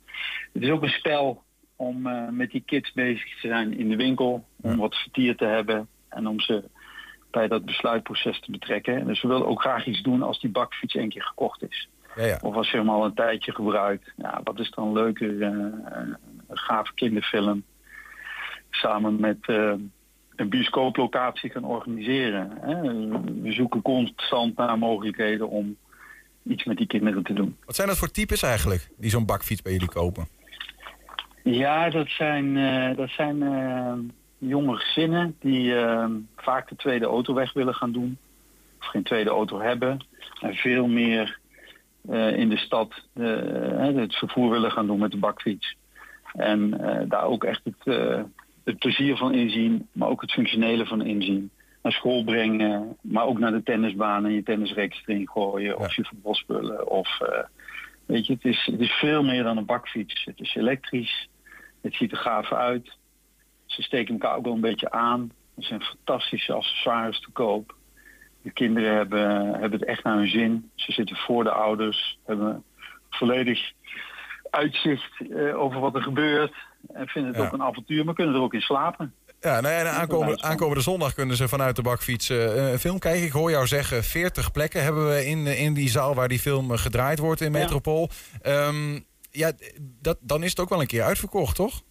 het 0.53 0.63
is 0.63 0.71
ook 0.71 0.83
een 0.83 0.89
spel 0.89 1.43
om 1.77 2.07
eh, 2.07 2.29
met 2.29 2.51
die 2.51 2.63
kids 2.67 2.93
bezig 2.93 3.41
te 3.41 3.49
zijn 3.49 3.79
in 3.79 3.89
de 3.89 3.97
winkel. 3.97 4.45
Om 4.61 4.77
wat 4.77 4.95
vertier 4.95 5.37
te 5.37 5.45
hebben 5.45 5.89
en 6.09 6.27
om 6.27 6.41
ze 6.41 6.65
bij 7.31 7.49
dat 7.49 7.65
besluitproces 7.65 8.41
te 8.41 8.51
betrekken. 8.51 8.97
En 8.97 9.07
dus 9.07 9.23
we 9.23 9.29
willen 9.29 9.47
ook 9.47 9.61
graag 9.61 9.87
iets 9.87 10.03
doen 10.03 10.23
als 10.23 10.41
die 10.41 10.51
bakfiets 10.51 10.95
één 10.95 11.09
keer 11.09 11.25
gekocht 11.25 11.63
is. 11.63 11.89
Ja, 12.17 12.25
ja. 12.25 12.39
Of 12.43 12.55
als 12.55 12.71
je 12.71 12.77
hem 12.77 12.89
al 12.89 13.05
een 13.05 13.15
tijdje 13.15 13.53
gebruikt. 13.53 14.13
Ja, 14.17 14.41
wat 14.45 14.59
is 14.59 14.71
dan 14.71 14.93
leuker? 14.93 15.43
eh, 15.43 15.49
een 16.49 16.59
gave 16.59 16.95
kinderfilm. 16.95 17.65
Samen 18.71 19.21
met 19.21 19.39
eh, 19.41 19.73
een 20.37 20.49
bioscooplocatie 20.49 21.51
gaan 21.51 21.65
organiseren. 21.65 22.51
Hè. 22.61 22.81
We 23.43 23.53
zoeken 23.53 23.83
constant 23.83 24.57
naar 24.57 24.79
mogelijkheden 24.79 25.49
om 25.49 25.77
iets 26.43 26.65
met 26.65 26.77
die 26.77 26.87
kinderen 26.87 27.23
te 27.23 27.33
doen. 27.33 27.57
Wat 27.65 27.75
zijn 27.75 27.89
dat 27.89 27.99
voor 27.99 28.11
types 28.11 28.43
eigenlijk 28.43 28.89
die 28.97 29.11
zo'n 29.11 29.27
bakfiets 29.27 29.63
bij 29.63 29.73
jullie 29.73 29.89
kopen? 29.89 30.29
Ja, 31.43 31.91
dat 31.91 32.09
zijn, 32.09 32.57
eh, 32.57 32.97
dat 32.97 33.11
zijn 33.11 33.39
jonge 34.39 34.77
gezinnen 34.77 35.37
die 35.41 35.75
vaak 36.37 36.69
de 36.69 36.77
tweede 36.77 37.07
auto 37.07 37.35
weg 37.35 37.53
willen 37.53 37.75
gaan 37.75 37.93
doen. 37.93 38.19
Of 38.81 38.87
geen 38.87 39.03
tweede 39.03 39.31
auto 39.31 39.61
hebben. 39.61 40.07
En 40.41 40.55
veel 40.55 40.87
meer 40.87 41.39
in 42.15 42.49
de 42.49 42.57
stad 42.57 43.07
eh, 43.15 43.95
het 43.95 44.15
vervoer 44.15 44.51
willen 44.51 44.73
gaan 44.73 44.87
doen 44.87 44.99
met 44.99 45.11
de 45.11 45.19
bakfiets. 45.19 45.77
En 46.33 46.81
eh, 46.81 47.09
daar 47.09 47.25
ook 47.25 47.45
echt 47.45 47.65
het, 47.65 47.97
eh, 47.97 48.23
het 48.65 48.79
plezier 48.79 49.17
van 49.17 49.35
inzien, 49.35 49.89
maar 49.93 50.09
ook 50.09 50.21
het 50.21 50.33
functionele 50.33 50.87
van 50.87 51.03
inzien. 51.03 51.51
Naar 51.83 51.93
school 51.93 52.25
brengen, 52.25 52.97
maar 53.01 53.25
ook 53.25 53.39
naar 53.39 53.53
de 53.53 53.63
tennisbaan 53.63 54.25
en 54.25 54.33
je 54.33 54.43
tennisreeks 54.43 55.03
erin 55.07 55.29
gooien. 55.29 55.79
Of 55.79 55.95
je 55.95 56.05
voetbalspullen. 56.05 56.89
Of, 56.89 57.21
eh, 57.21 57.45
weet 58.07 58.27
je, 58.27 58.33
het 58.33 58.45
is, 58.45 58.69
het 58.71 58.81
is 58.81 58.91
veel 58.91 59.23
meer 59.23 59.43
dan 59.43 59.57
een 59.57 59.65
bakfiets. 59.65 60.25
Het 60.25 60.41
is 60.41 60.55
elektrisch. 60.55 61.29
Het 61.81 61.95
ziet 61.95 62.13
er 62.13 62.19
gaaf 62.19 62.53
uit. 62.53 62.97
Ze 63.67 63.83
steken 63.83 64.15
elkaar 64.15 64.37
ook 64.37 64.45
wel 64.45 64.55
een 64.55 64.61
beetje 64.61 64.91
aan. 64.91 65.33
Er 65.57 65.63
zijn 65.63 65.83
fantastische 65.83 66.53
accessoires 66.53 67.21
te 67.21 67.31
koop. 67.31 67.75
De 68.49 68.55
kinderen 68.55 68.95
hebben, 68.97 69.47
hebben 69.61 69.79
het 69.79 69.85
echt 69.85 70.05
naar 70.05 70.17
hun 70.17 70.29
zin. 70.29 70.71
Ze 70.75 70.93
zitten 70.93 71.17
voor 71.17 71.45
de 71.45 71.51
ouders, 71.51 72.19
hebben 72.27 72.65
volledig 73.11 73.73
uitzicht 74.51 75.13
eh, 75.37 75.61
over 75.61 75.81
wat 75.81 75.95
er 75.95 76.03
gebeurt. 76.03 76.53
En 76.93 77.07
vinden 77.09 77.31
het 77.33 77.41
Ja. 77.41 77.47
ook 77.47 77.53
een 77.53 77.63
avontuur, 77.63 78.05
maar 78.05 78.15
kunnen 78.15 78.35
er 78.35 78.41
ook 78.41 78.55
in 78.55 78.61
slapen. 78.61 79.15
Ja, 79.41 79.61
nou 79.61 79.75
ja, 79.75 79.81
en 79.81 79.91
aankomende, 79.93 80.43
aankomende 80.43 80.83
zondag 80.83 81.15
kunnen 81.15 81.37
ze 81.37 81.49
vanuit 81.49 81.77
de 81.77 81.83
bakfiets 81.83 82.31
eh, 82.31 82.71
een 82.73 82.79
film 82.79 82.99
kijken. 82.99 83.25
Ik 83.27 83.33
hoor 83.33 83.51
jou 83.51 83.67
zeggen, 83.67 84.05
40 84.05 84.51
plekken 84.53 84.83
hebben 84.83 85.09
we 85.09 85.27
in, 85.27 85.47
in 85.47 85.75
die 85.75 85.89
zaal 85.89 86.15
waar 86.15 86.29
die 86.29 86.39
film 86.39 86.73
eh, 86.73 86.79
gedraaid 86.79 87.19
wordt 87.19 87.41
in 87.41 87.53
Metropool. 87.53 88.11
Ehm, 88.43 88.99
ja, 89.31 89.53
dat, 90.01 90.19
dan 90.21 90.43
is 90.43 90.51
het 90.51 90.61
ook 90.61 90.69
wel 90.69 90.81
een 90.81 90.87
keer 90.87 91.03
uitverkocht, 91.03 91.55
toch? 91.57 91.83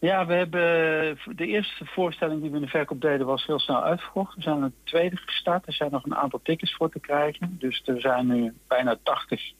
Ja, 0.00 0.26
we 0.26 0.34
hebben 0.34 0.60
de 1.36 1.46
eerste 1.46 1.84
voorstelling 1.84 2.40
die 2.40 2.50
we 2.50 2.56
in 2.56 2.62
de 2.62 2.68
verkoop 2.68 3.00
deden 3.00 3.26
was 3.26 3.46
heel 3.46 3.58
snel 3.58 3.82
uitverkocht. 3.82 4.34
We 4.34 4.42
zijn 4.42 4.62
een 4.62 4.74
tweede 4.84 5.16
gestart. 5.16 5.66
Er 5.66 5.72
zijn 5.72 5.90
nog 5.90 6.04
een 6.04 6.16
aantal 6.16 6.40
tickets 6.42 6.74
voor 6.74 6.90
te 6.90 7.00
krijgen. 7.00 7.56
Dus 7.58 7.82
er 7.84 8.00
zijn 8.00 8.26
nu 8.26 8.52
bijna 8.68 8.96
80 9.02 9.52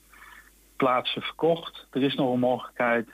plaatsen 0.77 1.23
verkocht. 1.23 1.87
Er 1.91 2.03
is 2.03 2.15
nog 2.15 2.33
een 2.33 2.39
mogelijkheid 2.39 3.09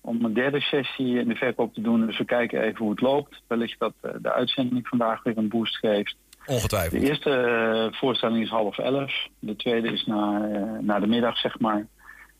om 0.00 0.24
een 0.24 0.34
derde 0.34 0.60
sessie 0.60 1.18
in 1.18 1.28
de 1.28 1.34
verkoop 1.34 1.74
te 1.74 1.80
doen. 1.80 2.06
Dus 2.06 2.18
we 2.18 2.24
kijken 2.24 2.62
even 2.62 2.78
hoe 2.78 2.90
het 2.90 3.00
loopt. 3.00 3.42
Wellicht 3.46 3.78
dat 3.78 3.94
eh, 4.00 4.10
de 4.18 4.32
uitzending 4.32 4.88
vandaag 4.88 5.22
weer 5.22 5.38
een 5.38 5.48
boost 5.48 5.76
geeft. 5.76 6.16
Ongetwijfeld. 6.46 7.00
De 7.00 7.08
eerste 7.08 7.30
eh, 7.30 7.98
voorstelling 7.98 8.42
is 8.42 8.50
half 8.50 8.78
elf. 8.78 9.12
De 9.38 9.56
tweede 9.56 9.92
is 9.92 10.06
na, 10.06 10.48
eh, 10.52 10.78
na 10.80 11.00
de 11.00 11.06
middag, 11.06 11.38
zeg 11.38 11.58
maar. 11.58 11.86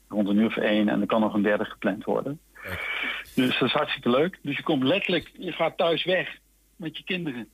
Rond 0.08 0.28
een 0.28 0.36
uur 0.36 0.46
of 0.46 0.56
één. 0.56 0.88
En 0.88 1.00
er 1.00 1.06
kan 1.06 1.20
nog 1.20 1.34
een 1.34 1.42
derde 1.42 1.64
gepland 1.64 2.04
worden. 2.04 2.40
Dus 3.34 3.58
dat 3.58 3.68
is 3.68 3.74
hartstikke 3.74 4.10
leuk. 4.10 4.38
Dus 4.42 4.56
je 4.56 4.62
komt 4.62 4.82
letterlijk, 4.82 5.30
je 5.38 5.52
gaat 5.52 5.76
thuis 5.76 6.04
weg 6.04 6.38
met 6.76 6.96
je 6.96 7.04
kinderen. 7.04 7.48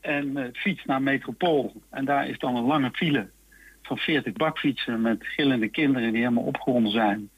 En 0.00 0.36
eh 0.36 0.44
fiets 0.52 0.84
naar 0.84 1.02
Metropool. 1.02 1.72
En 1.90 2.04
daar 2.04 2.28
is 2.28 2.38
dan 2.38 2.56
een 2.56 2.64
lange 2.64 2.90
file 2.90 3.28
van 3.82 3.98
40 3.98 4.32
bakfietsen 4.32 5.00
met 5.00 5.26
gillende 5.26 5.68
kinderen 5.68 6.12
die 6.12 6.20
helemaal 6.20 6.44
opgewonden 6.44 6.92
zijn. 6.92 7.30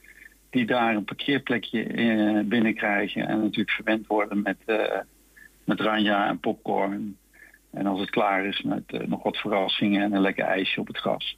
Die 0.50 0.66
daar 0.66 0.94
een 0.94 1.04
parkeerplekje 1.04 1.84
eh, 1.84 2.40
binnenkrijgen. 2.44 3.26
En 3.28 3.40
natuurlijk 3.40 3.70
verwend 3.70 4.06
worden 4.06 4.42
met, 4.42 4.56
eh, 4.66 4.98
met 5.64 5.80
ranja 5.80 6.28
en 6.28 6.40
popcorn. 6.40 7.16
En 7.70 7.86
als 7.86 8.00
het 8.00 8.10
klaar 8.10 8.44
is 8.44 8.62
met 8.62 9.08
nog 9.08 9.22
wat 9.22 9.36
verrassingen 9.36 10.02
en 10.02 10.12
een 10.12 10.20
lekker 10.20 10.44
ijsje 10.44 10.80
op 10.80 10.86
het 10.86 10.98
gras. 10.98 11.36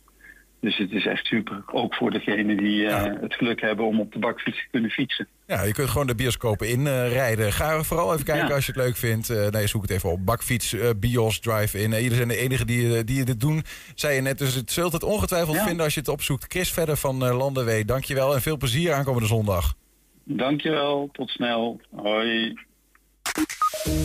Dus 0.63 0.77
het 0.77 0.91
is 0.93 1.07
echt 1.07 1.27
super. 1.27 1.63
Ook 1.73 1.95
voor 1.95 2.11
degenen 2.11 2.57
die 2.57 2.87
eh, 2.87 3.21
het 3.21 3.35
geluk 3.35 3.61
hebben 3.61 3.87
om 3.87 4.01
op 4.01 4.13
de 4.13 4.19
bakfiets 4.19 4.57
te 4.59 4.67
kunnen 4.71 4.91
fietsen. 4.91 5.27
Ja, 5.47 5.63
je 5.63 5.73
kunt 5.73 5.89
gewoon 5.89 6.07
de 6.07 6.15
bioscopen 6.15 6.69
inrijden. 6.69 7.53
Ga 7.53 7.83
vooral 7.83 8.13
even 8.13 8.25
kijken 8.25 8.49
Ja. 8.49 8.55
als 8.55 8.67
je 8.67 8.73
het 8.73 8.81
leuk 8.81 8.97
vindt. 8.97 9.31
Eh, 9.31 9.49
nee, 9.49 9.67
zoek 9.67 9.83
het 9.83 9.91
even 9.91 10.11
op. 10.11 10.25
Bakfiets, 10.27 10.73
eh, 10.73 10.89
bios, 10.97 11.41
drive-in. 11.41 11.93
Eh, 11.93 12.01
jullie 12.01 12.17
zijn 12.17 12.29
de 12.29 12.37
enigen 12.37 12.67
die, 12.67 12.97
eh, 12.97 13.03
die 13.05 13.25
dit 13.25 13.41
doen, 13.41 13.63
zei 13.95 14.15
je 14.15 14.21
net. 14.21 14.39
Dus 14.39 14.55
het 14.55 14.71
zult 14.73 14.93
het 14.93 15.03
ongetwijfeld 15.03 15.57
Ja. 15.57 15.65
vinden 15.67 15.85
als 15.85 15.95
je 15.95 16.01
het 16.01 16.09
opzoekt. 16.09 16.45
Chris 16.53 16.73
Verder 16.73 16.97
van 16.97 17.25
uh, 17.27 17.37
Landenwee, 17.39 17.85
dankjewel. 17.85 18.35
En 18.35 18.41
veel 18.43 18.57
plezier 18.57 18.93
aankomende 18.93 19.29
zondag. 19.29 19.75
Dankjewel, 20.25 21.09
tot 21.13 21.31
snel. 21.31 21.81
Hoi. 21.97 22.55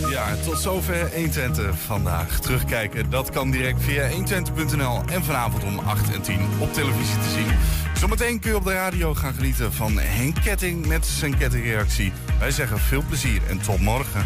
Ja, 0.10 0.36
tot 0.44 0.60
zover 0.60 1.14
120 1.14 1.80
vandaag. 1.80 2.40
Terugkijken, 2.40 3.10
dat 3.10 3.30
kan 3.30 3.52
direct 3.52 3.84
via 3.84 4.10
120.nl 4.10 5.02
en 5.12 5.24
vanavond 5.24 5.64
om 5.64 5.80
8 5.80 6.14
en 6.14 6.22
10 6.22 6.40
op 6.60 6.74
televisie 6.74 7.20
te 7.20 7.30
zien. 7.30 7.48
Zometeen 8.00 8.40
kun 8.40 8.50
je 8.50 8.56
op 8.56 8.64
de 8.64 8.74
radio 8.74 9.14
gaan 9.14 9.34
genieten 9.34 9.74
van 9.74 10.00
Henk 10.00 10.36
Ketting 10.44 10.86
met 10.86 11.06
zijn 11.06 11.38
kettingreactie. 11.38 12.12
Wij 12.40 12.52
zeggen 12.52 12.80
veel 12.80 13.04
plezier 13.08 13.42
en 13.50 13.62
tot 13.62 13.80
morgen. 13.80 14.26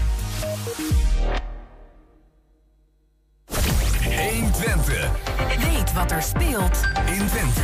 120. 4.30 5.10
Weet 5.58 5.94
wat 5.94 6.12
er 6.12 6.22
speelt 6.22 6.80
in 7.06 7.28
Twente. 7.28 7.62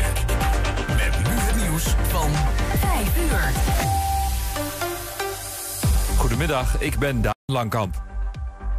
Met 0.88 1.18
nu 1.18 1.34
het 1.34 1.56
nieuws 1.56 1.84
van 2.08 2.32
5 2.80 3.18
uur. 3.18 3.52
Goedemiddag, 6.18 6.82
ik 6.82 6.98
ben 6.98 7.22
Daan 7.22 7.36
Langkamp. 7.52 8.04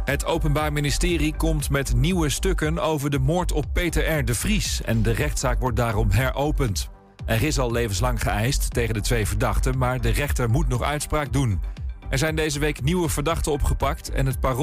Het 0.05 0.25
Openbaar 0.25 0.73
Ministerie 0.73 1.35
komt 1.35 1.69
met 1.69 1.95
nieuwe 1.95 2.29
stukken 2.29 2.79
over 2.79 3.09
de 3.09 3.19
moord 3.19 3.51
op 3.51 3.65
Peter 3.73 4.17
R. 4.17 4.25
de 4.25 4.35
Vries... 4.35 4.81
en 4.81 5.01
de 5.01 5.11
rechtszaak 5.11 5.59
wordt 5.59 5.77
daarom 5.77 6.11
heropend. 6.11 6.89
Er 7.25 7.43
is 7.43 7.59
al 7.59 7.71
levenslang 7.71 8.21
geëist 8.21 8.73
tegen 8.73 8.93
de 8.93 9.01
twee 9.01 9.27
verdachten... 9.27 9.77
maar 9.77 10.01
de 10.01 10.09
rechter 10.09 10.49
moet 10.49 10.67
nog 10.67 10.83
uitspraak 10.83 11.33
doen. 11.33 11.61
Er 12.09 12.17
zijn 12.17 12.35
deze 12.35 12.59
week 12.59 12.81
nieuwe 12.81 13.09
verdachten 13.09 13.51
opgepakt... 13.51 14.11
en 14.11 14.25
het 14.25 14.39
parool 14.39 14.57